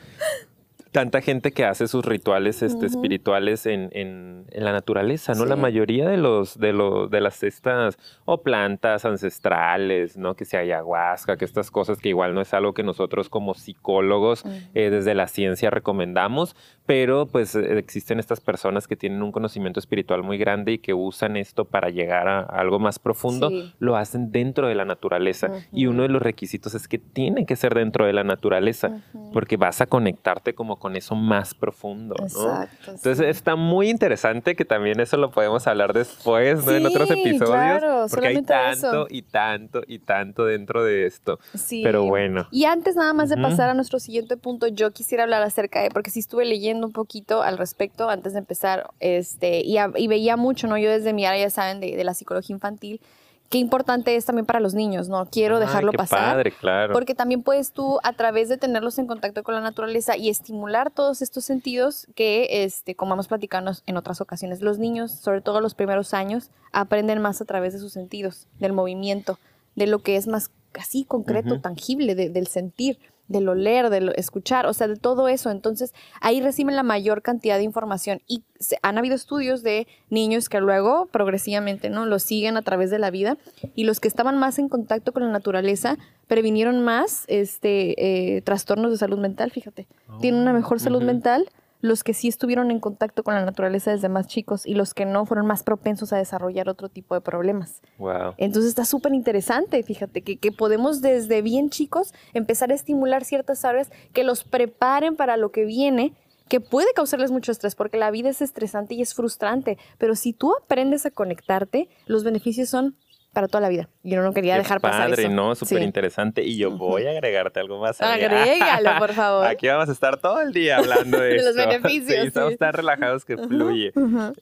tanta 0.92 1.20
gente 1.20 1.52
que 1.52 1.64
hace 1.64 1.86
sus 1.86 2.04
rituales 2.04 2.62
este, 2.62 2.86
espirituales 2.86 3.66
en, 3.66 3.90
en, 3.92 4.46
la 4.52 4.72
naturaleza, 4.72 5.32
¿no? 5.34 5.44
La 5.44 5.56
mayoría 5.56 6.08
de 6.08 6.16
los, 6.16 6.58
de 6.58 6.72
los, 6.72 7.10
de 7.10 7.20
las 7.20 7.42
estas, 7.44 7.98
o 8.24 8.42
plantas 8.42 9.04
ancestrales, 9.04 10.16
¿no? 10.16 10.34
Que 10.34 10.44
sea 10.44 10.60
ayahuasca, 10.60 11.36
que 11.36 11.44
estas 11.44 11.70
cosas 11.70 11.98
que 11.98 12.08
igual 12.08 12.34
no 12.34 12.40
es 12.40 12.52
algo 12.52 12.74
que 12.74 12.82
nosotros 12.82 13.28
como 13.28 13.54
psicólogos 13.54 14.44
eh, 14.74 14.90
desde 14.90 15.14
la 15.14 15.28
ciencia 15.28 15.70
recomendamos, 15.70 16.56
pero 16.86 17.26
pues 17.26 17.54
eh, 17.54 17.78
existen 17.78 18.18
estas 18.18 18.40
personas 18.40 18.88
que 18.88 18.96
tienen 18.96 19.22
un 19.22 19.30
conocimiento 19.30 19.78
espiritual 19.78 20.24
muy 20.24 20.38
grande 20.38 20.72
y 20.72 20.78
que 20.78 20.92
usan 20.92 21.36
esto 21.36 21.64
para 21.64 21.90
llegar 21.90 22.26
a, 22.26 22.40
algo 22.40 22.80
más 22.80 22.98
profundo, 22.98 23.50
lo 23.78 23.96
hacen 23.96 24.32
dentro 24.32 24.66
de 24.66 24.74
la 24.74 24.84
naturaleza. 24.84 25.52
Y 25.72 25.86
uno 25.86 26.02
de 26.02 26.08
los 26.08 26.20
requisitos 26.20 26.74
es 26.74 26.88
que 26.88 26.98
tiene 26.98 27.46
que 27.46 27.54
ser 27.54 27.74
dentro 27.74 28.06
de 28.06 28.12
la 28.12 28.24
naturaleza, 28.24 29.02
porque 29.32 29.56
vas 29.56 29.80
a 29.80 29.86
conectarte 29.86 30.54
como 30.54 30.79
con 30.80 30.96
eso 30.96 31.14
más 31.14 31.54
profundo, 31.54 32.16
¿no? 32.18 32.26
Exacto, 32.26 32.90
Entonces 32.90 33.20
está 33.20 33.54
muy 33.54 33.88
interesante 33.88 34.56
que 34.56 34.64
también 34.64 34.98
eso 34.98 35.16
lo 35.16 35.30
podemos 35.30 35.68
hablar 35.68 35.92
después, 35.92 36.64
¿no? 36.64 36.72
en 36.72 36.86
otros 36.86 37.08
episodios. 37.10 37.50
Claro, 37.50 38.06
porque 38.10 38.26
hay 38.26 38.42
tanto 38.42 39.06
y 39.08 39.22
tanto 39.22 39.82
y 39.86 40.00
tanto 40.00 40.44
dentro 40.44 40.82
de 40.82 41.06
esto. 41.06 41.38
Sí. 41.54 41.82
Pero 41.84 42.04
bueno. 42.04 42.48
Y 42.50 42.64
antes 42.64 42.96
nada 42.96 43.12
más 43.12 43.28
de 43.28 43.36
pasar 43.36 43.70
a 43.70 43.74
nuestro 43.74 44.00
siguiente 44.00 44.36
punto, 44.36 44.66
yo 44.66 44.90
quisiera 44.90 45.22
hablar 45.22 45.42
acerca 45.42 45.82
de, 45.82 45.90
porque 45.90 46.10
sí 46.10 46.18
estuve 46.18 46.44
leyendo 46.44 46.86
un 46.86 46.92
poquito 46.92 47.42
al 47.42 47.58
respecto 47.58 48.08
antes 48.10 48.32
de 48.32 48.40
empezar, 48.40 48.90
este, 48.98 49.62
y, 49.64 50.08
veía 50.08 50.36
mucho, 50.36 50.66
¿no? 50.66 50.76
Yo 50.78 50.90
desde 50.90 51.12
mi 51.12 51.26
área, 51.26 51.42
ya 51.42 51.50
saben, 51.50 51.80
de, 51.80 51.94
de 51.94 52.04
la 52.04 52.14
psicología 52.14 52.54
infantil, 52.54 53.00
qué 53.50 53.58
importante 53.58 54.14
es 54.14 54.24
también 54.24 54.46
para 54.46 54.60
los 54.60 54.74
niños, 54.74 55.08
¿no? 55.08 55.26
Quiero 55.26 55.58
dejarlo 55.58 55.90
qué 55.90 55.98
pasar. 55.98 56.36
Padre, 56.36 56.52
claro. 56.52 56.92
Porque 56.92 57.16
también 57.16 57.42
puedes 57.42 57.72
tú, 57.72 57.98
a 58.04 58.12
través 58.12 58.48
de 58.48 58.56
tenerlos 58.56 58.98
en 58.98 59.08
contacto 59.08 59.42
con 59.42 59.54
la 59.56 59.60
naturaleza 59.60 60.16
y 60.16 60.30
estimular 60.30 60.92
todos 60.92 61.20
estos 61.20 61.44
sentidos 61.44 62.06
que, 62.14 62.64
este, 62.64 62.94
como 62.94 63.14
hemos 63.14 63.26
platicado 63.26 63.72
en 63.86 63.96
otras 63.96 64.20
ocasiones, 64.20 64.62
los 64.62 64.78
niños, 64.78 65.10
sobre 65.10 65.40
todo 65.40 65.60
los 65.60 65.74
primeros 65.74 66.14
años, 66.14 66.50
aprenden 66.70 67.20
más 67.20 67.40
a 67.40 67.44
través 67.44 67.72
de 67.72 67.80
sus 67.80 67.92
sentidos, 67.92 68.46
del 68.60 68.72
movimiento, 68.72 69.40
de 69.74 69.88
lo 69.88 69.98
que 69.98 70.14
es 70.16 70.28
más 70.28 70.52
así 70.78 71.04
concreto, 71.04 71.60
tangible, 71.60 72.14
del 72.14 72.46
sentir 72.46 73.00
del 73.30 73.48
oler, 73.48 73.90
del 73.90 74.12
escuchar, 74.16 74.66
o 74.66 74.74
sea, 74.74 74.88
de 74.88 74.96
todo 74.96 75.28
eso. 75.28 75.50
Entonces, 75.50 75.94
ahí 76.20 76.42
reciben 76.42 76.76
la 76.76 76.82
mayor 76.82 77.22
cantidad 77.22 77.56
de 77.56 77.62
información. 77.62 78.20
Y 78.26 78.42
han 78.82 78.98
habido 78.98 79.14
estudios 79.14 79.62
de 79.62 79.86
niños 80.10 80.48
que 80.48 80.60
luego, 80.60 81.06
progresivamente, 81.06 81.88
¿no? 81.90 82.06
Lo 82.06 82.18
siguen 82.18 82.56
a 82.56 82.62
través 82.62 82.90
de 82.90 82.98
la 82.98 83.10
vida. 83.10 83.38
Y 83.74 83.84
los 83.84 84.00
que 84.00 84.08
estaban 84.08 84.36
más 84.36 84.58
en 84.58 84.68
contacto 84.68 85.12
con 85.12 85.22
la 85.22 85.30
naturaleza 85.30 85.96
previnieron 86.26 86.82
más 86.82 87.24
este, 87.28 88.36
eh, 88.36 88.42
trastornos 88.42 88.90
de 88.90 88.98
salud 88.98 89.18
mental, 89.18 89.52
fíjate. 89.52 89.86
Tienen 90.20 90.40
una 90.40 90.52
mejor 90.52 90.80
salud 90.80 91.02
mental 91.02 91.48
los 91.80 92.04
que 92.04 92.14
sí 92.14 92.28
estuvieron 92.28 92.70
en 92.70 92.80
contacto 92.80 93.22
con 93.22 93.34
la 93.34 93.44
naturaleza 93.44 93.90
desde 93.90 94.08
más 94.08 94.26
chicos 94.26 94.66
y 94.66 94.74
los 94.74 94.94
que 94.94 95.06
no 95.06 95.26
fueron 95.26 95.46
más 95.46 95.62
propensos 95.62 96.12
a 96.12 96.18
desarrollar 96.18 96.68
otro 96.68 96.88
tipo 96.88 97.14
de 97.14 97.20
problemas. 97.20 97.80
Wow. 97.98 98.34
Entonces 98.36 98.70
está 98.70 98.84
súper 98.84 99.14
interesante, 99.14 99.82
fíjate, 99.82 100.22
que, 100.22 100.36
que, 100.36 100.52
podemos 100.52 101.00
desde 101.00 101.42
bien 101.42 101.70
chicos 101.70 102.12
empezar 102.34 102.70
a 102.70 102.74
estimular 102.74 103.24
ciertas 103.24 103.64
áreas 103.64 103.90
que 104.12 104.24
los 104.24 104.44
preparen 104.44 105.16
para 105.16 105.36
lo 105.36 105.52
que 105.52 105.64
viene 105.64 106.14
que 106.50 106.60
puede 106.60 106.92
causarles 106.94 107.30
mucho 107.30 107.52
estrés 107.52 107.76
porque 107.76 107.96
la 107.96 108.10
vida 108.10 108.28
es 108.28 108.42
estresante 108.42 108.94
y 108.94 109.02
es 109.02 109.14
frustrante, 109.14 109.78
pero 109.98 110.16
si 110.16 110.32
tú 110.32 110.52
aprendes 110.60 111.06
a 111.06 111.12
conectarte, 111.12 111.88
los 112.06 112.24
beneficios 112.24 112.68
son 112.68 112.96
para 113.32 113.48
toda 113.48 113.60
la 113.60 113.68
vida. 113.68 113.88
Yo 114.02 114.22
no 114.22 114.32
quería 114.32 114.56
dejar 114.56 114.80
pasar 114.80 115.12
eso. 115.12 115.28
¿no? 115.28 115.54
Súper 115.54 115.82
interesante. 115.82 116.42
Y 116.42 116.56
yo 116.56 116.70
voy 116.70 117.06
a 117.06 117.10
agregarte 117.10 117.60
algo 117.60 117.80
más. 117.80 118.00
Agrégalo, 118.00 118.98
por 118.98 119.12
favor. 119.12 119.46
Aquí 119.48 119.68
vamos 119.68 119.88
a 119.88 119.92
estar 119.92 120.16
todo 120.18 120.40
el 120.40 120.52
día 120.52 120.78
hablando 120.78 121.18
de, 121.18 121.34
de 121.34 121.42
los 121.42 121.54
beneficios. 121.54 122.20
Sí, 122.20 122.26
estamos 122.26 122.56
tan 122.56 122.72
relajados 122.72 123.24
que 123.24 123.36
fluye. 123.36 123.92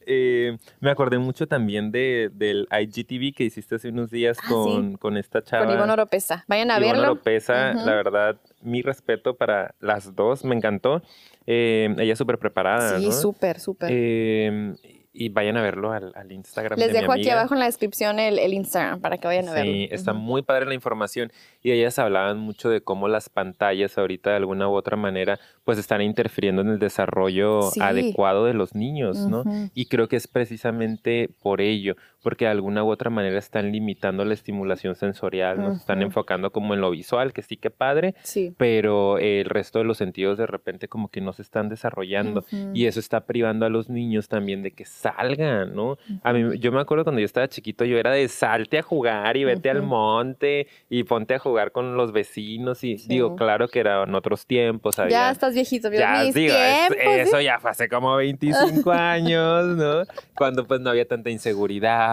Eh, 0.07 0.57
me 0.81 0.91
acordé 0.91 1.19
mucho 1.19 1.47
también 1.47 1.91
de, 1.93 2.31
del 2.33 2.67
IGTV 2.71 3.35
que 3.35 3.45
hiciste 3.45 3.75
hace 3.75 3.89
unos 3.89 4.11
días 4.11 4.39
ah, 4.43 4.49
con, 4.49 4.97
con 4.97 5.17
esta 5.17 5.43
chava. 5.43 5.67
Con 5.67 5.75
Ivonne 5.75 5.93
Oropesa. 5.93 6.45
Vayan 6.49 6.71
a 6.71 6.79
Ivonne 6.79 6.93
verlo. 6.93 7.13
Oropesa, 7.13 7.75
la 7.75 7.95
verdad, 7.95 8.37
mi 8.63 8.83
respeto 8.83 9.37
para 9.37 9.75
las 9.81 10.15
dos. 10.15 10.45
Me 10.45 10.55
encantó. 10.55 11.03
Eh, 11.47 11.95
ella 11.99 12.13
es 12.13 12.19
súper 12.19 12.39
preparada. 12.39 12.99
Sí, 12.99 13.13
súper, 13.13 13.61
súper. 13.61 13.91
Eh, 13.93 14.75
y 15.19 15.31
vayan 15.31 15.57
a 15.57 15.63
verlo 15.63 15.91
al, 15.91 16.13
al 16.15 16.31
Instagram. 16.31 16.79
Les 16.79 16.93
dejo 16.93 17.11
aquí 17.11 17.29
abajo 17.29 17.55
en 17.55 17.61
la 17.61 17.67
descripción 17.67 18.21
el, 18.21 18.39
el, 18.39 18.55
Instagram 18.55 19.01
para 19.01 19.19
que 19.19 19.27
vayan 19.27 19.49
a 19.49 19.53
verlo. 19.53 19.73
Sí, 19.73 19.89
está 19.91 20.13
muy 20.13 20.43
padre 20.43 20.67
la 20.67 20.75
información. 20.75 21.33
Y 21.61 21.73
ellas 21.73 21.99
hablaban 21.99 22.39
mucho 22.39 22.71
de 22.71 22.83
cómo 22.83 23.09
las 23.09 23.29
pantallas 23.29 23.99
ahorita 23.99 24.31
de 24.31 24.37
alguna 24.37 24.69
u 24.69 24.75
otra 24.75 24.97
manera 24.97 25.41
pues 25.65 25.77
están 25.77 26.03
interfiriendo 26.03 26.63
en 26.63 26.69
el 26.69 26.79
desarrollo 26.79 27.71
adecuado 27.81 28.45
de 28.45 28.55
los 28.55 28.77
niños, 28.77 29.17
¿no? 29.17 29.43
Y 29.75 29.87
creo 29.87 30.09
que 30.09 30.17
es 30.17 30.29
precisamente 30.29 31.29
por 31.43 31.61
ello, 31.61 31.97
porque 32.23 32.45
de 32.47 32.51
alguna 32.51 32.85
u 32.85 32.91
otra 32.91 33.11
manera 33.11 33.39
están 33.39 33.73
limitando 33.73 34.25
la 34.25 34.35
estimulación 34.35 34.95
sensorial, 34.95 35.61
nos 35.61 35.77
están 35.79 36.03
enfocando 36.03 36.51
como 36.51 36.75
en 36.75 36.81
lo 36.81 36.91
visual, 36.91 37.33
que 37.33 37.43
sí 37.43 37.57
que 37.57 37.71
padre, 37.71 38.15
sí. 38.23 38.55
pero 38.57 39.19
el 39.19 39.45
resto 39.45 39.79
de 39.79 39.85
los 39.85 39.99
sentidos 39.99 40.39
de 40.39 40.47
repente 40.47 40.89
como 40.89 41.09
que 41.09 41.21
no 41.21 41.33
se 41.33 41.43
están 41.43 41.69
desarrollando 41.69 42.45
y 42.75 42.87
eso 42.87 43.01
está 43.01 43.25
privando 43.25 43.67
a 43.67 43.69
los 43.69 43.89
niños 43.89 44.29
también 44.29 44.63
de 44.63 44.73
que 44.73 44.85
salgan, 44.85 45.75
¿no? 45.75 45.99
A 46.23 46.33
mí, 46.33 46.59
yo 46.59 46.73
me 46.73 46.81
acuerdo 46.81 47.05
cuando 47.05 47.21
yo 47.21 47.27
estaba 47.27 47.49
chiquito, 47.49 47.85
yo 47.85 47.99
era 47.99 48.11
de 48.11 48.29
salte 48.29 48.79
a 48.79 48.83
jugar 48.83 49.37
y 49.37 49.45
vete 49.45 49.71
al 49.71 49.83
monte 49.83 50.67
y 50.89 51.05
ponte 51.05 51.35
a 51.35 51.39
jugar 51.39 51.73
con 51.73 51.97
los 51.97 52.13
vecinos 52.13 52.83
y 52.85 52.97
digo, 52.97 53.37
claro 53.37 53.69
que 53.69 53.81
eran 53.81 54.15
otros 54.15 54.47
tiempos. 54.47 54.97
Ya 55.09 55.31
estás 55.31 55.55
viejito, 55.55 55.91
ya, 55.91 56.25
digo, 56.25 56.55
eso 56.55 57.41
ya 57.41 57.59
fue 57.61 57.71
hace 57.71 57.89
como 57.89 58.17
25 58.17 58.91
años, 58.91 59.77
¿no? 59.77 60.03
Cuando 60.37 60.67
pues 60.67 60.81
no 60.81 60.91
había 60.91 61.07
tanta 61.07 61.31
inseguridad, 61.31 62.08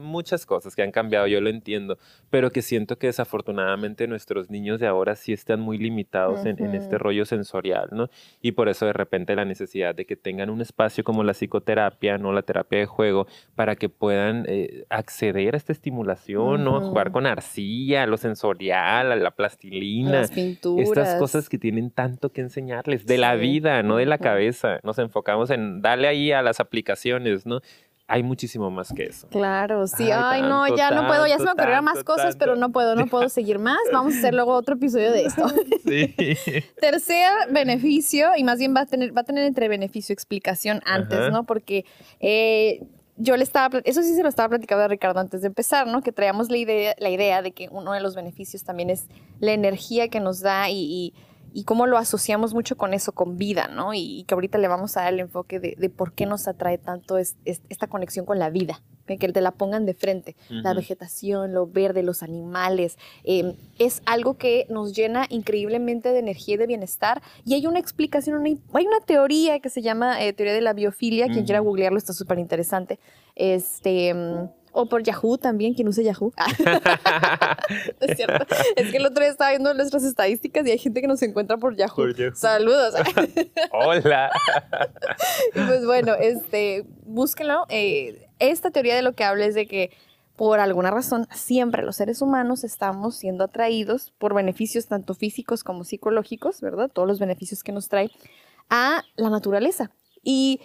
muchas 0.00 0.46
cosas 0.46 0.74
que 0.74 0.82
han 0.82 0.90
cambiado, 0.90 1.26
yo 1.26 1.40
lo 1.40 1.50
entiendo, 1.50 1.98
pero 2.30 2.50
que 2.50 2.62
siento 2.62 2.98
que 2.98 3.08
desafortunadamente 3.08 4.06
nuestros 4.06 4.50
niños 4.50 4.80
de 4.80 4.86
ahora 4.86 5.16
sí 5.16 5.32
están 5.32 5.60
muy 5.60 5.78
limitados 5.78 6.44
en, 6.44 6.62
en, 6.62 6.74
este 6.74 6.98
rollo 6.98 7.24
sensorial, 7.24 7.88
¿no? 7.92 8.08
Y 8.40 8.52
por 8.52 8.68
eso 8.68 8.86
de 8.86 8.92
repente 8.92 9.34
la 9.36 9.44
necesidad 9.44 9.94
de 9.94 10.04
que 10.06 10.16
tengan 10.16 10.50
un 10.50 10.60
espacio 10.60 11.04
como 11.04 11.22
la 11.22 11.32
psicoterapia, 11.32 12.18
¿no? 12.18 12.32
La 12.32 12.42
terapia 12.42 12.78
de 12.78 12.86
juego, 12.86 13.26
para 13.54 13.76
que 13.76 13.88
puedan 13.88 14.44
eh, 14.48 14.84
acceder 14.90 15.54
a 15.54 15.56
esta 15.56 15.72
estimulación, 15.72 16.64
¿no? 16.64 16.80
Jugar 16.80 17.12
con 17.12 17.26
arcilla, 17.26 18.06
lo 18.06 18.16
sensorial, 18.16 19.22
la 19.22 19.30
plastilina, 19.30 20.20
Las 20.20 20.30
pinturas. 20.30 20.88
estas 20.88 21.14
cosas 21.16 21.48
que 21.48 21.58
tienen 21.58 21.90
tanto 21.90 22.32
que 22.32 22.40
enseñarles 22.40 23.06
de 23.06 23.18
la 23.18 23.34
vida, 23.34 23.82
no 23.82 23.96
de 23.96 24.06
la 24.06 24.18
cabeza. 24.18 24.78
Nos 24.82 24.98
enfocamos 24.98 25.50
en 25.50 25.80
darle 25.80 26.08
ahí 26.08 26.32
a 26.32 26.42
las 26.42 26.60
aplicaciones, 26.60 27.46
¿no? 27.46 27.60
Hay 28.06 28.22
muchísimo 28.22 28.70
más 28.70 28.92
que 28.92 29.04
eso. 29.04 29.28
Claro, 29.28 29.86
sí. 29.86 30.10
Ay, 30.12 30.42
no, 30.42 30.74
ya 30.76 30.90
no 30.90 31.06
puedo, 31.06 31.26
ya 31.26 31.38
se 31.38 31.44
me 31.44 31.52
ocurrieron 31.52 31.84
más 31.84 32.04
cosas, 32.04 32.36
pero 32.36 32.54
no 32.54 32.70
puedo, 32.70 32.96
no 32.96 33.06
puedo 33.06 33.28
seguir 33.28 33.58
más. 33.58 33.78
Vamos 33.92 34.14
a 34.14 34.18
hacer 34.18 34.34
luego 34.34 34.52
otro 34.52 34.74
episodio 34.74 35.10
de 35.10 35.24
esto. 35.24 35.46
Sí. 35.84 36.14
Tercer 36.80 37.30
beneficio, 37.50 38.28
y 38.36 38.44
más 38.44 38.58
bien 38.58 38.74
va 38.76 38.80
a 38.80 38.86
tener, 38.86 39.16
va 39.16 39.22
a 39.22 39.24
tener 39.24 39.44
entre 39.44 39.68
beneficio 39.68 40.12
explicación 40.12 40.82
antes, 40.84 41.30
¿no? 41.30 41.44
Porque 41.44 41.86
eh, 42.20 42.82
yo 43.16 43.36
le 43.36 43.42
estaba, 43.42 43.80
eso 43.84 44.02
sí 44.02 44.14
se 44.14 44.22
lo 44.22 44.28
estaba 44.28 44.50
platicando 44.50 44.84
a 44.84 44.88
Ricardo 44.88 45.20
antes 45.20 45.40
de 45.40 45.46
empezar, 45.46 45.86
¿no? 45.86 46.02
Que 46.02 46.12
traíamos 46.12 46.50
la 46.50 46.58
idea, 46.58 46.94
la 46.98 47.10
idea 47.10 47.40
de 47.40 47.52
que 47.52 47.68
uno 47.70 47.92
de 47.92 48.00
los 48.00 48.14
beneficios 48.14 48.64
también 48.64 48.90
es 48.90 49.08
la 49.40 49.52
energía 49.52 50.08
que 50.08 50.20
nos 50.20 50.40
da 50.40 50.68
y 50.68 50.74
y 50.84 51.14
cómo 51.62 51.86
lo 51.86 51.98
asociamos 51.98 52.52
mucho 52.52 52.76
con 52.76 52.94
eso, 52.94 53.12
con 53.12 53.38
vida, 53.38 53.68
¿no? 53.68 53.94
Y, 53.94 54.24
que 54.24 54.34
ahorita 54.34 54.58
le 54.58 54.66
vamos 54.66 54.96
a 54.96 55.02
dar 55.02 55.12
el 55.14 55.20
enfoque 55.20 55.60
de, 55.60 55.88
por 55.88 56.12
qué 56.12 56.26
nos 56.26 56.48
atrae 56.48 56.78
tanto 56.78 57.16
esta 57.16 57.86
conexión 57.86 58.26
con 58.26 58.40
la 58.40 58.50
vida, 58.50 58.82
que 59.06 59.16
te 59.16 59.40
la 59.40 59.52
pongan 59.52 59.86
de 59.86 59.94
frente, 59.94 60.34
la 60.48 60.74
vegetación, 60.74 61.52
lo 61.52 61.68
verde, 61.68 62.02
los 62.02 62.24
animales, 62.24 62.98
em, 63.22 63.54
es 63.78 64.02
algo 64.04 64.34
que 64.36 64.66
nos 64.68 64.94
llena 64.96 65.26
increíblemente 65.28 66.08
de 66.08 66.18
energía 66.18 66.54
y 66.54 66.58
de 66.58 66.66
bienestar. 66.66 67.22
Y 67.44 67.54
hay 67.54 67.66
una 67.68 67.78
explicación, 67.78 68.44
hay 68.72 68.86
una 68.86 69.00
teoría 69.06 69.60
que 69.60 69.70
se 69.70 69.80
llama 69.80 70.24
eh, 70.24 70.32
teoría 70.32 70.54
de 70.54 70.60
la 70.60 70.72
biofilia, 70.72 71.28
quien 71.28 71.44
quiera 71.44 71.60
googlearlo 71.60 71.98
está 71.98 72.12
súper 72.12 72.40
interesante. 72.40 72.98
Este 73.36 74.08
em, 74.08 74.48
o 74.74 74.86
por 74.86 75.04
Yahoo 75.04 75.38
también, 75.38 75.72
quien 75.72 75.86
use 75.86 76.02
Yahoo. 76.02 76.32
es 78.00 78.16
cierto. 78.16 78.44
Es 78.74 78.90
que 78.90 78.96
el 78.96 79.06
otro 79.06 79.22
día 79.22 79.30
estaba 79.30 79.50
viendo 79.50 79.72
nuestras 79.72 80.02
estadísticas 80.02 80.66
y 80.66 80.72
hay 80.72 80.78
gente 80.78 81.00
que 81.00 81.06
nos 81.06 81.22
encuentra 81.22 81.56
por 81.56 81.76
Yahoo. 81.76 82.12
Saludos. 82.34 82.94
Hola. 83.72 84.32
pues 85.54 85.86
bueno, 85.86 86.14
este, 86.14 86.84
búsquenlo. 87.04 87.66
Eh, 87.68 88.28
esta 88.40 88.72
teoría 88.72 88.96
de 88.96 89.02
lo 89.02 89.12
que 89.12 89.22
habla 89.22 89.46
es 89.46 89.54
de 89.54 89.66
que 89.66 89.92
por 90.34 90.58
alguna 90.58 90.90
razón 90.90 91.28
siempre 91.32 91.84
los 91.84 91.94
seres 91.94 92.20
humanos 92.20 92.64
estamos 92.64 93.14
siendo 93.14 93.44
atraídos 93.44 94.12
por 94.18 94.34
beneficios 94.34 94.86
tanto 94.86 95.14
físicos 95.14 95.62
como 95.62 95.84
psicológicos, 95.84 96.60
¿verdad? 96.60 96.90
Todos 96.92 97.06
los 97.06 97.20
beneficios 97.20 97.62
que 97.62 97.70
nos 97.70 97.88
trae 97.88 98.10
a 98.70 99.04
la 99.14 99.30
naturaleza. 99.30 99.92
Y 100.24 100.60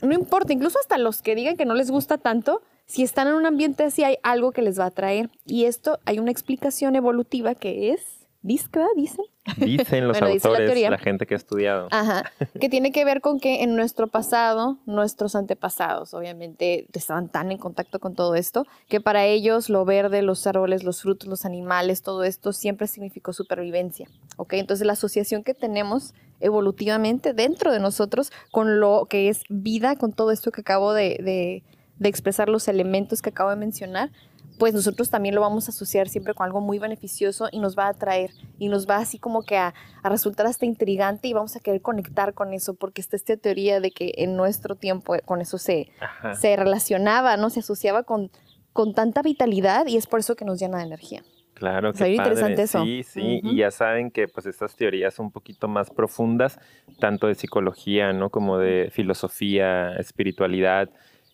no 0.00 0.12
importa, 0.12 0.52
incluso 0.52 0.78
hasta 0.78 0.96
los 0.96 1.22
que 1.22 1.34
digan 1.34 1.56
que 1.56 1.64
no 1.64 1.74
les 1.74 1.90
gusta 1.90 2.18
tanto, 2.18 2.62
si 2.88 3.02
están 3.02 3.28
en 3.28 3.34
un 3.34 3.44
ambiente 3.44 3.84
así, 3.84 4.02
hay 4.02 4.16
algo 4.22 4.50
que 4.50 4.62
les 4.62 4.80
va 4.80 4.84
a 4.84 4.88
atraer. 4.88 5.30
Y 5.44 5.66
esto, 5.66 5.98
hay 6.06 6.18
una 6.18 6.30
explicación 6.30 6.96
evolutiva 6.96 7.54
que 7.54 7.92
es, 7.92 8.26
¿disca? 8.40 8.86
Dicen. 8.96 9.26
Dicen 9.58 10.08
los 10.08 10.16
autores, 10.22 10.90
la, 10.90 10.96
gente 10.96 11.26
que 11.26 11.34
ha 11.34 11.36
estudiado. 11.36 11.88
Ajá, 11.90 12.32
que 12.58 12.70
tiene 12.70 12.90
que 12.90 13.04
ver 13.04 13.20
con 13.20 13.40
que 13.40 13.62
en 13.62 13.76
nuestro 13.76 14.06
pasado, 14.06 14.78
nuestros 14.86 15.34
antepasados, 15.34 16.14
obviamente, 16.14 16.86
estaban 16.94 17.28
tan 17.28 17.52
en 17.52 17.58
contacto 17.58 18.00
con 18.00 18.14
todo 18.14 18.34
esto, 18.34 18.64
que 18.88 19.02
para 19.02 19.26
ellos 19.26 19.68
lo 19.68 19.84
verde, 19.84 20.22
los 20.22 20.46
árboles, 20.46 20.82
los 20.82 21.02
frutos, 21.02 21.28
los 21.28 21.44
animales, 21.44 22.00
todo 22.00 22.24
esto 22.24 22.54
siempre 22.54 22.86
significó 22.86 23.34
supervivencia. 23.34 24.08
¿Ok? 24.38 24.54
Entonces 24.54 24.86
la 24.86 24.94
asociación 24.94 25.44
que 25.44 25.52
tenemos 25.52 26.14
evolutivamente 26.40 27.34
dentro 27.34 27.70
de 27.70 27.80
nosotros 27.80 28.32
con 28.50 28.80
lo 28.80 29.06
que 29.10 29.28
es 29.28 29.42
vida, 29.50 29.96
con 29.96 30.14
todo 30.14 30.30
esto 30.30 30.52
que 30.52 30.62
acabo 30.62 30.94
de 30.94 31.18
de 31.20 31.64
expresar 32.00 32.48
los 32.48 32.68
elementos 32.68 33.22
que 33.22 33.30
acabo 33.30 33.50
de 33.50 33.56
mencionar, 33.56 34.10
pues 34.58 34.74
nosotros 34.74 35.08
también 35.08 35.34
lo 35.34 35.40
vamos 35.40 35.68
a 35.68 35.70
asociar 35.70 36.08
siempre 36.08 36.34
con 36.34 36.44
algo 36.44 36.60
muy 36.60 36.78
beneficioso 36.78 37.48
y 37.50 37.60
nos 37.60 37.78
va 37.78 37.86
a 37.86 37.90
atraer 37.90 38.30
y 38.58 38.68
nos 38.68 38.88
va 38.88 38.96
así 38.96 39.18
como 39.18 39.42
que 39.42 39.56
a, 39.56 39.72
resultar 40.02 40.46
hasta 40.46 40.66
intrigante 40.66 41.28
y 41.28 41.32
vamos 41.32 41.54
a 41.56 41.60
querer 41.60 41.80
conectar 41.80 42.34
con 42.34 42.52
eso 42.52 42.74
porque 42.74 43.00
está 43.00 43.16
esta 43.16 43.36
teoría 43.36 43.80
de 43.80 43.90
que 43.90 44.12
en 44.16 44.36
nuestro 44.36 44.74
tiempo 44.74 45.14
eh, 45.14 45.22
con 45.24 45.40
eso 45.40 45.58
se, 45.58 45.90
se 46.38 46.56
relacionaba, 46.56 47.36
¿no? 47.36 47.50
Se 47.50 47.60
asociaba 47.60 48.02
con, 48.02 48.30
con 48.72 48.94
tanta 48.94 49.22
vitalidad 49.22 49.86
y 49.86 49.96
es 49.96 50.06
por 50.06 50.20
eso 50.20 50.34
que 50.34 50.44
nos 50.44 50.58
llena 50.58 50.78
de 50.78 50.84
energía. 50.84 51.22
Claro, 51.58 51.92
que 51.92 52.08
interesante 52.08 52.62
eso. 52.62 52.84
Sí, 52.84 53.02
sí, 53.02 53.40
y 53.42 53.56
ya 53.56 53.72
saben 53.72 54.12
que 54.12 54.28
pues 54.28 54.46
estas 54.46 54.76
teorías 54.76 55.18
un 55.18 55.32
poquito 55.32 55.66
más 55.66 55.90
profundas, 55.90 56.60
tanto 57.00 57.26
de 57.26 57.34
psicología, 57.34 58.12
¿no? 58.12 58.30
Como 58.30 58.58
de 58.58 58.90
filosofía, 58.92 59.96
espiritualidad, 59.96 60.88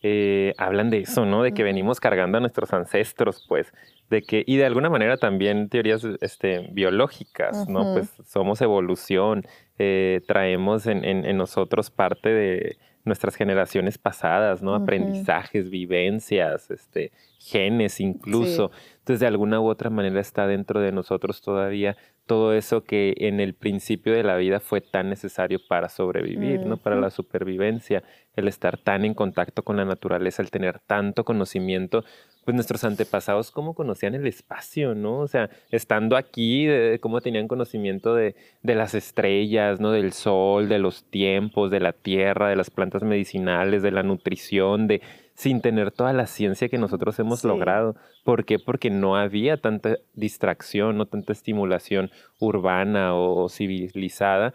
eh, 0.06 0.52
hablan 0.58 0.90
de 0.90 0.98
eso, 0.98 1.24
¿no? 1.24 1.42
De 1.42 1.52
que 1.52 1.62
venimos 1.62 1.98
cargando 1.98 2.36
a 2.36 2.40
nuestros 2.42 2.74
ancestros, 2.74 3.46
pues, 3.48 3.72
de 4.10 4.20
que, 4.20 4.44
y 4.46 4.58
de 4.58 4.66
alguna 4.66 4.90
manera 4.90 5.16
también 5.16 5.70
teorías 5.70 6.04
este, 6.20 6.68
biológicas, 6.72 7.66
¿no? 7.70 7.94
Pues 7.94 8.12
somos 8.26 8.60
evolución, 8.60 9.46
eh, 9.78 10.20
traemos 10.28 10.86
en, 10.86 11.06
en, 11.06 11.36
nosotros 11.38 11.90
parte 11.90 12.28
de 12.28 12.76
nuestras 13.04 13.36
generaciones 13.36 13.98
pasadas, 13.98 14.62
¿no? 14.62 14.74
Aprendizajes, 14.74 15.70
vivencias, 15.70 16.70
este, 16.70 17.12
genes 17.38 18.00
incluso. 18.00 18.70
Entonces, 18.98 19.20
de 19.20 19.26
alguna 19.26 19.60
u 19.60 19.66
otra 19.66 19.90
manera 19.90 20.20
está 20.20 20.46
dentro 20.46 20.80
de 20.80 20.92
nosotros 20.92 21.42
todavía 21.42 21.96
todo 22.26 22.54
eso 22.54 22.84
que 22.84 23.14
en 23.18 23.40
el 23.40 23.54
principio 23.54 24.14
de 24.14 24.22
la 24.22 24.36
vida 24.36 24.60
fue 24.60 24.80
tan 24.80 25.10
necesario 25.10 25.58
para 25.68 25.88
sobrevivir, 25.88 26.60
¿no? 26.60 26.78
Para 26.78 26.96
la 26.96 27.10
supervivencia, 27.10 28.02
el 28.34 28.48
estar 28.48 28.78
tan 28.78 29.04
en 29.04 29.14
contacto 29.14 29.62
con 29.62 29.76
la 29.76 29.84
naturaleza, 29.84 30.40
el 30.40 30.50
tener 30.50 30.78
tanto 30.78 31.24
conocimiento, 31.24 32.04
pues 32.44 32.54
nuestros 32.54 32.84
antepasados 32.84 33.50
cómo 33.50 33.74
conocían 33.74 34.14
el 34.14 34.26
espacio, 34.26 34.94
¿no? 34.94 35.18
O 35.20 35.28
sea, 35.28 35.50
estando 35.70 36.16
aquí, 36.16 36.66
de, 36.66 36.98
cómo 37.00 37.20
tenían 37.20 37.48
conocimiento 37.48 38.14
de, 38.14 38.34
de, 38.62 38.74
las 38.74 38.94
estrellas, 38.94 39.80
¿no? 39.80 39.90
Del 39.90 40.12
sol, 40.12 40.68
de 40.68 40.78
los 40.78 41.04
tiempos, 41.04 41.70
de 41.70 41.80
la 41.80 41.92
tierra, 41.92 42.48
de 42.48 42.56
las 42.56 42.70
plantas 42.70 43.02
medicinales, 43.02 43.82
de 43.82 43.90
la 43.90 44.02
nutrición, 44.02 44.86
de 44.86 45.00
sin 45.34 45.60
tener 45.60 45.90
toda 45.90 46.12
la 46.12 46.26
ciencia 46.26 46.68
que 46.68 46.78
nosotros 46.78 47.18
hemos 47.18 47.44
logrado. 47.44 47.96
¿Por 48.22 48.44
qué? 48.44 48.58
Porque 48.58 48.90
no 48.90 49.16
había 49.16 49.56
tanta 49.56 49.96
distracción, 50.14 50.96
no 50.96 51.06
tanta 51.06 51.32
estimulación 51.32 52.10
urbana 52.38 53.14
o 53.14 53.48
civilizada 53.48 54.54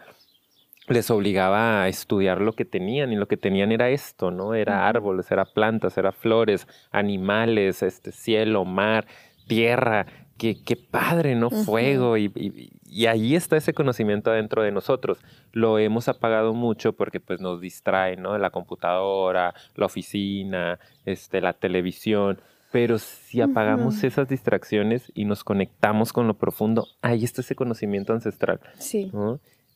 les 0.90 1.10
obligaba 1.10 1.82
a 1.82 1.88
estudiar 1.88 2.40
lo 2.40 2.52
que 2.52 2.64
tenían 2.64 3.12
y 3.12 3.16
lo 3.16 3.28
que 3.28 3.36
tenían 3.36 3.72
era 3.72 3.90
esto, 3.90 4.30
¿no? 4.30 4.54
Era 4.54 4.88
árboles, 4.88 5.30
era 5.30 5.44
plantas, 5.44 5.96
era 5.96 6.12
flores, 6.12 6.66
animales, 6.90 7.82
este 7.82 8.12
cielo, 8.12 8.64
mar, 8.64 9.06
tierra, 9.46 10.06
qué, 10.40 10.56
qué 10.64 10.76
padre, 10.76 11.34
¿no? 11.34 11.50
Fuego 11.50 12.16
y, 12.16 12.32
y, 12.86 13.06
ahí 13.06 13.36
está 13.36 13.56
ese 13.56 13.74
conocimiento 13.74 14.30
adentro 14.30 14.62
de 14.62 14.72
nosotros. 14.72 15.18
Lo 15.52 15.78
hemos 15.78 16.08
apagado 16.08 16.54
mucho 16.54 16.94
porque 16.94 17.20
pues 17.20 17.40
nos 17.40 17.60
distrae, 17.60 18.16
¿no? 18.16 18.36
La 18.38 18.50
computadora, 18.50 19.54
la 19.74 19.86
oficina, 19.86 20.78
este, 21.04 21.40
la 21.40 21.52
televisión. 21.52 22.40
Pero 22.72 22.98
si 22.98 23.40
apagamos 23.40 24.02
esas 24.04 24.28
distracciones 24.28 25.10
y 25.14 25.24
nos 25.24 25.42
conectamos 25.42 26.12
con 26.12 26.28
lo 26.28 26.34
profundo, 26.34 26.86
ahí 27.02 27.24
está 27.24 27.40
ese 27.40 27.56
conocimiento 27.56 28.12
ancestral. 28.12 28.60
Sí. 28.78 29.10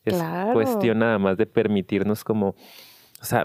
Es 0.05 0.23
cuestión 0.53 0.99
nada 0.99 1.19
más 1.19 1.37
de 1.37 1.47
permitirnos 1.47 2.25
como, 2.25 2.49
o 2.49 3.25
sea, 3.25 3.45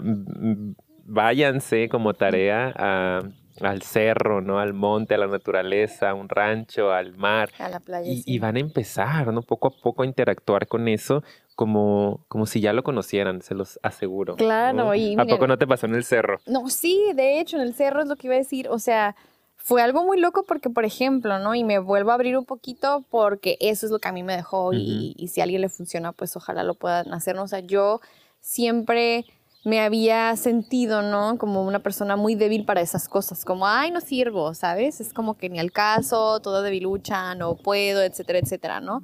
váyanse 1.04 1.88
como 1.88 2.14
tarea 2.14 2.72
a 2.76 3.22
al 3.60 3.82
cerro, 3.82 4.40
¿no? 4.40 4.58
Al 4.58 4.72
monte, 4.72 5.14
a 5.14 5.18
la 5.18 5.26
naturaleza, 5.26 6.10
a 6.10 6.14
un 6.14 6.28
rancho, 6.28 6.92
al 6.92 7.16
mar. 7.16 7.50
A 7.58 7.68
la 7.68 7.80
playa. 7.80 8.10
Y, 8.10 8.38
van 8.38 8.56
a 8.56 8.60
empezar, 8.60 9.32
¿no? 9.32 9.42
Poco 9.42 9.68
a 9.68 9.70
poco 9.70 10.02
a 10.02 10.06
interactuar 10.06 10.66
con 10.66 10.88
eso 10.88 11.22
como, 11.54 12.24
como 12.28 12.46
si 12.46 12.60
ya 12.60 12.72
lo 12.72 12.82
conocieran, 12.82 13.42
se 13.42 13.54
los 13.54 13.78
aseguro. 13.82 14.36
Claro, 14.36 14.94
y 14.94 15.14
¿A 15.18 15.24
poco 15.24 15.46
no 15.46 15.58
te 15.58 15.66
pasó 15.66 15.86
en 15.86 15.94
el 15.94 16.04
cerro? 16.04 16.40
No, 16.46 16.68
sí, 16.68 17.12
de 17.14 17.40
hecho, 17.40 17.56
en 17.56 17.62
el 17.62 17.74
cerro 17.74 18.00
es 18.00 18.08
lo 18.08 18.16
que 18.16 18.28
iba 18.28 18.34
a 18.34 18.38
decir, 18.38 18.68
o 18.68 18.78
sea, 18.78 19.14
fue 19.62 19.82
algo 19.82 20.04
muy 20.04 20.18
loco 20.18 20.44
porque, 20.44 20.70
por 20.70 20.84
ejemplo, 20.84 21.38
¿no? 21.38 21.54
Y 21.54 21.64
me 21.64 21.78
vuelvo 21.78 22.10
a 22.10 22.14
abrir 22.14 22.36
un 22.36 22.44
poquito 22.44 23.04
porque 23.10 23.56
eso 23.60 23.86
es 23.86 23.92
lo 23.92 23.98
que 23.98 24.08
a 24.08 24.12
mí 24.12 24.22
me 24.22 24.36
dejó 24.36 24.72
y, 24.72 25.14
y 25.16 25.28
si 25.28 25.40
a 25.40 25.44
alguien 25.44 25.60
le 25.60 25.68
funciona, 25.68 26.12
pues 26.12 26.34
ojalá 26.36 26.64
lo 26.64 26.74
puedan 26.74 27.12
hacer. 27.12 27.36
O 27.38 27.46
sea, 27.46 27.60
yo 27.60 28.00
siempre 28.40 29.26
me 29.64 29.80
había 29.80 30.34
sentido, 30.36 31.02
¿no? 31.02 31.36
Como 31.36 31.62
una 31.62 31.80
persona 31.80 32.16
muy 32.16 32.34
débil 32.34 32.64
para 32.64 32.80
esas 32.80 33.08
cosas, 33.08 33.44
como, 33.44 33.66
ay, 33.66 33.90
no 33.90 34.00
sirvo, 34.00 34.54
¿sabes? 34.54 35.00
Es 35.00 35.12
como 35.12 35.36
que 35.36 35.50
ni 35.50 35.58
al 35.58 35.70
caso, 35.70 36.40
todo 36.40 36.62
debilucha, 36.62 37.34
no 37.34 37.56
puedo, 37.56 38.02
etcétera, 38.02 38.38
etcétera, 38.38 38.80
¿no? 38.80 39.02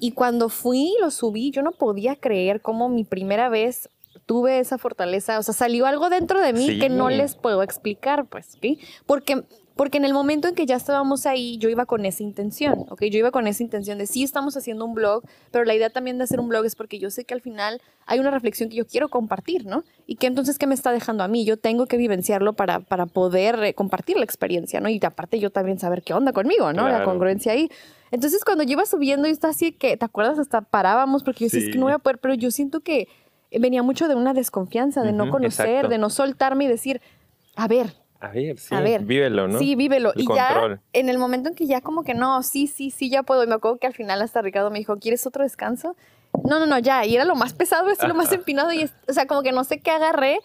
Y 0.00 0.12
cuando 0.12 0.48
fui 0.48 0.94
y 0.98 1.00
lo 1.00 1.10
subí, 1.10 1.52
yo 1.52 1.62
no 1.62 1.72
podía 1.72 2.16
creer 2.16 2.60
cómo 2.60 2.88
mi 2.88 3.04
primera 3.04 3.48
vez 3.48 3.88
tuve 4.26 4.58
esa 4.58 4.76
fortaleza, 4.76 5.38
o 5.38 5.42
sea, 5.42 5.54
salió 5.54 5.86
algo 5.86 6.10
dentro 6.10 6.40
de 6.40 6.52
mí 6.52 6.80
que 6.80 6.88
no 6.88 7.08
les 7.08 7.36
puedo 7.36 7.62
explicar, 7.62 8.26
pues, 8.26 8.58
¿sí? 8.60 8.80
Porque 9.06 9.44
porque 9.76 9.98
en 9.98 10.06
el 10.06 10.14
momento 10.14 10.48
en 10.48 10.54
que 10.54 10.64
ya 10.64 10.76
estábamos 10.76 11.26
ahí, 11.26 11.58
yo 11.58 11.68
iba 11.68 11.84
con 11.84 12.06
esa 12.06 12.22
intención, 12.22 12.86
¿ok? 12.88 13.04
Yo 13.04 13.18
iba 13.18 13.30
con 13.30 13.46
esa 13.46 13.62
intención 13.62 13.98
de 13.98 14.06
sí 14.06 14.22
estamos 14.22 14.56
haciendo 14.56 14.86
un 14.86 14.94
blog, 14.94 15.22
pero 15.50 15.66
la 15.66 15.74
idea 15.74 15.90
también 15.90 16.16
de 16.16 16.24
hacer 16.24 16.40
un 16.40 16.48
blog 16.48 16.64
es 16.64 16.74
porque 16.74 16.98
yo 16.98 17.10
sé 17.10 17.26
que 17.26 17.34
al 17.34 17.42
final 17.42 17.82
hay 18.06 18.18
una 18.18 18.30
reflexión 18.30 18.70
que 18.70 18.76
yo 18.76 18.86
quiero 18.86 19.10
compartir, 19.10 19.66
¿no? 19.66 19.84
Y 20.06 20.16
que 20.16 20.28
entonces, 20.28 20.56
¿qué 20.58 20.66
me 20.66 20.74
está 20.74 20.92
dejando 20.92 21.24
a 21.24 21.28
mí? 21.28 21.44
Yo 21.44 21.58
tengo 21.58 21.84
que 21.84 21.98
vivenciarlo 21.98 22.54
para, 22.54 22.80
para 22.80 23.04
poder 23.04 23.62
eh, 23.62 23.74
compartir 23.74 24.16
la 24.16 24.24
experiencia, 24.24 24.80
¿no? 24.80 24.88
Y 24.88 24.98
aparte 25.04 25.38
yo 25.38 25.50
también 25.50 25.78
saber 25.78 26.02
qué 26.02 26.14
onda 26.14 26.32
conmigo, 26.32 26.72
¿no? 26.72 26.88
La 26.88 27.04
congruencia 27.04 27.52
ahí. 27.52 27.68
Entonces, 28.10 28.46
cuando 28.46 28.64
yo 28.64 28.72
iba 28.72 28.86
subiendo, 28.86 29.28
y 29.28 29.32
está 29.32 29.48
así 29.48 29.72
que, 29.72 29.98
¿te 29.98 30.04
acuerdas? 30.06 30.38
Hasta 30.38 30.62
parábamos 30.62 31.22
porque 31.22 31.40
yo 31.40 31.46
decía, 31.48 31.60
es 31.60 31.70
que 31.70 31.78
no 31.78 31.84
voy 31.84 31.92
a 31.92 31.98
poder, 31.98 32.18
pero 32.18 32.32
yo 32.32 32.50
siento 32.50 32.80
que 32.80 33.08
venía 33.50 33.82
mucho 33.82 34.08
de 34.08 34.14
una 34.14 34.32
desconfianza, 34.32 35.02
de 35.02 35.12
no 35.12 35.28
conocer, 35.30 35.88
de 35.88 35.98
no 35.98 36.08
soltarme 36.08 36.64
y 36.64 36.68
decir, 36.68 37.02
a 37.56 37.68
ver, 37.68 37.94
a 38.20 38.28
ver, 38.28 38.58
sí, 38.58 38.74
vívelo, 39.00 39.48
¿no? 39.48 39.58
Sí, 39.58 39.74
vívelo. 39.74 40.12
y 40.14 40.26
ya, 40.34 40.80
en 40.92 41.08
el 41.08 41.18
momento 41.18 41.50
en 41.50 41.54
que 41.54 41.66
ya 41.66 41.80
como 41.80 42.02
que 42.04 42.14
no, 42.14 42.42
sí, 42.42 42.66
sí, 42.66 42.90
sí, 42.90 43.10
ya 43.10 43.22
puedo. 43.22 43.44
Y 43.44 43.46
me 43.46 43.54
acuerdo 43.54 43.78
que 43.78 43.86
al 43.86 43.94
final 43.94 44.22
hasta 44.22 44.42
Ricardo 44.42 44.70
me 44.70 44.78
dijo, 44.78 44.96
¿quieres 44.96 45.26
otro 45.26 45.42
descanso? 45.42 45.96
No, 46.44 46.58
no, 46.58 46.66
no, 46.66 46.78
ya. 46.78 47.04
Y 47.04 47.14
era 47.14 47.24
lo 47.24 47.34
más 47.34 47.52
pesado, 47.52 47.90
es 47.90 48.02
lo 48.02 48.14
más 48.14 48.32
empinado. 48.32 48.72
Y 48.72 48.84
o 49.08 49.12
sea, 49.12 49.26
como 49.26 49.42
que 49.42 49.52
no 49.52 49.64
sé 49.64 49.80
qué 49.80 49.90
agarré, 49.90 50.38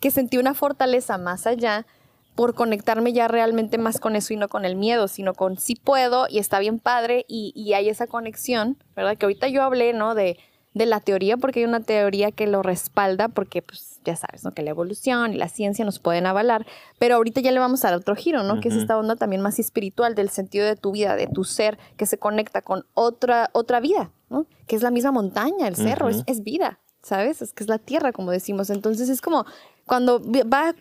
que 0.00 0.10
sentí 0.10 0.38
una 0.38 0.54
fortaleza 0.54 1.18
más 1.18 1.46
allá 1.46 1.86
por 2.34 2.54
conectarme 2.54 3.12
ya 3.12 3.26
realmente 3.26 3.78
más 3.78 3.98
con 3.98 4.14
eso 4.14 4.32
y 4.32 4.36
no 4.36 4.48
con 4.48 4.64
el 4.64 4.76
miedo, 4.76 5.08
sino 5.08 5.34
con 5.34 5.58
sí 5.58 5.74
puedo 5.74 6.26
y 6.28 6.38
está 6.38 6.60
bien 6.60 6.78
padre 6.78 7.24
y, 7.26 7.52
y 7.56 7.72
hay 7.72 7.88
esa 7.88 8.06
conexión, 8.06 8.76
¿verdad? 8.94 9.16
Que 9.16 9.26
ahorita 9.26 9.48
yo 9.48 9.64
hablé, 9.64 9.92
¿no? 9.92 10.14
De 10.14 10.38
de 10.78 10.86
la 10.86 11.00
teoría, 11.00 11.36
porque 11.36 11.60
hay 11.60 11.66
una 11.66 11.80
teoría 11.80 12.32
que 12.32 12.46
lo 12.46 12.62
respalda, 12.62 13.28
porque 13.28 13.60
pues 13.60 14.00
ya 14.04 14.16
sabes, 14.16 14.44
¿no? 14.44 14.52
Que 14.52 14.62
la 14.62 14.70
evolución 14.70 15.34
y 15.34 15.36
la 15.36 15.48
ciencia 15.48 15.84
nos 15.84 15.98
pueden 15.98 16.26
avalar, 16.26 16.66
pero 16.98 17.16
ahorita 17.16 17.40
ya 17.40 17.52
le 17.52 17.58
vamos 17.58 17.84
a 17.84 17.90
dar 17.90 17.98
otro 17.98 18.16
giro, 18.16 18.42
¿no? 18.42 18.60
Que 18.60 18.68
es 18.68 18.74
esta 18.74 18.96
onda 18.96 19.16
también 19.16 19.42
más 19.42 19.58
espiritual 19.58 20.14
del 20.14 20.30
sentido 20.30 20.64
de 20.64 20.76
tu 20.76 20.92
vida, 20.92 21.16
de 21.16 21.26
tu 21.26 21.44
ser, 21.44 21.78
que 21.96 22.06
se 22.06 22.18
conecta 22.18 22.62
con 22.62 22.86
otra, 22.94 23.50
otra 23.52 23.80
vida, 23.80 24.12
¿no? 24.30 24.46
Que 24.66 24.76
es 24.76 24.82
la 24.82 24.90
misma 24.90 25.12
montaña, 25.12 25.68
el 25.68 25.76
cerro, 25.76 26.08
es, 26.08 26.22
es, 26.26 26.42
vida, 26.42 26.78
¿sabes? 27.02 27.42
Es 27.42 27.52
que 27.52 27.64
es 27.64 27.68
la 27.68 27.78
tierra, 27.78 28.12
como 28.12 28.30
decimos. 28.30 28.70
Entonces 28.70 29.08
es 29.08 29.20
como 29.20 29.44
cuando 29.86 30.22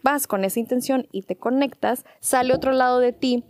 vas 0.04 0.28
con 0.28 0.46
esa 0.46 0.60
intención 0.60 1.08
y 1.12 1.24
te 1.24 1.36
conectas, 1.36 2.06
sale 2.20 2.54
otro 2.54 2.72
lado 2.72 3.00
de 3.00 3.14
ti 3.14 3.44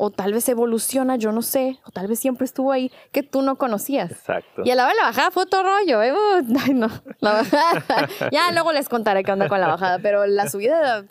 o 0.00 0.10
tal 0.10 0.32
vez 0.32 0.48
evoluciona, 0.48 1.16
yo 1.16 1.32
no 1.32 1.42
sé, 1.42 1.80
o 1.84 1.90
tal 1.90 2.06
vez 2.06 2.20
siempre 2.20 2.44
estuvo 2.44 2.70
ahí, 2.70 2.90
que 3.10 3.24
tú 3.24 3.42
no 3.42 3.56
conocías. 3.56 4.12
Exacto. 4.12 4.62
Y 4.64 4.70
a 4.70 4.76
la 4.76 4.86
vez 4.86 4.94
la 4.96 5.08
bajada 5.08 5.32
fue 5.32 5.42
otro 5.42 5.64
rollo, 5.64 6.02
¿eh? 6.02 6.12
Ay, 6.64 6.72
no, 6.72 6.88
la 7.18 7.32
bajada. 7.32 8.08
ya 8.32 8.52
luego 8.52 8.72
les 8.72 8.88
contaré 8.88 9.24
qué 9.24 9.32
onda 9.32 9.48
con 9.48 9.60
la 9.60 9.66
bajada, 9.66 9.98
pero 9.98 10.24
la 10.26 10.48
subida... 10.48 11.04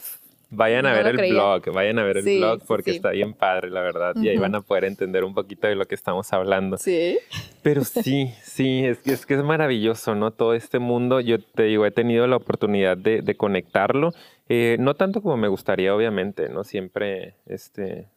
Vayan 0.49 0.85
a 0.85 0.93
ver 0.93 1.07
el 1.07 1.33
blog, 1.33 1.73
vayan 1.73 1.99
a 1.99 2.03
ver 2.03 2.19
el 2.19 2.37
blog 2.37 2.61
porque 2.65 2.91
está 2.91 3.09
bien 3.09 3.33
padre, 3.33 3.69
la 3.69 3.81
verdad, 3.81 4.15
y 4.15 4.29
ahí 4.29 4.37
van 4.37 4.55
a 4.55 4.61
poder 4.61 4.85
entender 4.85 5.25
un 5.25 5.33
poquito 5.33 5.67
de 5.67 5.75
lo 5.75 5.85
que 5.85 5.95
estamos 5.95 6.31
hablando. 6.31 6.77
Sí. 6.77 7.19
Pero 7.63 7.83
sí, 7.83 8.33
sí, 8.41 8.85
es, 8.85 9.05
es 9.05 9.25
que 9.25 9.33
es 9.33 9.43
maravilloso, 9.43 10.15
¿no? 10.15 10.31
Todo 10.31 10.53
este 10.53 10.79
mundo, 10.79 11.19
yo 11.19 11.39
te 11.41 11.63
digo, 11.63 11.85
he 11.85 11.91
tenido 11.91 12.25
la 12.27 12.37
oportunidad 12.37 12.95
de, 12.95 13.21
de 13.21 13.35
conectarlo, 13.35 14.13
eh, 14.47 14.77
no 14.79 14.95
tanto 14.95 15.21
como 15.21 15.35
me 15.35 15.49
gustaría, 15.49 15.93
obviamente, 15.93 16.47
¿no? 16.47 16.63
Siempre, 16.63 17.35
este, 17.45 18.07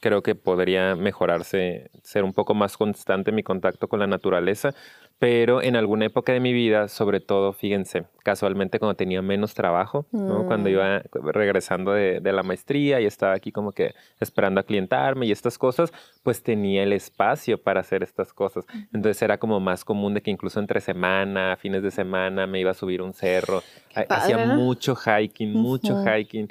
creo 0.00 0.22
que 0.22 0.34
podría 0.34 0.94
mejorarse, 0.94 1.90
ser 2.02 2.24
un 2.24 2.32
poco 2.32 2.54
más 2.54 2.76
constante 2.76 3.32
mi 3.32 3.42
contacto 3.42 3.88
con 3.88 4.00
la 4.00 4.06
naturaleza, 4.06 4.74
pero 5.18 5.62
en 5.62 5.76
alguna 5.76 6.04
época 6.06 6.32
de 6.32 6.40
mi 6.40 6.52
vida, 6.52 6.88
sobre 6.88 7.20
todo, 7.20 7.54
fíjense, 7.54 8.04
casualmente 8.22 8.78
cuando 8.78 8.96
tenía 8.96 9.22
menos 9.22 9.54
trabajo, 9.54 10.04
cuando 10.10 10.68
mm. 10.68 10.72
iba 10.72 11.02
regresando 11.32 11.92
de, 11.92 12.20
la 12.20 12.42
maestría 12.42 13.00
y 13.00 13.06
estaba 13.06 13.32
aquí 13.32 13.50
como 13.50 13.72
que 13.72 13.94
esperando 14.20 14.60
a 14.60 14.64
clientarme 14.64 15.24
y 15.24 15.32
estas 15.32 15.56
cosas, 15.56 15.90
pues 16.22 16.42
tenía 16.42 16.82
el 16.82 16.92
espacio 16.92 17.56
para 17.56 17.80
hacer 17.80 18.02
estas 18.02 18.34
cosas. 18.34 18.66
Entonces 18.92 19.22
era 19.22 19.38
como 19.38 19.58
más 19.58 19.84
común 19.84 20.12
de 20.12 20.20
que 20.20 20.30
incluso 20.30 20.60
entre 20.60 20.82
semana, 20.82 21.56
fines 21.56 21.82
de 21.82 21.90
semana, 21.90 22.46
me 22.46 22.60
iba 22.60 22.72
a 22.72 22.74
subir 22.74 23.00
un 23.00 23.14
cerro, 23.14 23.62
hacía 24.08 24.44
mucho 24.44 24.94
hiking, 24.94 25.54
mucho 25.54 26.04
hiking. 26.04 26.48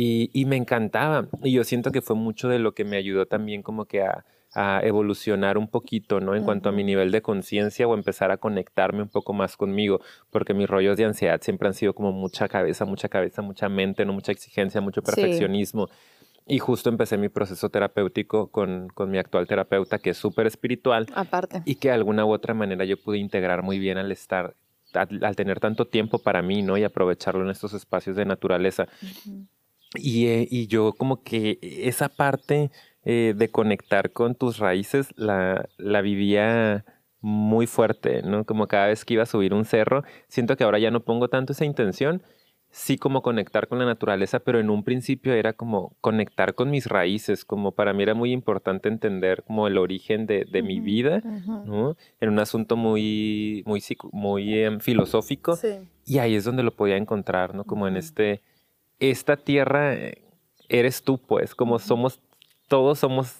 Y, 0.00 0.30
y, 0.32 0.44
me 0.44 0.54
encantaba. 0.54 1.26
Y 1.42 1.50
yo 1.50 1.64
siento 1.64 1.90
que 1.90 2.02
fue 2.02 2.14
mucho 2.14 2.48
de 2.48 2.60
lo 2.60 2.72
que 2.72 2.84
me 2.84 2.96
ayudó 2.96 3.26
también 3.26 3.62
como 3.62 3.86
que 3.86 4.02
a, 4.02 4.24
a 4.54 4.80
evolucionar 4.84 5.58
un 5.58 5.66
poquito, 5.66 6.20
¿no? 6.20 6.36
En 6.36 6.44
cuanto 6.44 6.68
a 6.68 6.72
mi 6.72 6.84
nivel 6.84 7.10
de 7.10 7.20
conciencia 7.20 7.88
o 7.88 7.94
empezar 7.94 8.30
a 8.30 8.36
conectarme 8.36 9.02
un 9.02 9.08
poco 9.08 9.32
más 9.32 9.56
conmigo, 9.56 10.00
porque 10.30 10.54
mis 10.54 10.68
rollos 10.68 10.96
de 10.96 11.04
ansiedad 11.04 11.40
siempre 11.42 11.66
han 11.66 11.74
sido 11.74 11.94
como 11.94 12.12
mucha 12.12 12.46
cabeza, 12.46 12.84
mucha 12.84 13.08
cabeza, 13.08 13.42
mucha 13.42 13.68
mente, 13.68 14.04
¿no? 14.04 14.12
Mucha 14.12 14.30
exigencia, 14.30 14.80
mucho 14.80 15.02
perfeccionismo. 15.02 15.88
Y 16.46 16.60
justo 16.60 16.88
empecé 16.88 17.18
mi 17.18 17.28
proceso 17.28 17.68
terapéutico 17.68 18.52
con, 18.52 18.88
con 18.94 19.10
mi 19.10 19.18
actual 19.18 19.48
terapeuta, 19.48 19.98
que 19.98 20.10
es 20.10 20.16
súper 20.16 20.46
espiritual. 20.46 21.06
Aparte. 21.14 21.62
Y 21.64 21.74
que 21.74 21.88
de 21.88 21.94
alguna 21.94 22.24
u 22.24 22.30
otra 22.30 22.54
manera 22.54 22.84
yo 22.84 22.96
pude 22.96 23.18
integrar 23.18 23.62
muy 23.62 23.78
bien 23.78 23.98
al 23.98 24.12
estar, 24.12 24.54
al, 24.94 25.36
tener 25.36 25.60
tanto 25.60 25.88
tiempo 25.88 26.20
para 26.20 26.40
mí, 26.40 26.62
¿no? 26.62 26.78
Y 26.78 26.84
aprovecharlo 26.84 27.42
en 27.42 27.50
estos 27.50 27.74
espacios 27.74 28.16
de 28.16 28.24
naturaleza. 28.24 28.86
Y, 29.94 30.26
eh, 30.26 30.46
y, 30.50 30.66
yo 30.66 30.92
como 30.92 31.22
que 31.22 31.58
esa 31.62 32.08
parte 32.08 32.70
eh, 33.04 33.34
de 33.36 33.48
conectar 33.50 34.12
con 34.12 34.34
tus 34.34 34.58
raíces 34.58 35.14
la, 35.16 35.68
la 35.78 36.02
vivía 36.02 36.84
muy 37.20 37.66
fuerte, 37.66 38.22
¿no? 38.22 38.44
Como 38.44 38.66
cada 38.66 38.88
vez 38.88 39.04
que 39.04 39.14
iba 39.14 39.22
a 39.22 39.26
subir 39.26 39.54
un 39.54 39.64
cerro, 39.64 40.04
siento 40.28 40.56
que 40.56 40.64
ahora 40.64 40.78
ya 40.78 40.90
no 40.90 41.00
pongo 41.00 41.28
tanto 41.28 41.52
esa 41.52 41.64
intención, 41.64 42.22
sí 42.70 42.98
como 42.98 43.22
conectar 43.22 43.66
con 43.68 43.78
la 43.78 43.86
naturaleza, 43.86 44.40
pero 44.40 44.60
en 44.60 44.70
un 44.70 44.84
principio 44.84 45.32
era 45.32 45.52
como 45.52 45.96
conectar 46.00 46.54
con 46.54 46.70
mis 46.70 46.86
raíces, 46.86 47.44
como 47.44 47.72
para 47.72 47.92
mí 47.92 48.02
era 48.02 48.14
muy 48.14 48.32
importante 48.32 48.88
entender 48.88 49.42
como 49.44 49.66
el 49.66 49.78
origen 49.78 50.26
de, 50.26 50.44
de 50.44 50.62
mi 50.62 50.80
vida, 50.80 51.22
¿no? 51.64 51.96
En 52.20 52.28
un 52.28 52.38
asunto 52.38 52.76
muy, 52.76 53.62
muy, 53.66 53.82
muy 54.12 54.58
em, 54.58 54.80
filosófico. 54.80 55.56
Sí. 55.56 55.78
Y 56.04 56.18
ahí 56.18 56.34
es 56.34 56.44
donde 56.44 56.62
lo 56.62 56.74
podía 56.74 56.96
encontrar, 56.96 57.54
¿no? 57.54 57.64
Como 57.64 57.88
en 57.88 57.96
este, 57.96 58.42
esta 59.00 59.36
tierra 59.36 59.94
eres 60.68 61.02
tú, 61.02 61.18
pues, 61.18 61.54
como 61.54 61.78
somos, 61.78 62.20
todos 62.68 62.98
somos 62.98 63.34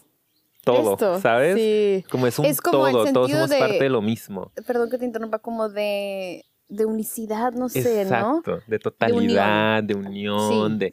todo, 0.65 1.19
¿sabes? 1.21 1.57
Sí. 1.57 2.05
Como 2.11 2.27
es 2.27 2.39
un 2.39 2.47
todo, 2.63 3.13
todos 3.13 3.31
somos 3.31 3.51
parte 3.55 3.85
de 3.85 3.89
lo 3.89 4.03
mismo. 4.03 4.53
Perdón 4.67 4.91
que 4.91 4.99
te 4.99 5.05
interrumpa, 5.05 5.39
como 5.39 5.69
de 5.69 6.45
de 6.69 6.85
unicidad, 6.85 7.53
no 7.55 7.71
sé, 7.71 8.05
¿no? 8.05 8.39
Exacto, 8.39 8.61
de 8.67 8.79
totalidad, 8.79 9.83
de 9.83 9.95
unión, 9.95 10.79
de, 10.79 10.93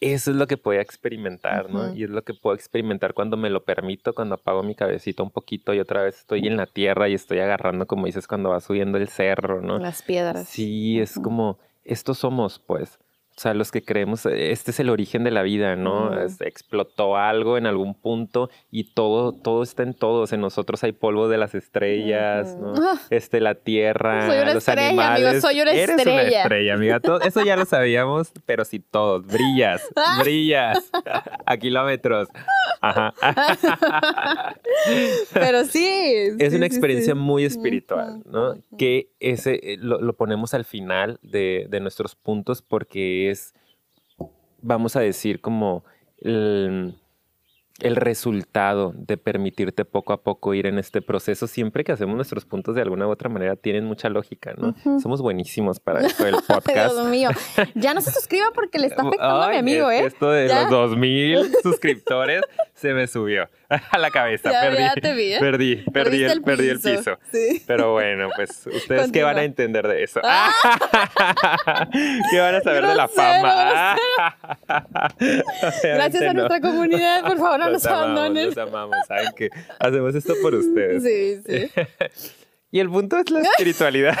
eso 0.00 0.30
es 0.32 0.36
lo 0.36 0.48
que 0.48 0.56
puedo 0.56 0.80
experimentar, 0.80 1.70
¿no? 1.70 1.94
Y 1.94 2.04
es 2.04 2.10
lo 2.10 2.22
que 2.22 2.34
puedo 2.34 2.56
experimentar 2.56 3.14
cuando 3.14 3.36
me 3.36 3.48
lo 3.48 3.64
permito, 3.64 4.14
cuando 4.14 4.34
apago 4.34 4.64
mi 4.64 4.74
cabecita 4.74 5.22
un 5.22 5.30
poquito 5.30 5.72
y 5.74 5.78
otra 5.78 6.02
vez 6.02 6.18
estoy 6.18 6.48
en 6.48 6.56
la 6.56 6.66
tierra 6.66 7.08
y 7.08 7.14
estoy 7.14 7.38
agarrando, 7.38 7.86
como 7.86 8.06
dices, 8.06 8.26
cuando 8.26 8.50
va 8.50 8.60
subiendo 8.60 8.98
el 8.98 9.08
cerro, 9.08 9.62
¿no? 9.62 9.78
Las 9.78 10.02
piedras. 10.02 10.48
Sí, 10.48 11.00
es 11.00 11.14
como, 11.14 11.58
estos 11.84 12.18
somos, 12.18 12.58
pues. 12.58 12.98
O 13.34 13.40
sea, 13.40 13.54
los 13.54 13.72
que 13.72 13.82
creemos, 13.82 14.26
este 14.26 14.72
es 14.72 14.80
el 14.80 14.90
origen 14.90 15.24
de 15.24 15.30
la 15.30 15.42
vida, 15.42 15.74
¿no? 15.74 16.12
explotó 16.40 17.16
algo 17.16 17.56
en 17.56 17.66
algún 17.66 17.94
punto 17.94 18.50
y 18.70 18.92
todo, 18.92 19.32
todo 19.32 19.62
está 19.62 19.82
en 19.82 19.94
todos. 19.94 20.34
En 20.34 20.42
nosotros 20.42 20.84
hay 20.84 20.92
polvo 20.92 21.28
de 21.28 21.38
las 21.38 21.54
estrellas, 21.54 22.56
¿no? 22.56 22.74
Ah. 22.76 22.98
Este, 23.10 23.40
la 23.40 23.54
tierra, 23.54 24.26
soy 24.26 24.38
una 24.38 24.54
los 24.54 24.68
estrella, 24.68 24.88
animales. 24.88 25.26
Amigo, 25.26 25.40
soy 25.40 25.60
una 25.60 25.72
Eres 25.72 25.96
estrella. 25.96 26.22
una 26.22 26.42
estrella, 26.42 26.74
amiga. 26.74 27.00
eso 27.24 27.44
ya 27.44 27.56
lo 27.56 27.64
sabíamos, 27.64 28.32
pero 28.46 28.64
sí 28.64 28.78
todos. 28.80 29.26
Brillas, 29.26 29.82
brillas 30.22 30.90
a 31.46 31.56
kilómetros. 31.56 32.28
Ajá. 32.80 33.14
pero 35.32 35.64
sí. 35.64 36.28
Es 36.38 36.54
una 36.54 36.66
experiencia 36.66 37.14
muy 37.14 37.44
espiritual, 37.44 38.22
¿no? 38.26 38.56
Que 38.76 39.10
ese 39.20 39.60
eh, 39.62 39.76
lo, 39.78 40.12
ponemos 40.14 40.54
al 40.54 40.64
final 40.64 41.18
de, 41.22 41.66
de 41.70 41.80
nuestros 41.80 42.14
puntos 42.14 42.62
porque 42.62 43.21
es, 43.28 43.54
vamos 44.60 44.96
a 44.96 45.00
decir, 45.00 45.40
como 45.40 45.84
el, 46.18 46.94
resultado 47.80 48.92
de 48.94 49.16
permitirte 49.16 49.84
poco 49.84 50.12
a 50.12 50.22
poco 50.22 50.54
ir 50.54 50.66
en 50.66 50.78
este 50.78 51.02
proceso, 51.02 51.46
siempre 51.46 51.82
que 51.82 51.92
hacemos 51.92 52.14
nuestros 52.14 52.44
puntos 52.44 52.76
de 52.76 52.82
alguna 52.82 53.08
u 53.08 53.10
otra 53.10 53.28
manera, 53.28 53.56
tienen 53.56 53.84
mucha 53.84 54.08
lógica, 54.08 54.54
¿no? 54.56 54.74
Somos 55.00 55.20
buenísimos 55.20 55.80
para 55.80 56.00
esto 56.06 56.24
del 56.24 56.36
podcast. 56.46 56.94
Dios 56.94 57.08
mío, 57.08 57.30
ya 57.74 57.94
no 57.94 58.00
se 58.00 58.12
suscriba 58.12 58.46
porque 58.54 58.78
le 58.78 58.86
está 58.86 59.02
afectando 59.02 59.42
a 59.42 59.50
mi 59.50 59.56
amigo, 59.56 59.90
¿eh? 59.90 60.04
Esto 60.06 60.30
de 60.30 60.48
los 60.48 60.70
2000 60.70 61.52
suscriptores 61.62 62.42
se 62.74 62.94
me 62.94 63.06
subió 63.06 63.48
a 63.90 63.98
la 63.98 64.10
cabeza. 64.10 64.50
perdí, 64.50 65.32
¿eh? 65.32 65.38
perdí, 65.40 65.76
perdí, 65.92 66.24
el, 66.24 66.42
perdí 66.42 66.68
el 66.68 66.80
piso. 66.80 67.18
Pero 67.66 67.92
bueno, 67.92 68.30
pues 68.34 68.66
ustedes 68.66 69.10
qué 69.12 69.22
van 69.22 69.38
a 69.38 69.44
entender 69.44 69.86
de 69.86 70.02
eso. 70.02 70.20
Ah. 70.24 70.52
¿Qué 72.30 72.40
van 72.40 72.54
a 72.54 72.60
saber 72.60 72.86
de 72.86 72.94
la 72.94 73.08
fama? 73.08 73.96
Gracias 75.82 76.22
a 76.22 76.32
nuestra 76.32 76.60
comunidad, 76.60 77.22
por 77.22 77.38
favor, 77.38 77.60
no 77.60 77.70
nos, 77.70 77.86
abandonen. 77.86 78.48
Nos 78.48 78.58
amamos, 78.58 78.96
saben 79.06 79.32
que 79.36 79.48
hacemos 79.78 80.14
esto 80.14 80.34
por 80.42 80.54
ustedes. 80.54 81.02
Sí, 81.02 81.42
sí. 81.46 81.70
y 82.70 82.80
el 82.80 82.88
punto 82.88 83.18
es 83.18 83.30
la 83.30 83.40
espiritualidad. 83.40 84.18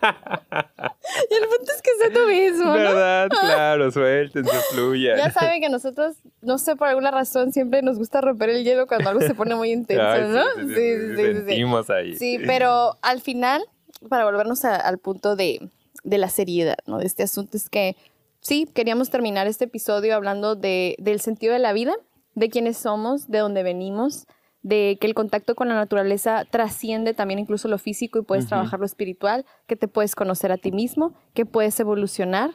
y 1.30 1.34
el 1.34 1.48
punto 1.48 1.72
es 1.74 1.82
que 1.82 1.90
sea 1.98 2.12
tú 2.12 2.26
mismo. 2.28 2.72
¿Verdad? 2.72 3.28
Claro, 3.40 3.90
suéltense, 3.90 4.56
fluyan. 4.72 5.16
Ya 5.16 5.30
saben 5.30 5.60
que 5.60 5.68
nosotros, 5.68 6.16
no 6.40 6.58
sé, 6.58 6.76
por 6.76 6.88
alguna 6.88 7.10
razón, 7.10 7.52
siempre 7.52 7.82
nos 7.82 7.98
gusta 7.98 8.20
romper 8.20 8.50
el 8.50 8.64
hielo 8.64 8.86
cuando 8.86 9.10
algo 9.10 9.20
se 9.20 9.34
pone 9.34 9.54
muy 9.54 9.72
intenso, 9.72 10.28
¿no? 10.28 10.44
Sí, 10.68 10.74
sí, 10.74 11.16
sí. 11.16 11.16
Sentimos 11.16 11.90
ahí. 11.90 12.16
Sí, 12.16 12.38
pero 12.46 12.96
al 13.02 13.20
final, 13.20 13.62
para 14.08 14.24
volvernos 14.24 14.64
al 14.64 14.98
punto 14.98 15.36
de, 15.36 15.68
de, 16.04 16.18
la 16.18 16.28
seriedad, 16.28 16.78
¿no? 16.86 16.98
De 16.98 17.06
este 17.06 17.22
asunto, 17.22 17.56
es 17.56 17.68
que 17.68 17.96
sí, 18.40 18.68
queríamos 18.72 19.10
terminar 19.10 19.46
este 19.46 19.64
episodio 19.64 20.14
hablando 20.14 20.56
de, 20.56 20.96
del 20.98 21.20
sentido 21.20 21.52
de 21.52 21.58
la 21.58 21.72
vida, 21.72 21.94
de 22.34 22.48
quiénes 22.50 22.76
somos, 22.76 23.28
de 23.28 23.38
dónde 23.38 23.62
venimos 23.62 24.26
de 24.62 24.98
que 25.00 25.06
el 25.06 25.14
contacto 25.14 25.54
con 25.54 25.68
la 25.68 25.74
naturaleza 25.74 26.44
trasciende 26.44 27.14
también 27.14 27.38
incluso 27.38 27.68
lo 27.68 27.78
físico 27.78 28.18
y 28.18 28.22
puedes 28.22 28.46
trabajar 28.46 28.80
lo 28.80 28.86
espiritual, 28.86 29.46
que 29.66 29.76
te 29.76 29.88
puedes 29.88 30.14
conocer 30.14 30.52
a 30.52 30.56
ti 30.56 30.72
mismo, 30.72 31.14
que 31.34 31.46
puedes 31.46 31.78
evolucionar. 31.80 32.50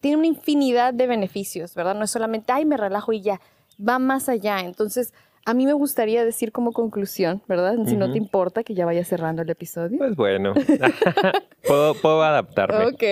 Tiene 0.00 0.16
una 0.16 0.26
infinidad 0.26 0.94
de 0.94 1.06
beneficios, 1.06 1.74
¿verdad? 1.74 1.94
No 1.94 2.04
es 2.04 2.10
solamente, 2.10 2.52
ay, 2.52 2.64
me 2.64 2.76
relajo 2.76 3.12
y 3.12 3.22
ya, 3.22 3.40
va 3.76 3.98
más 3.98 4.28
allá. 4.28 4.60
Entonces, 4.60 5.12
a 5.44 5.54
mí 5.54 5.66
me 5.66 5.72
gustaría 5.72 6.24
decir 6.24 6.52
como 6.52 6.72
conclusión, 6.72 7.42
¿verdad? 7.48 7.76
Si 7.86 7.96
no 7.96 8.10
te 8.12 8.18
importa 8.18 8.62
que 8.62 8.74
ya 8.74 8.84
vaya 8.84 9.04
cerrando 9.04 9.42
el 9.42 9.50
episodio. 9.50 9.98
Pues 9.98 10.14
bueno, 10.14 10.54
puedo, 11.66 11.94
puedo, 11.94 12.22
adaptarme. 12.22 12.86
Ok. 12.86 13.02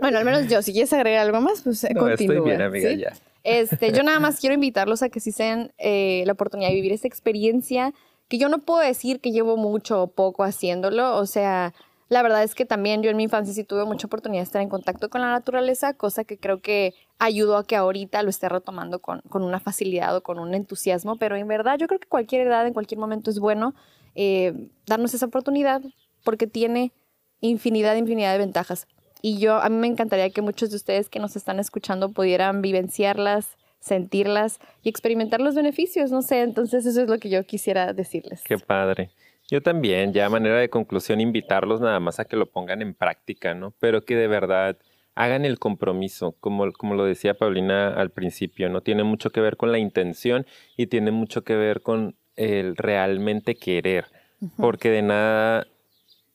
Bueno, 0.00 0.18
al 0.18 0.24
menos 0.24 0.48
yo, 0.48 0.60
si 0.62 0.72
quieres 0.72 0.92
agregar 0.92 1.26
algo 1.26 1.40
más, 1.40 1.62
pues 1.62 1.82
no, 1.84 2.00
continúa. 2.00 2.36
Estoy 2.36 2.40
bien, 2.40 2.62
amiga, 2.62 2.92
ya. 2.92 3.12
Este, 3.42 3.92
yo 3.92 4.02
nada 4.02 4.18
más 4.20 4.40
quiero 4.40 4.54
invitarlos 4.54 5.02
a 5.02 5.08
que 5.08 5.20
si 5.20 5.32
sean 5.32 5.72
eh, 5.78 6.24
la 6.26 6.32
oportunidad 6.32 6.68
de 6.70 6.74
vivir 6.74 6.92
esta 6.92 7.08
experiencia, 7.08 7.94
que 8.28 8.38
yo 8.38 8.48
no 8.48 8.58
puedo 8.58 8.80
decir 8.80 9.20
que 9.20 9.30
llevo 9.30 9.56
mucho 9.56 10.02
o 10.02 10.06
poco 10.08 10.42
haciéndolo, 10.42 11.16
o 11.16 11.26
sea, 11.26 11.72
la 12.08 12.22
verdad 12.22 12.42
es 12.44 12.54
que 12.54 12.64
también 12.64 13.02
yo 13.02 13.10
en 13.10 13.16
mi 13.16 13.24
infancia 13.24 13.52
sí 13.52 13.64
tuve 13.64 13.84
mucha 13.84 14.06
oportunidad 14.06 14.42
de 14.42 14.46
estar 14.46 14.62
en 14.62 14.68
contacto 14.68 15.10
con 15.10 15.20
la 15.20 15.30
naturaleza, 15.30 15.94
cosa 15.94 16.24
que 16.24 16.38
creo 16.38 16.60
que 16.60 16.94
ayudó 17.18 17.56
a 17.56 17.66
que 17.66 17.74
ahorita 17.74 18.22
lo 18.22 18.30
esté 18.30 18.48
retomando 18.48 19.00
con, 19.00 19.22
una 19.32 19.58
facilidad 19.58 20.14
o 20.16 20.22
con 20.22 20.38
un 20.38 20.54
entusiasmo, 20.54 21.16
pero 21.16 21.36
en 21.36 21.48
verdad 21.48 21.78
yo 21.78 21.88
creo 21.88 21.98
que 21.98 22.08
cualquier 22.08 22.46
edad, 22.46 22.66
en 22.66 22.74
cualquier 22.74 23.00
momento 23.00 23.30
es 23.30 23.40
bueno 23.40 23.74
eh, 24.14 24.68
darnos 24.86 25.14
esa 25.14 25.26
oportunidad 25.26 25.82
porque 26.22 26.46
tiene 26.46 26.92
infinidad, 27.40 27.96
infinidad 27.96 28.32
de 28.32 28.38
ventajas. 28.38 28.86
Y 29.20 29.38
yo, 29.38 29.56
a 29.56 29.68
mí 29.68 29.76
me 29.76 29.88
encantaría 29.88 30.30
que 30.30 30.42
muchos 30.42 30.70
de 30.70 30.76
ustedes 30.76 31.08
que 31.08 31.18
nos 31.18 31.34
están 31.34 31.58
escuchando 31.58 32.10
pudieran 32.10 32.62
vivenciarlas, 32.62 33.56
sentirlas 33.80 34.60
y 34.82 34.88
experimentar 34.88 35.40
los 35.40 35.54
beneficios, 35.54 36.12
no 36.12 36.22
sé, 36.22 36.42
entonces 36.42 36.86
eso 36.86 37.02
es 37.02 37.08
lo 37.08 37.18
que 37.18 37.30
yo 37.30 37.44
quisiera 37.44 37.92
decirles. 37.92 38.42
Qué 38.44 38.58
padre. 38.58 39.10
Yo 39.48 39.62
también, 39.62 40.12
ya 40.12 40.26
a 40.26 40.30
manera 40.30 40.58
de 40.58 40.68
conclusión, 40.68 41.20
invitarlos 41.20 41.80
nada 41.80 42.00
más 42.00 42.18
a 42.18 42.24
que 42.24 42.36
lo 42.36 42.46
pongan 42.46 42.82
en 42.82 42.94
práctica, 42.94 43.54
¿no? 43.54 43.72
Pero 43.78 44.04
que 44.04 44.16
de 44.16 44.26
verdad 44.26 44.76
hagan 45.14 45.44
el 45.44 45.58
compromiso, 45.58 46.34
como, 46.40 46.72
como 46.72 46.94
lo 46.94 47.04
decía 47.04 47.34
Paulina 47.34 47.88
al 47.88 48.10
principio, 48.10 48.68
¿no? 48.68 48.80
Tiene 48.82 49.04
mucho 49.04 49.30
que 49.30 49.40
ver 49.40 49.56
con 49.56 49.72
la 49.72 49.78
intención 49.78 50.46
y 50.76 50.88
tiene 50.88 51.10
mucho 51.10 51.44
que 51.44 51.56
ver 51.56 51.80
con 51.80 52.16
el 52.34 52.76
realmente 52.76 53.54
querer, 53.54 54.06
porque 54.58 54.90
de 54.90 55.02
nada 55.02 55.66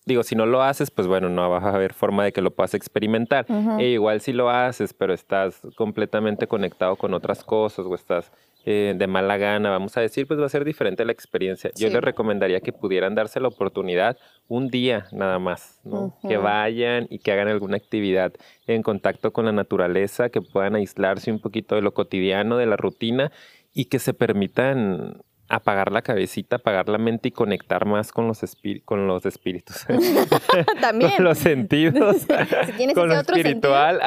digo, 0.05 0.23
si 0.23 0.35
no 0.35 0.45
lo 0.45 0.63
haces, 0.63 0.89
pues 0.91 1.07
bueno, 1.07 1.29
no 1.29 1.47
vas 1.49 1.63
a 1.63 1.75
haber 1.75 1.93
forma 1.93 2.23
de 2.23 2.31
que 2.31 2.41
lo 2.41 2.51
puedas 2.51 2.73
experimentar. 2.73 3.45
E 3.79 3.85
igual 3.89 4.21
si 4.21 4.33
lo 4.33 4.49
haces, 4.49 4.93
pero 4.93 5.13
estás 5.13 5.61
completamente 5.75 6.47
conectado 6.47 6.95
con 6.95 7.13
otras 7.13 7.43
cosas 7.43 7.85
o 7.85 7.95
estás 7.95 8.31
eh, 8.65 8.93
de 8.95 9.07
mala 9.07 9.37
gana, 9.37 9.69
vamos 9.69 9.97
a 9.97 10.01
decir, 10.01 10.27
pues 10.27 10.39
va 10.39 10.45
a 10.45 10.49
ser 10.49 10.65
diferente 10.65 11.03
la 11.03 11.11
experiencia. 11.11 11.71
Yo 11.75 11.89
les 11.89 12.01
recomendaría 12.01 12.59
que 12.59 12.71
pudieran 12.71 13.15
darse 13.15 13.39
la 13.39 13.47
oportunidad 13.47 14.17
un 14.47 14.67
día 14.67 15.07
nada 15.11 15.39
más, 15.39 15.79
¿no? 15.83 16.17
Que 16.27 16.37
vayan 16.37 17.07
y 17.09 17.19
que 17.19 17.31
hagan 17.31 17.47
alguna 17.47 17.77
actividad 17.77 18.33
en 18.67 18.83
contacto 18.83 19.33
con 19.33 19.45
la 19.45 19.51
naturaleza, 19.51 20.29
que 20.29 20.41
puedan 20.41 20.75
aislarse 20.75 21.31
un 21.31 21.39
poquito 21.39 21.75
de 21.75 21.81
lo 21.81 21.93
cotidiano, 21.93 22.57
de 22.57 22.65
la 22.67 22.77
rutina 22.77 23.31
y 23.73 23.85
que 23.85 23.99
se 23.99 24.13
permitan 24.13 25.21
apagar 25.51 25.91
la 25.91 26.01
cabecita, 26.01 26.55
apagar 26.55 26.87
la 26.87 26.97
mente 26.97 27.27
y 27.27 27.31
conectar 27.31 27.85
más 27.85 28.11
con 28.11 28.27
los, 28.27 28.39
con 28.85 29.07
los 29.07 29.25
espíritus. 29.25 29.85
También. 30.81 31.11
con 31.17 31.25
los 31.25 31.37
sentidos. 31.37 32.17
si 32.65 32.71
tienes 32.73 32.95
con 32.95 33.09
lo 33.09 33.15
espiritual, 33.19 33.99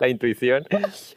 la 0.00 0.08
intuición, 0.08 0.64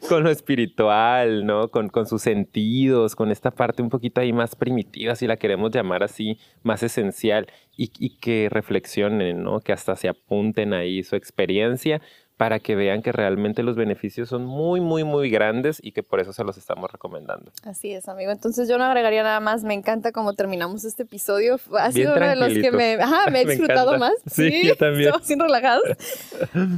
con 0.08 0.22
lo 0.22 0.30
espiritual, 0.30 1.44
¿no? 1.44 1.68
Con, 1.68 1.88
con 1.88 2.06
sus 2.06 2.22
sentidos, 2.22 3.16
con 3.16 3.32
esta 3.32 3.50
parte 3.50 3.82
un 3.82 3.90
poquito 3.90 4.20
ahí 4.20 4.32
más 4.32 4.54
primitiva, 4.54 5.16
si 5.16 5.26
la 5.26 5.36
queremos 5.36 5.72
llamar 5.72 6.04
así, 6.04 6.38
más 6.62 6.84
esencial, 6.84 7.48
y, 7.76 7.90
y 7.98 8.18
que 8.18 8.48
reflexionen, 8.48 9.42
¿no? 9.42 9.60
Que 9.60 9.72
hasta 9.72 9.96
se 9.96 10.08
apunten 10.08 10.72
ahí 10.72 11.02
su 11.02 11.16
experiencia 11.16 12.00
para 12.42 12.58
que 12.58 12.74
vean 12.74 13.02
que 13.02 13.12
realmente 13.12 13.62
los 13.62 13.76
beneficios 13.76 14.28
son 14.28 14.44
muy, 14.44 14.80
muy, 14.80 15.04
muy 15.04 15.30
grandes 15.30 15.78
y 15.80 15.92
que 15.92 16.02
por 16.02 16.18
eso 16.18 16.32
se 16.32 16.42
los 16.42 16.56
estamos 16.56 16.90
recomendando. 16.90 17.52
Así 17.62 17.92
es, 17.92 18.08
amigo. 18.08 18.32
Entonces 18.32 18.68
yo 18.68 18.78
no 18.78 18.84
agregaría 18.84 19.22
nada 19.22 19.38
más. 19.38 19.62
Me 19.62 19.74
encanta 19.74 20.10
cómo 20.10 20.32
terminamos 20.32 20.82
este 20.82 21.04
episodio. 21.04 21.60
Ha 21.78 21.92
sido 21.92 22.16
uno 22.16 22.26
de 22.26 22.34
los 22.34 22.48
que 22.48 22.72
me, 22.72 22.94
ajá, 22.94 23.30
me 23.30 23.42
he 23.42 23.46
disfrutado 23.46 23.96
más. 23.96 24.14
Sí, 24.26 24.66
yo 24.66 24.74
también. 24.74 25.10
Estamos 25.10 25.28
bien 25.28 25.38
relajados. 25.38 25.84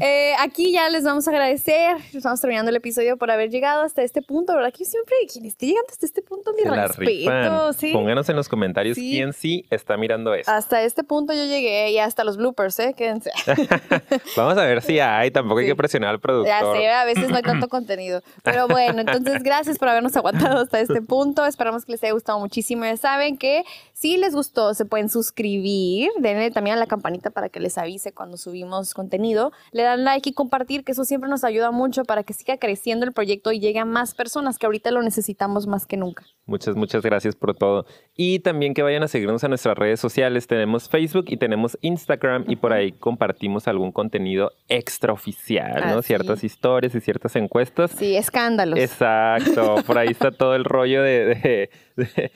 Eh, 0.01 0.35
aquí 0.41 0.73
ya 0.73 0.89
les 0.89 1.05
vamos 1.05 1.27
a 1.29 1.31
agradecer. 1.31 1.97
Estamos 2.12 2.41
terminando 2.41 2.69
el 2.71 2.77
episodio 2.77 3.17
por 3.17 3.31
haber 3.31 3.51
llegado 3.51 3.83
hasta 3.83 4.03
este 4.03 4.23
punto. 4.23 4.55
¿Verdad 4.55 4.73
que 4.73 4.85
siempre 4.85 5.15
quien 5.33 5.47
esté 5.47 5.67
llegando 5.67 5.87
hasta 5.91 6.05
este 6.05 6.21
punto, 6.21 6.53
mi 6.53 6.69
respeto. 6.69 7.73
¿sí? 7.73 7.93
Pónganos 7.93 8.29
en 8.29 8.37
los 8.37 8.49
comentarios 8.49 8.97
quién 8.97 9.33
sí 9.33 9.65
está 9.71 9.97
mirando 9.97 10.35
esto. 10.35 10.51
Hasta 10.51 10.83
este 10.83 11.05
punto 11.05 11.33
yo 11.33 11.45
llegué 11.45 11.91
y 11.93 11.99
hasta 11.99 12.25
los 12.25 12.37
bloopers, 12.37 12.79
¿eh? 12.81 12.95
Quédense. 12.97 13.31
vamos 14.37 14.59
a 14.59 14.65
ver 14.65 14.83
si 14.83 14.99
hay. 15.01 15.31
Tampoco 15.31 15.54
hay 15.61 15.67
que 15.67 15.77
presionar 15.77 16.11
al 16.11 16.21
productor. 16.21 16.49
Ya 16.49 16.61
sé, 16.61 16.89
a 16.89 17.05
veces 17.05 17.31
no 17.31 17.37
hay 17.37 17.43
tanto 17.43 17.69
contenido. 17.69 18.23
Pero 18.43 18.69
bueno, 18.69 19.01
entonces 19.01 19.43
gracias 19.43 19.79
por 19.79 19.89
habernos 19.89 20.17
aguantado 20.17 20.63
hasta 20.63 20.81
este 20.81 21.03
punto. 21.03 21.45
Esperamos 21.45 21.85
que 21.85 21.93
les 21.93 22.03
haya 22.05 22.13
gustado 22.13 22.39
muchísimo. 22.39 22.85
Ya 22.85 22.97
saben 22.97 23.37
que 23.37 23.65
si 23.93 24.17
les 24.17 24.35
gustó, 24.35 24.75
se 24.75 24.85
pueden 24.85 25.09
suscribir. 25.09 26.11
Denle 26.19 26.51
también 26.51 26.77
a 26.77 26.81
la 26.81 26.87
campanita 26.87 27.31
para 27.31 27.49
que 27.49 27.61
les 27.61 27.79
avise 27.79 28.13
cuando 28.13 28.37
subimos 28.37 28.95
contenido. 28.95 29.53
Le 29.73 29.83
dan 29.83 30.05
like 30.05 30.31
y 30.31 30.33
compartir, 30.33 30.85
que 30.85 30.93
eso 30.93 31.05
siempre 31.05 31.29
nos 31.29 31.45
ayuda 31.45 31.71
mucho 31.71 32.05
para 32.05 32.23
que 32.23 32.33
siga 32.33 32.57
creciendo 32.59 33.07
el 33.07 33.13
proyecto 33.13 33.53
y 33.53 33.61
llegue 33.61 33.79
a 33.79 33.85
más 33.85 34.15
personas 34.15 34.59
que 34.59 34.67
ahorita 34.67 34.91
lo 34.91 35.03
necesitamos 35.03 35.67
más 35.67 35.87
que 35.87 35.97
nunca. 35.97 36.25
Muchas, 36.47 36.77
muchas 36.77 37.03
gracias 37.03 37.37
por 37.37 37.55
todo. 37.55 37.87
Y 38.17 38.41
también 38.41 38.75
que 38.75 38.83
vayan 38.83 39.03
a 39.03 39.09
seguirnos 39.09 39.45
a 39.45 39.49
nuestras 39.49 39.77
redes 39.77 40.01
sociales. 40.01 40.47
Tenemos 40.47 40.89
Facebook 40.89 41.27
y 41.29 41.37
tenemos 41.37 41.79
Instagram 41.81 42.45
y 42.49 42.57
por 42.57 42.73
ahí 42.73 42.93
compartimos 42.93 43.69
algún 43.69 43.93
contenido 43.93 44.53
extraoficial 44.69 45.43
¿no? 45.51 46.03
Ciertas 46.03 46.42
historias 46.45 46.95
y 46.95 47.01
ciertas 47.01 47.36
encuestas. 47.36 47.90
Sí, 47.92 48.16
escándalos. 48.16 48.78
Exacto, 48.78 49.76
por 49.86 49.99
ahí 49.99 50.09
está 50.09 50.30
todo 50.30 50.55
el 50.55 50.64
rollo 50.64 51.03
de... 51.03 51.70
¿De, 51.97 52.32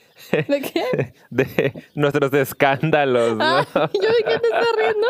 de, 0.47 0.61
qué? 0.61 1.13
De 1.29 1.73
nuestros 1.95 2.33
escándalos, 2.33 3.35
¿no? 3.35 3.61
¿Yo 3.73 4.09
de 4.09 4.23
qué 4.25 4.39
te 4.39 4.47
estás 4.47 4.67
riendo? 4.77 5.07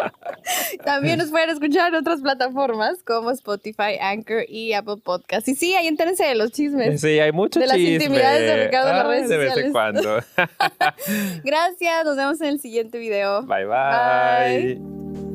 También 0.84 1.20
nos 1.20 1.30
pueden 1.30 1.52
escuchar 1.52 1.90
en 1.90 1.96
otras 1.96 2.22
plataformas 2.22 3.04
como 3.04 3.30
Spotify, 3.32 3.98
Anchor 4.02 4.46
y 4.48 4.74
Apple 4.74 4.98
Podcasts. 5.04 5.48
Y 5.50 5.56
sí, 5.56 5.76
ahí 5.76 5.88
entérense 5.88 6.26
de 6.26 6.36
los 6.36 6.52
chismes. 6.52 7.00
Sí, 7.02 7.20
hay 7.20 7.32
mucho 7.32 7.60
De 7.60 7.68
las 7.68 7.78
intimidades 7.78 8.42
de 8.42 8.66
Ricardo 8.66 8.90
en 8.90 8.96
las 8.96 9.08
redes 9.08 9.30
de 9.30 9.36
sociales. 9.36 9.56
vez 9.56 9.66
en 9.66 9.72
cuando. 9.72 10.20
Gracias, 11.44 12.06
nos 12.06 12.16
vemos 12.18 12.42
en 12.42 12.48
el 12.48 12.60
siguiente 12.60 12.98
video. 12.98 13.44
bye. 13.44 13.66
bye. 13.66 14.76
Bye. 14.76 15.29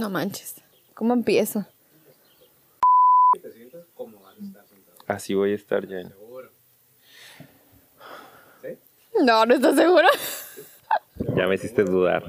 No 0.00 0.08
manches. 0.08 0.54
¿Cómo 0.94 1.12
empiezo? 1.12 1.66
Así 5.06 5.34
voy 5.34 5.52
a 5.52 5.54
estar, 5.56 5.86
ya. 5.86 6.10
No, 9.22 9.44
no 9.44 9.54
estás 9.54 9.76
seguro. 9.76 10.08
Ya 11.36 11.46
me 11.46 11.56
hiciste 11.56 11.84
dudar. 11.84 12.24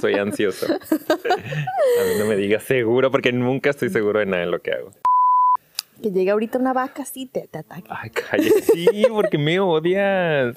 Soy 0.00 0.14
ansioso. 0.14 0.64
A 0.64 2.04
mí 2.06 2.18
no 2.18 2.24
me 2.24 2.36
digas 2.36 2.62
seguro 2.62 3.10
porque 3.10 3.32
nunca 3.32 3.68
estoy 3.68 3.90
seguro 3.90 4.20
de 4.20 4.24
nada 4.26 4.44
en 4.44 4.50
lo 4.50 4.62
que 4.62 4.72
hago. 4.72 4.90
Que 6.02 6.10
llegue 6.10 6.30
ahorita 6.30 6.58
una 6.58 6.72
vaca 6.72 7.02
así 7.02 7.26
te, 7.26 7.46
te 7.48 7.58
ataque. 7.58 7.88
Ay, 7.90 8.08
cállate. 8.08 8.62
Sí, 8.62 9.04
porque 9.10 9.36
me 9.36 9.60
odias. 9.60 10.56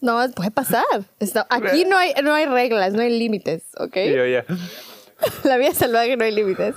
No, 0.00 0.18
puede 0.34 0.50
pasar. 0.50 0.84
Está- 1.18 1.46
aquí 1.50 1.84
no 1.84 1.96
hay, 1.96 2.14
no 2.22 2.32
hay 2.34 2.46
reglas, 2.46 2.92
no 2.92 3.02
hay 3.02 3.18
límites, 3.18 3.62
¿ok? 3.76 3.96
Yo 3.96 4.26
ya. 4.26 4.44
La 5.44 5.56
vida 5.58 5.74
salvaje 5.74 6.16
no 6.16 6.24
hay 6.24 6.32
límites. 6.32 6.74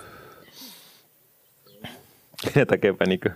Ataque 2.56 2.88
de 2.88 2.94
pánico. 2.94 3.30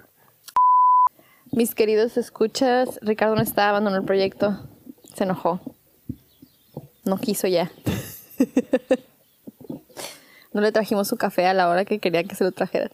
Mis 1.52 1.74
queridos 1.76 2.18
escuchas, 2.18 3.00
Ricardo 3.02 3.36
no 3.36 3.42
está, 3.42 3.70
abandonó 3.70 3.98
el 3.98 4.04
proyecto. 4.04 4.68
Se 5.16 5.24
enojó. 5.24 5.62
No 7.06 7.18
quiso 7.18 7.48
ya. 7.48 7.72
No 10.54 10.62
le 10.62 10.72
trajimos 10.72 11.08
su 11.08 11.18
café 11.18 11.46
a 11.46 11.54
la 11.54 11.70
hora 11.70 11.86
que 11.86 12.00
quería 12.00 12.24
que 12.24 12.34
se 12.34 12.44
lo 12.44 12.52
trajeran. 12.52 12.90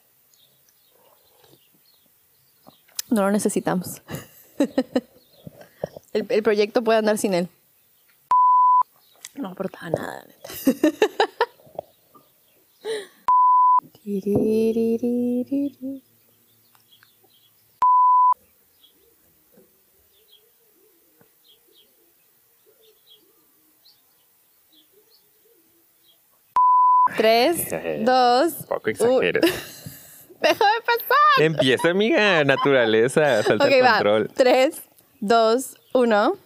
No 3.09 3.21
lo 3.21 3.31
necesitamos. 3.31 4.01
El, 6.14 6.26
el 6.30 6.43
proyecto 6.43 6.84
puede 6.84 6.99
andar 6.99 7.18
sin 7.18 7.34
él. 7.34 7.49
No 9.36 9.49
aportaba 9.49 9.89
nada, 9.89 10.26
neta. 10.28 10.49
Tres, 27.18 27.68
dos, 28.05 28.53
Poco 28.68 28.89
exageres. 28.89 29.43
déjame 30.41 30.72
pasar. 30.86 31.41
Empieza, 31.45 31.89
amiga. 31.89 32.43
Naturaleza. 32.43 33.43
Salta 33.43 33.66
Ok, 33.66 33.72
el 33.72 33.84
va. 33.84 33.91
control. 33.93 34.30
Tres, 34.34 34.82
dos, 35.20 35.76
uno. 35.93 36.37